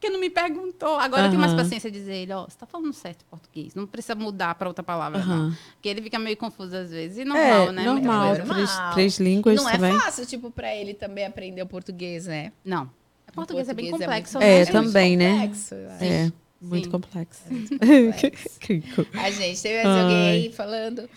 [0.03, 0.98] Porque não me perguntou.
[0.98, 3.72] Agora eu tenho mais paciência de dizer ele, ó, você tá falando certo português.
[3.76, 5.32] Não precisa mudar para outra palavra, não.
[5.46, 5.57] Aham.
[5.74, 7.18] Porque ele fica meio confuso às vezes.
[7.18, 7.84] E normal, é, né?
[7.84, 8.34] normal.
[8.34, 9.96] Três, três línguas Não é também.
[10.00, 12.50] fácil, tipo, pra ele também aprender o português, né?
[12.64, 12.90] Não.
[13.28, 14.38] O português, é bem português é complexo.
[14.38, 14.72] muito- É, né?
[14.72, 15.30] também, né?
[15.34, 16.05] complexo, eu acho.
[16.05, 16.90] É, muito Sim.
[16.90, 17.42] complexo.
[18.11, 18.59] complexo.
[18.59, 19.07] Crico.
[19.14, 21.09] A gente teve alguém aí falando.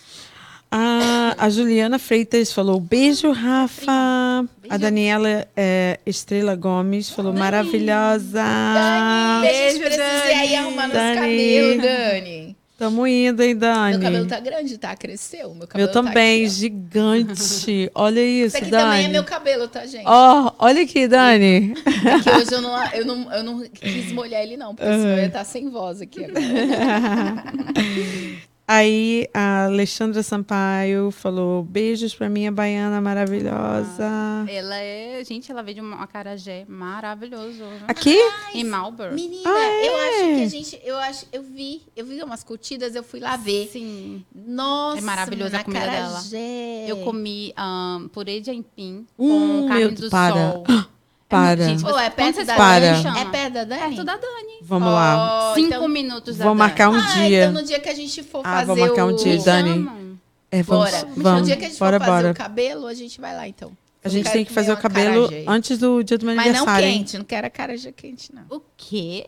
[0.71, 3.91] Ah, a Juliana Freitas falou: beijo, Rafa.
[3.91, 4.77] A Beijo.
[4.79, 7.43] Daniela é, Estrela Gomes falou: Dani.
[7.43, 8.43] maravilhosa.
[8.43, 10.55] Dani, a gente Beijo, precisa ir aí Dani.
[10.55, 11.19] arrumar Dani.
[11.19, 12.57] cabelos, Dani.
[12.77, 13.93] Tamo indo, hein, Dani?
[13.97, 14.93] Meu cabelo tá grande, tá?
[14.97, 15.55] Cresceu.
[15.55, 17.89] Meu cabelo Meu também, Tá aqui, gigante.
[17.95, 18.83] Olha isso, Isso aqui Dani.
[18.83, 20.03] também é meu cabelo, tá, gente?
[20.05, 21.73] Ó, olha aqui, Dani.
[21.85, 25.07] É que hoje eu não, eu, não, eu não quis molhar ele, não, porque senão
[25.11, 26.41] eu ia estar sem voz aqui agora.
[28.67, 34.03] Aí a Alexandra Sampaio falou: beijos pra minha baiana maravilhosa.
[34.47, 35.23] Ela é...
[35.23, 37.63] Gente, ela veio de um acarajé maravilhoso.
[37.63, 37.81] né?
[37.87, 38.17] Aqui?
[38.55, 39.13] Em Marlborough.
[39.13, 39.87] Menina, Ah, é?
[39.87, 43.19] eu acho que a gente, eu acho, eu vi, eu vi umas curtidas, eu fui
[43.19, 43.67] lá ver.
[43.71, 44.25] Sim.
[44.33, 46.07] Nossa, É maravilhosa a comida dela.
[46.17, 46.85] acarajé.
[46.87, 50.33] Eu comi ahn, purê de aipim Hum, com carne meu- do para.
[50.33, 50.63] sol.
[51.27, 51.65] Para.
[51.65, 52.91] Gente, Pô, é perto da Para.
[53.01, 53.19] Dani?
[53.19, 53.81] É perto da Dani?
[53.81, 54.53] Perto da Dani.
[54.61, 55.51] Vamos lá.
[55.51, 57.45] Ó, Cinco então- minutos da Vou marcar um ah, dia.
[57.45, 59.15] então no dia que a gente for Ah, fazer vou marcar um o...
[59.15, 59.69] dia, Dani.
[59.73, 60.19] chamam.
[60.51, 61.07] É, vamos, Bora.
[61.17, 61.39] vamos.
[61.41, 62.31] No dia que a gente bora, for fazer bora.
[62.31, 63.71] o cabelo, a gente vai lá, então.
[64.03, 66.87] A gente tem que fazer o cabelo antes do dia do meu Mas não aniversário.
[66.87, 66.97] hein?
[66.99, 68.43] quente, não quero acarajé quente, não.
[68.55, 69.25] O quê?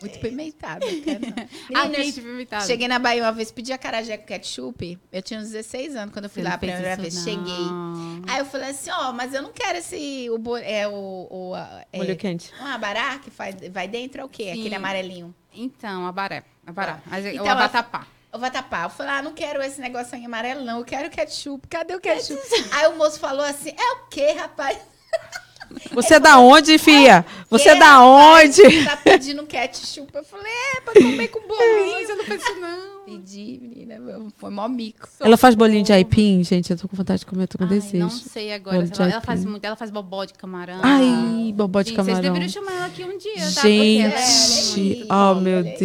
[0.00, 1.36] Muito pimentado, eu quero não.
[1.74, 2.66] Ah, quente pimentado.
[2.66, 4.98] Cheguei na Bahia uma vez, pedi acarajé com ketchup.
[5.12, 7.14] Eu tinha uns 16 anos quando eu fui Você lá não a primeira vez.
[7.14, 7.42] isso, Cheguei.
[7.42, 8.22] não.
[8.28, 10.28] Aí eu falei assim, ó, mas eu não quero esse...
[10.30, 12.52] O, é, o, o, a- é, Molho quente.
[12.60, 14.52] um abará que faz, vai dentro é o quê?
[14.52, 14.60] Sim.
[14.60, 15.34] Aquele amarelinho.
[15.54, 16.44] Então, a baré.
[16.66, 17.00] A bará.
[17.06, 18.06] Mas é- Então, o abatapá.
[18.32, 18.84] Eu vou tapar.
[18.84, 20.80] Eu falei, ah, não quero esse negocinho amarelo, não.
[20.80, 21.66] Eu quero ketchup.
[21.68, 22.38] Cadê o ketchup?
[22.72, 24.78] Aí o moço falou assim, é o quê, rapaz?
[25.92, 27.24] Você é da onde, fia?
[27.50, 28.84] Você é Que, da onde?
[28.84, 30.10] Tá pedindo ketchup.
[30.14, 32.06] Eu falei, é, pra comer com bolinho.
[32.06, 32.96] Você não fez isso, não.
[33.06, 33.98] Pedi, menina.
[33.98, 35.08] meu, Foi mó mico.
[35.20, 36.70] Ela faz bolinho de aipim, gente.
[36.70, 37.98] Eu tô com vontade de comer, eu tô com Ai, desejo.
[37.98, 38.76] não sei agora.
[38.78, 39.64] Ela, ela faz muito.
[39.64, 40.80] Ela faz bobó de camarão.
[40.82, 42.20] Ai, bobó de Gente, camarão.
[42.20, 43.68] Vocês deveriam chamar ela aqui um dia, tá?
[43.68, 45.76] É- Gente, Olha oh meu aí.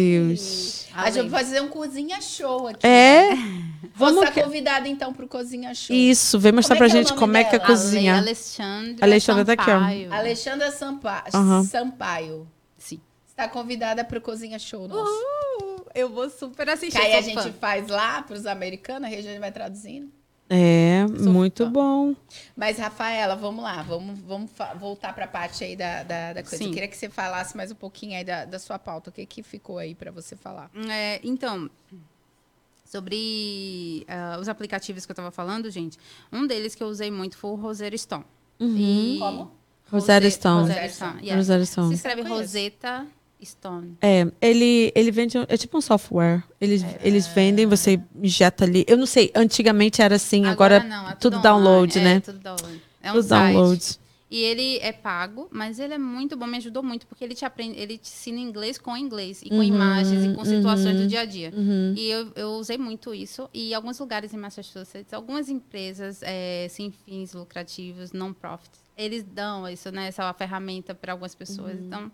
[0.94, 2.86] A gente vai fazer um cozinha show aqui.
[2.86, 3.30] É?
[3.94, 5.94] Vamos estar que- convidada então pro cozinha show.
[5.94, 7.70] Isso, vem mostrar Como é pra é o gente nome como é que é dela?
[7.70, 8.12] cozinha.
[8.14, 9.78] Ale- Alexandra, Alexandra tá aqui, ó.
[9.78, 10.12] Sampaio.
[10.14, 11.24] Alexandra Sampa...
[11.34, 11.64] Aham.
[11.64, 12.48] Sampaio.
[12.78, 13.00] Sim.
[13.28, 15.10] Está convidada pro cozinha show nosso.
[15.10, 16.98] Uh, eu vou super assistir.
[16.98, 17.52] que aí a sou gente fã.
[17.60, 20.10] faz lá pros americanos, a Regiane vai traduzindo.
[20.54, 21.70] É, Sou muito fã.
[21.72, 22.14] bom.
[22.54, 26.58] Mas, Rafaela, vamos lá, vamos, vamos voltar para a parte aí da, da, da coisa.
[26.58, 26.66] Sim.
[26.66, 29.08] Eu queria que você falasse mais um pouquinho aí da, da sua pauta.
[29.08, 30.70] O que, que ficou aí para você falar?
[30.90, 31.70] É, então,
[32.84, 35.98] sobre ah, os aplicativos que eu estava falando, gente,
[36.32, 38.24] um deles que eu usei muito foi o Rosetta Stone.
[38.60, 39.50] E- Como?
[39.90, 40.60] Rosetta Rose- Stone.
[40.68, 41.36] Rosetta Stone, yeah.
[41.36, 41.94] Rosetta Se Stone.
[41.94, 42.40] escreve Conheço.
[42.40, 43.06] Rosetta
[43.44, 43.96] Stone.
[44.00, 45.38] É, ele, ele vende.
[45.48, 46.42] É tipo um software.
[46.60, 48.84] Eles, eles vendem, você injeta ali.
[48.86, 52.20] Eu não sei, antigamente era assim, agora, não, é tudo online, download, é, né?
[52.20, 52.82] tudo download.
[53.02, 53.54] É um tudo site.
[53.54, 54.02] download.
[54.32, 57.44] E ele é pago, mas ele é muito bom, me ajudou muito, porque ele te
[57.44, 61.06] aprende, ele te ensina inglês com inglês, e com Uhum, imagens, e com situações do
[61.06, 61.52] dia a dia.
[61.54, 61.92] Uhum.
[61.94, 63.46] E eu, eu usei muito isso.
[63.52, 69.90] E alguns lugares em Massachusetts, algumas empresas é, sem fins lucrativos, non-profit, eles dão isso,
[69.90, 70.06] né?
[70.06, 71.78] Essa ferramenta para algumas pessoas.
[71.78, 71.86] Uhum.
[71.86, 72.12] Então,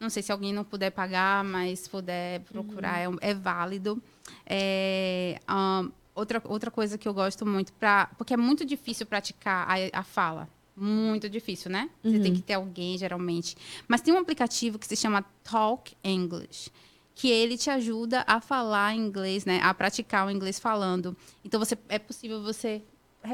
[0.00, 4.02] não sei se alguém não puder pagar, mas puder procurar, é, um- é válido.
[4.44, 9.66] É, ahn, outra, outra coisa que eu gosto muito, pra, porque é muito difícil praticar
[9.68, 10.48] a, a fala.
[10.76, 11.88] Muito difícil, né?
[12.04, 13.56] Você tem que ter alguém, geralmente.
[13.88, 16.70] Mas tem um aplicativo que se chama Talk English
[17.18, 19.58] que ele te ajuda a falar inglês, né?
[19.62, 21.16] A praticar o inglês falando.
[21.42, 22.82] Então você é possível você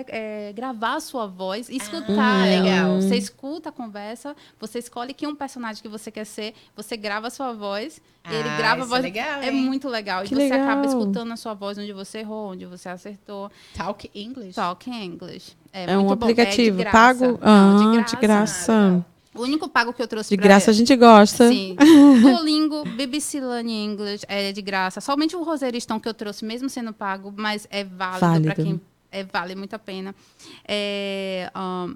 [0.08, 2.42] é, gravar a sua voz e escutar.
[2.42, 3.00] Ah, legal.
[3.00, 7.26] Você escuta a conversa, você escolhe que um personagem que você quer ser, você grava
[7.26, 8.00] a sua voz,
[8.30, 9.00] ele Ah, grava a isso voz.
[9.00, 10.22] é legal, é muito legal.
[10.24, 10.60] Que e você legal.
[10.62, 13.50] acaba escutando a sua voz onde você errou, onde você acertou.
[13.76, 14.54] Talk English.
[14.54, 15.56] Talk English.
[15.72, 16.12] É, É um bom.
[16.12, 16.92] É de aplicativo graça.
[16.96, 17.38] pago?
[17.42, 19.04] Ah, de graça.
[19.34, 21.48] O único pago que eu trouxe De pra- graça a gente gosta.
[21.48, 21.74] Sim.
[22.20, 25.00] Duolingo, BBC Learn English é de graça.
[25.00, 28.54] Somente o Roseristão que eu trouxe, mesmo sendo pago, mas é válido, Válido.
[28.54, 28.80] para quem
[29.12, 30.14] é, vale muito a pena.
[30.66, 31.94] É, ahn,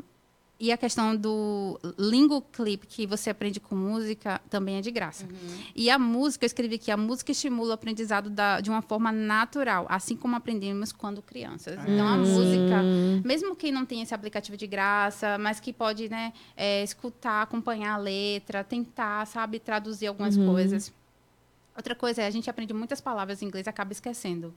[0.58, 5.28] e a questão do Lingo Clip, que você aprende com música, também é de graça.
[5.74, 9.12] E a música, eu escrevi aqui, a música estimula o aprendizado da- de uma forma
[9.12, 11.78] natural, assim como aprendemos quando crianças.
[11.86, 12.86] Então, a música,
[13.22, 17.92] mesmo quem não tem esse aplicativo de graça, mas que pode né, é, escutar, acompanhar
[17.92, 20.90] a letra, tentar, sabe, traduzir algumas coisas.
[21.76, 24.54] Outra coisa é, a gente aprende muitas palavras em inglês e acaba esquecendo.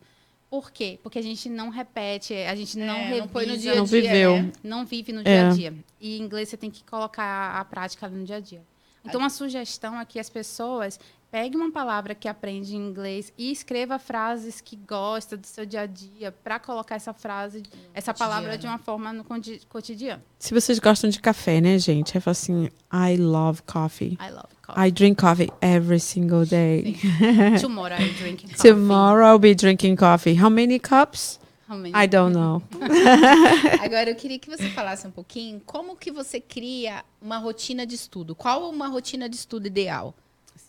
[0.50, 1.00] Por quê?
[1.04, 3.84] Porque a gente não repete, a gente não É, não foi no dia a Não
[3.86, 4.42] dia, viveu.
[4.44, 4.52] né?
[4.64, 5.24] Não vive no É.
[5.24, 5.74] dia a dia.
[6.02, 8.62] E em inglês você tem que colocar a prática no dia a dia.
[9.06, 11.00] Então, a sugestão é que as pessoas
[11.32, 15.82] peguem uma palavra que aprende em inglês e escreva frases que gosta do seu dia
[15.82, 17.64] a dia para colocar essa frase,
[17.94, 19.24] essa palavra de uma forma no
[19.70, 20.22] cotidiano.
[20.38, 22.18] Se vocês gostam de café, né, gente?
[22.18, 24.18] Aí fala assim, I love coffee.
[24.20, 24.88] I love coffee.
[24.88, 26.94] I drink coffee every single day.
[27.60, 28.56] Tomorrow I drink coffee.
[28.70, 30.36] Tomorrow I'll be drinking coffee.
[30.36, 31.40] How many cups?
[31.68, 31.94] How many?
[31.94, 32.62] I don't know.
[33.84, 37.96] Agora, eu queria que você falasse um pouquinho como que você cria uma rotina de
[37.96, 38.34] estudo.
[38.36, 40.16] Qual uma rotina de estudo ideal?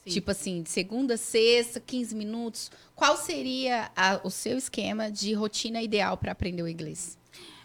[0.04, 0.10] Sim.
[0.10, 2.70] Tipo assim, de segunda, sexta, 15 minutos.
[2.94, 7.18] Qual seria a- o seu esquema de rotina ideal para aprender o inglês?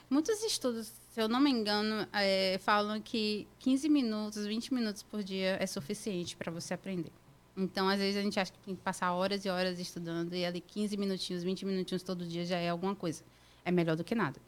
[0.10, 5.24] Muitos estudos, se eu não me engano, é, falam que 15 minutos, 20 minutos por
[5.24, 7.10] dia é suficiente para você aprender.
[7.56, 10.44] Então, às vezes, a gente acha que tem que passar horas e horas estudando, e
[10.44, 13.24] ali 15 minutinhos, 20 minutinhos todo dia já é alguma coisa.
[13.64, 14.42] É melhor do que nada.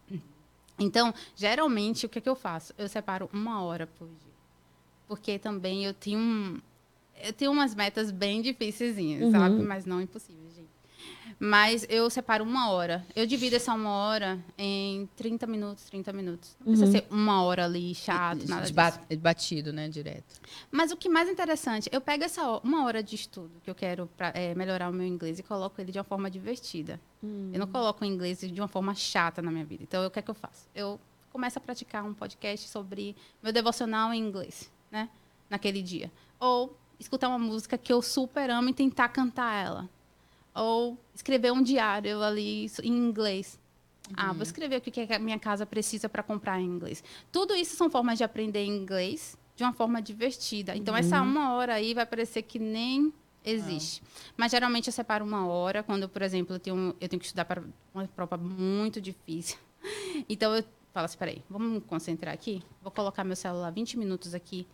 [0.78, 2.74] Então, geralmente, o que, é que eu faço?
[2.78, 4.34] Eu separo uma hora por dia.
[5.08, 6.62] Porque também eu tenho um,
[7.24, 8.98] eu tenho umas metas bem difíceis,
[9.32, 9.56] sabe?
[9.64, 10.47] Mas não impossíveis.
[11.40, 13.06] Mas eu separo uma hora.
[13.16, 16.56] Eu divido essa uma hora em 30 minutos, 30 minutos.
[16.60, 18.74] Não precisa ser uma hora ali, chato, nada de disso.
[18.74, 19.88] ba- batido, né?
[19.88, 20.34] Direto.
[20.72, 24.10] Mas o que mais interessante, eu pego essa uma hora de estudo que eu quero
[24.18, 27.00] pra, eh, melhorar o meu inglês e coloco ele de uma forma divertida.
[27.22, 29.84] Eu não coloco o inglês de uma forma chata na minha vida.
[29.84, 30.68] Então, o que é que eu faço?
[30.74, 31.00] Eu
[31.32, 35.08] começo a praticar um podcast sobre meu devocional em inglês, né?
[35.50, 36.12] Naquele dia.
[36.40, 39.90] Ou escutar uma música que eu super amo e tentar cantar ela.
[40.58, 43.60] Ou escrever um diário ali em inglês.
[44.16, 47.04] Ah, vou escrever o que que a minha casa precisa para comprar em inglês.
[47.32, 50.76] Tudo isso são formas de aprender inglês de uma forma divertida.
[50.76, 53.12] Então, essa uma hora aí vai parecer que nem
[53.44, 54.02] existe.
[54.38, 57.46] Mas, geralmente, eu separo uma hora quando, por exemplo, eu tenho, eu tenho que estudar
[57.46, 57.64] para
[57.94, 59.58] uma prova muito difícil.
[60.28, 62.62] Então, eu falo assim, peraí, vamos me concentrar aqui?
[62.82, 64.68] Vou colocar meu celular 20 minutos aqui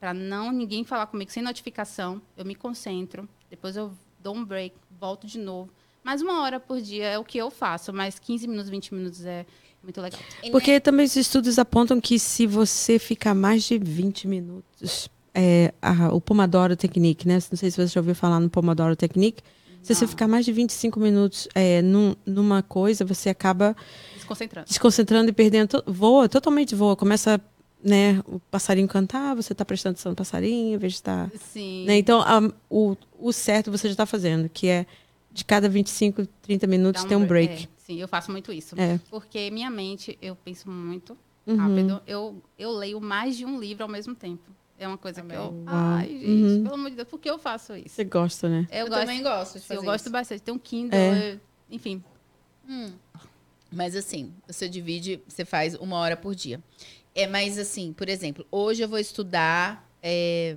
[0.00, 2.20] para não ninguém falar comigo sem notificação.
[2.36, 3.92] Eu me concentro, depois eu
[4.24, 5.70] dou um break, volto de novo.
[6.02, 9.24] Mais uma hora por dia é o que eu faço, mas 15 minutos, 20 minutos
[9.24, 9.44] é
[9.82, 10.18] muito legal.
[10.50, 16.08] Porque também os estudos apontam que se você ficar mais de 20 minutos, é, a-
[16.14, 17.34] o Pomodoro Technique, né?
[17.34, 19.42] Não sei se você já ouviu falar no Pomodoro Technique.
[19.82, 23.76] Se você ficar mais de 25 minutos é, num- numa coisa, você acaba
[24.14, 24.66] Desconcentrando.
[24.66, 25.68] desconcentrando e perdendo.
[25.68, 26.96] to- Voa, totalmente voa.
[26.96, 27.38] Começa
[27.84, 31.30] né, o passarinho cantar, você está prestando atenção no passarinho, em vez de estar.
[31.52, 31.84] Sim.
[31.86, 31.98] Né?
[31.98, 34.86] Então, a- o, o certo você já está fazendo, que é
[35.30, 37.64] de cada 25, 30 minutos Dá tem um break.
[37.64, 38.74] É, sim, eu faço muito isso.
[38.80, 38.98] É.
[39.10, 41.16] Porque minha mente, eu penso muito
[41.46, 41.56] Uhum.
[41.56, 42.00] rápido.
[42.06, 44.42] Eu, eu leio mais de um livro ao mesmo tempo.
[44.78, 45.36] É uma coisa Também.
[45.36, 45.50] que eu.
[45.52, 45.62] Uau.
[45.66, 46.62] Ai, gente, Uhum.
[46.62, 47.90] pelo amor de Deus, por que eu faço isso?
[47.96, 48.66] Você gosta, né?
[48.72, 50.10] Eu, gosto, também gosto de sim, fazer eu gosto isso.
[50.12, 50.40] bastante.
[50.42, 51.34] Tem um Kindle, É.
[51.34, 51.40] eu-
[51.70, 52.02] enfim.
[53.70, 56.62] Mas assim, você divide, você faz uma hora por dia.
[57.14, 60.56] É, mas assim, por exemplo, hoje eu vou estudar é,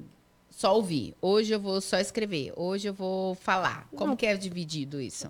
[0.49, 1.15] só ouvir.
[1.21, 2.51] Hoje eu vou só escrever.
[2.55, 3.87] Hoje eu vou falar.
[3.95, 5.27] Como que é dividido isso?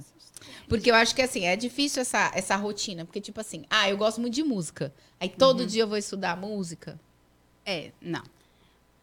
[0.70, 3.04] Porque eu acho que assim, é difícil essa, essa rotina.
[3.04, 4.94] Porque, tipo assim, ah, eu gosto muito de música.
[5.20, 7.00] Aí todo dia eu vou estudar música.
[7.66, 8.24] É, não.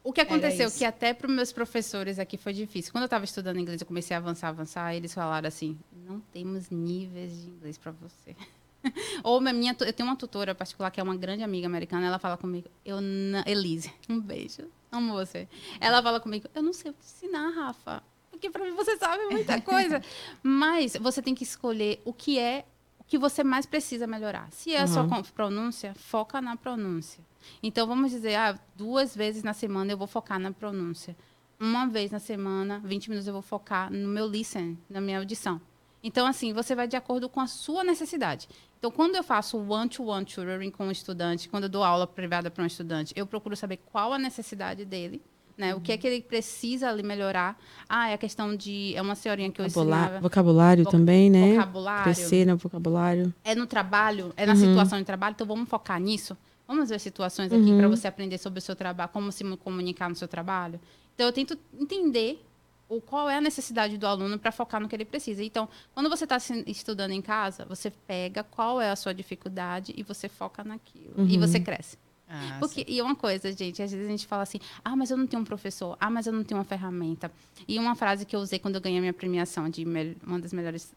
[0.02, 2.92] O que aconteceu, que até para os meus professores aqui foi difícil.
[2.92, 6.68] Quando eu estava estudando inglês, eu comecei a avançar, avançar, eles falaram assim: não temos
[6.68, 8.36] níveis de inglês para você.
[9.22, 12.36] Ou minha, eu tenho uma tutora particular que é uma grande amiga americana, ela fala
[12.36, 14.62] comigo, eu não, Elise, um beijo,
[14.92, 15.48] amo você.
[15.80, 19.24] Ela fala comigo, eu não sei o que ensinar, Rafa, porque para mim você sabe
[19.26, 20.02] muita coisa.
[20.42, 22.64] Mas você tem que escolher o que é
[22.98, 24.48] o que você mais precisa melhorar.
[24.50, 25.08] Se é a sua Uhum.
[25.10, 27.22] con- pronúncia, foca na pronúncia.
[27.62, 31.14] Então vamos dizer, ah, duas vezes na semana eu vou focar na pronúncia.
[31.60, 35.60] Uma vez na semana, 20 minutos eu vou focar no meu listen, na minha audição.
[36.02, 38.48] Então, assim, você vai de acordo com a sua necessidade.
[38.84, 42.62] Então, quando eu faço one-to-one tutoring com um estudante, quando eu dou aula privada para
[42.62, 45.22] um estudante, eu procuro saber qual a necessidade dele,
[45.56, 45.74] né?
[45.74, 47.58] O que é que ele precisa ali melhorar.
[47.88, 48.94] Ah, é a questão de...
[48.94, 50.20] É uma senhorinha que eu Vocabula- ensinava.
[50.20, 51.54] vocabulário Voc- também, né?
[51.54, 52.04] Vocabulário.
[52.04, 53.32] Crescer no vocabulário.
[53.42, 56.36] É no trabalho, é na situação de trabalho, então vamos focar nisso.
[56.68, 60.14] Vamos ver situações aqui para você aprender sobre o seu trabalho, como se comunicar no
[60.14, 60.78] seu trabalho.
[61.14, 62.44] Então, eu tento entender
[62.88, 65.42] o, qual é a necessidade do aluno para focar no que ele precisa.
[65.42, 66.36] Então, quando você está
[66.66, 71.14] estudando em casa, você pega qual é a sua dificuldade e você foca naquilo.
[71.28, 71.96] E você cresce.
[72.28, 75.16] Ah, Porque, e uma coisa, gente, às vezes a gente fala assim, ah, mas eu
[75.16, 77.30] não tenho um professor, ah, mas eu não tenho uma ferramenta.
[77.68, 79.84] E uma frase que eu usei quando eu ganhei a minha premiação de
[80.24, 80.92] uma das melhores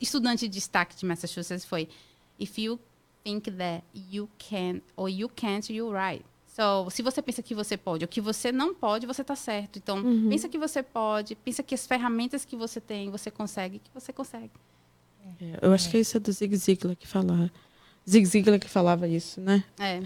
[0.00, 1.88] estudantes de destaque de Massachusetts foi
[2.38, 2.78] If you
[3.24, 6.24] think that you can or you can't, you're right.
[6.58, 9.78] So, se você pensa que você pode ou que você não pode, você está certo.
[9.78, 13.90] Então, pensa que você pode, pensa que as ferramentas que você tem, você consegue, que
[13.94, 14.50] você consegue.
[15.40, 17.48] É, Eu acho que isso é do Zig Ziglar que falava.
[18.08, 19.62] Zig Ziglar que falava isso, né?
[19.78, 19.98] É.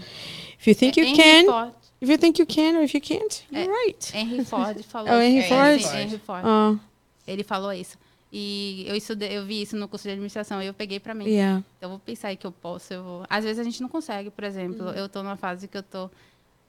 [0.59, 3.01] If you think you Henry can, Ford, if you think you can, or if you
[3.01, 4.15] can't, you're right.
[4.15, 5.49] Henry Ford falou É o Henry isso.
[5.49, 5.95] Ford?
[6.01, 6.43] Henry Ford.
[6.45, 6.75] Ah,
[7.25, 7.97] Ele falou isso.
[8.31, 11.25] E eu estudei, eu vi isso no curso de administração e eu peguei pra mim.
[11.25, 11.63] yeah.
[11.77, 13.25] Então, eu vou pensar aí que eu posso, eu vou...
[13.29, 14.89] Às vezes a gente não consegue, por exemplo.
[14.89, 16.09] Eu tô numa fase que eu tô...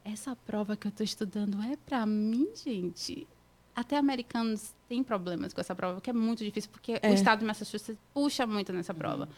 [0.05, 3.27] Essa prova que eu tô estudando é pra mim, gente?
[3.75, 7.11] Até americanos têm problemas com essa prova, que é muito difícil, porque É.
[7.11, 9.29] o estado de Massachusetts puxa muito nessa prova.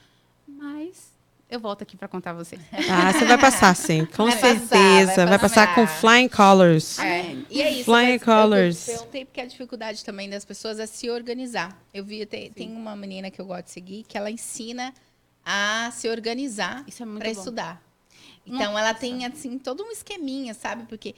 [0.47, 1.13] Mas
[1.49, 2.61] eu volto aqui pra contar a vocês.
[2.91, 4.05] Ah, você vai passar, sim.
[4.05, 5.15] Com Vai passar, certeza.
[5.17, 6.01] vai vai, passar com passar.
[6.01, 6.99] flying colors.
[6.99, 7.85] É, e é isso.
[7.85, 8.89] Flying mas colors.
[8.89, 11.81] Eu perguntei porque a dificuldade também das pessoas é se organizar.
[11.95, 14.93] Eu vi, tem, tem uma menina que eu gosto de seguir que ela ensina
[15.45, 17.39] a se organizar Isso é muito para bom.
[17.39, 17.83] estudar.
[18.47, 20.85] Então ela tem assim todo um esqueminha, sabe?
[20.89, 21.15] Porque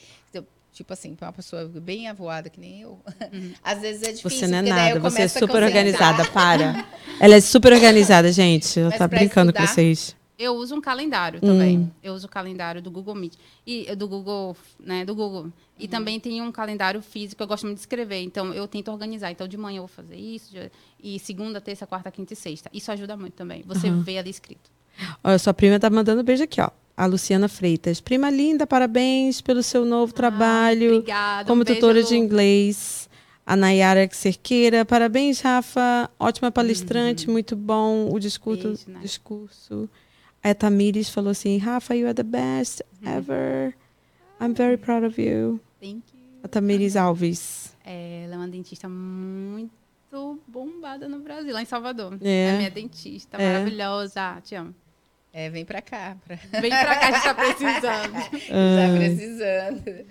[0.73, 3.01] tipo assim, pra uma pessoa bem avoada que nem eu,
[3.65, 4.31] às vezes é difícil.
[4.31, 6.87] Você não é nada, você é super organizada, para.
[7.21, 8.79] Ela é super organizada, gente.
[8.79, 10.17] Ela Mas tá pra brincando com estudar- vocês.
[10.39, 11.79] Eu uso um calendário também.
[11.79, 11.91] Hum.
[12.01, 13.35] Eu uso o calendário do Google Meet
[13.67, 15.53] e do Google, né, do Google.
[15.77, 15.91] E Uhum.
[15.91, 17.43] também tem um calendário físico.
[17.43, 19.33] Eu gosto muito de escrever, então eu tento organizar.
[19.33, 20.71] Então de manhã eu vou fazer isso, de-
[21.03, 22.71] e segunda, terça, quarta, quinta e sexta.
[22.73, 23.65] Isso ajuda muito também.
[23.67, 24.01] Você Uhum.
[24.01, 24.71] vê ali escrito.
[25.23, 26.71] Olha, sua prima tá mandando beijo aqui, ó.
[26.97, 28.01] A Luciana Freitas.
[28.01, 31.47] Prima linda, parabéns pelo seu novo trabalho Obrigada.
[31.47, 33.09] como um beijo, tutora de inglês.
[33.47, 34.85] A Nayara Cerqueira.
[34.85, 36.11] Parabéns, Rafa.
[36.19, 38.69] Ótima palestrante, muito bom o discurso.
[38.69, 38.75] Uhum.
[38.87, 39.89] Beijo, discurso.
[40.43, 43.09] A Tamires falou assim: Rafa, you are the best Uhum.
[43.17, 43.75] ever.
[44.41, 45.61] I'm very proud of you.
[45.81, 46.41] Thank you.
[46.43, 47.75] A Tamires Alves.
[47.85, 49.71] É, ela é uma dentista muito
[50.47, 52.19] bombada no Brasil, lá em Salvador.
[52.21, 52.55] É.
[52.55, 53.53] É, minha dentista, É.
[53.53, 54.41] maravilhosa.
[54.43, 54.75] Te amo.
[55.39, 56.17] É, vem pra cá.
[56.27, 56.37] Pra...
[56.61, 58.13] Vem pra cá, a gente tá precisando.
[58.51, 60.07] Tá precisando.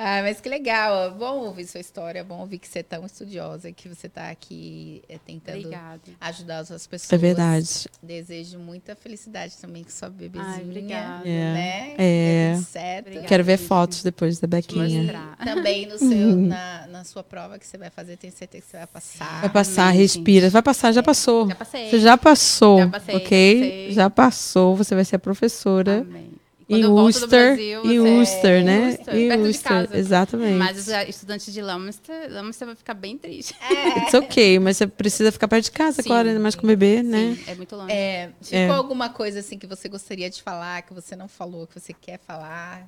[0.00, 1.10] Ah, mas que legal.
[1.10, 2.22] Bom ouvir sua história.
[2.22, 6.00] Bom ouvir que você é tão estudiosa, que você tá aqui é, tentando Obrigada.
[6.20, 7.12] ajudar as outras pessoas.
[7.12, 7.86] É verdade.
[8.00, 10.52] Desejo muita felicidade também com sua bebezinha.
[10.54, 11.28] Ai, obrigada.
[11.28, 11.52] É.
[11.52, 11.94] Né?
[11.98, 12.52] É.
[12.54, 13.06] Tudo certo.
[13.06, 13.26] Obrigada.
[13.26, 13.66] Quero ver gente.
[13.66, 15.34] fotos depois da Bequinha.
[15.44, 18.76] Também no seu, na, na sua prova que você vai fazer, tenho certeza que você
[18.76, 19.40] vai passar.
[19.40, 20.46] Vai passar, Amém, respira.
[20.46, 20.52] gente.
[20.52, 21.48] Vai passar, já passou.
[21.48, 21.90] Já passei.
[21.90, 23.60] Você já passou, Já passei, ok?
[23.60, 23.92] passei.
[23.92, 24.76] Já passou.
[24.76, 26.30] Você vai ser a professora Amém.
[26.68, 27.28] E quando em eu volto do Worcester.
[27.28, 28.78] Brasil, em você- Worcester, né?
[28.80, 29.96] Worcester, Em casa.
[29.96, 30.58] exatamente.
[30.58, 33.54] Mas os estudantes de Leominster, Leominster vai ficar bem triste.
[33.96, 36.10] It's ok, mas você precisa ficar perto de casa Sim.
[36.10, 37.34] agora, ainda mais com o bebê, né?
[37.36, 37.90] Sim, é muito longe.
[37.92, 38.68] É, ficou É.
[38.68, 42.18] alguma coisa assim que você gostaria de falar, que você não falou, que você quer
[42.18, 42.86] falar?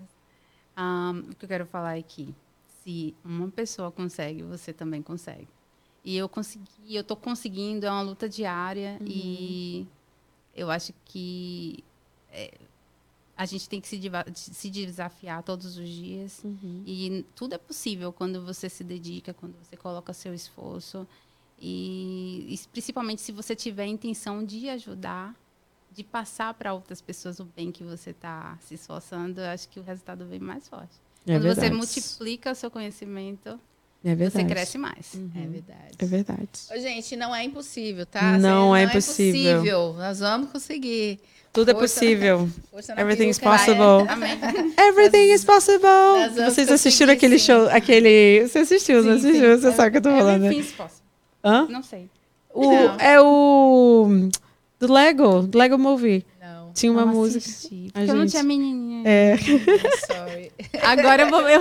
[0.77, 2.35] Ahn, o que eu quero falar é que
[2.85, 5.49] se uma pessoa consegue, você também consegue.
[6.05, 9.87] E eu consegui, eu tô conseguindo, é uma luta diária e
[10.57, 11.85] eu acho que
[12.33, 12.51] é,
[13.41, 13.99] a gente tem que se,
[14.35, 16.43] se desafiar todos os dias.
[16.87, 21.07] E tudo é possível quando você se dedica, quando você coloca seu esforço.
[21.59, 25.35] E, e principalmente se você tiver a intenção de ajudar,
[25.91, 29.81] de passar para outras pessoas o bem que você está se esforçando, eu acho que
[29.81, 30.95] o resultado vem mais forte.
[31.27, 31.75] É quando você verdade.
[31.77, 33.59] multiplica o seu conhecimento,
[34.05, 34.33] É verdade.
[34.33, 35.15] você cresce mais.
[35.15, 35.97] É verdade.
[35.99, 36.49] É verdade.
[36.71, 38.39] Ô, gente, não é impossível, tá?
[38.39, 39.51] Não Cê- é impossível.
[39.53, 39.95] impossível.
[39.95, 41.21] Nós vamos conseguir.
[41.53, 41.95] Tudo é Força.
[42.01, 42.49] possível.
[42.89, 44.07] Na Everything is possible.
[44.79, 45.89] Everything is possible.
[46.45, 48.47] Vocês assistiram aquele show, aquele...
[48.47, 49.57] Você assistiu, não Sim, assistiu?
[49.57, 49.61] sim.
[49.63, 50.47] Você sabe o que eu tô falando, né?
[50.47, 51.03] Everything is possible.
[51.45, 51.67] Hã?
[51.69, 52.09] Não sei.
[52.55, 52.97] O, Não.
[53.01, 54.29] é o...
[54.79, 56.25] Do Lego, do Lego Movie.
[56.41, 57.39] Não, Tinha uma Não música.
[57.39, 58.90] assisti, porque eu não tinha menininha.
[59.05, 59.37] É.
[60.07, 60.53] sorry.
[60.83, 61.61] Agora eu vou ver.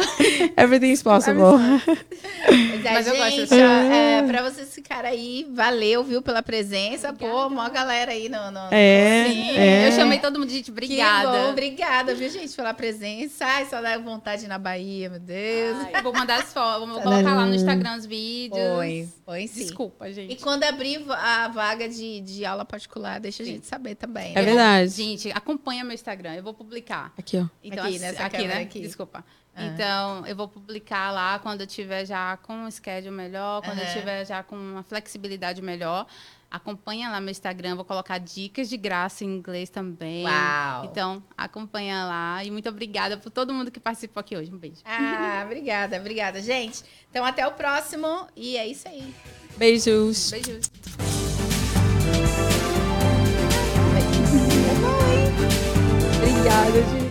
[0.58, 1.44] Everything is possible.
[1.58, 7.14] Mas, Mas eu gosto gente, dessa- é, pra vocês ficarem aí, valeu, viu, pela presença.
[7.14, 8.52] Pô, mó galera aí no...
[8.52, 9.88] no É, Sim, é.
[9.88, 11.32] Eu chamei todo mundo, gente, Que obrigada.
[11.32, 13.46] bom, obrigada, viu, gente, pela presença.
[13.46, 15.78] Ai, só dá vontade na Bahia, meu Deus.
[15.94, 18.60] Ai, vou mandar as fotos, vou colocar lá no Instagram os vídeos.
[18.76, 19.60] Põe, põe sim.
[19.62, 20.34] Desculpa, gente.
[20.34, 24.32] E quando abrir a vaga de, de aula particular, deixa a gente saber também.
[24.32, 24.42] É né?
[24.44, 24.92] verdade.
[24.92, 27.14] Gente, acompanha meu Instagram, eu vou publicar.
[27.18, 27.46] Aqui, Aqui, ó.
[27.64, 28.26] Então, aqui, nessa né?
[28.26, 28.62] aqui, né?
[28.62, 28.82] Aqui.
[28.82, 29.24] Desculpa.
[29.56, 29.66] Ah.
[29.66, 33.84] Então, eu vou publicar lá quando eu tiver já com um schedule melhor, quando uhum.
[33.84, 36.08] eu tiver já com uma flexibilidade melhor.
[36.50, 40.26] Acompanha lá meu Instagram, vou colocar dicas de graça em inglês também.
[40.26, 40.86] Uau!
[40.86, 42.44] Então, acompanha lá.
[42.44, 44.52] E muito obrigada por todo mundo que participou aqui hoje.
[44.52, 44.82] Um beijo.
[44.84, 46.84] Ah, obrigada, obrigada, gente.
[47.12, 48.28] Então, até o próximo.
[48.36, 49.14] E é isso aí.
[49.58, 50.32] Beijos.
[50.32, 50.72] Beijos.
[56.18, 57.09] É obrigada, gente.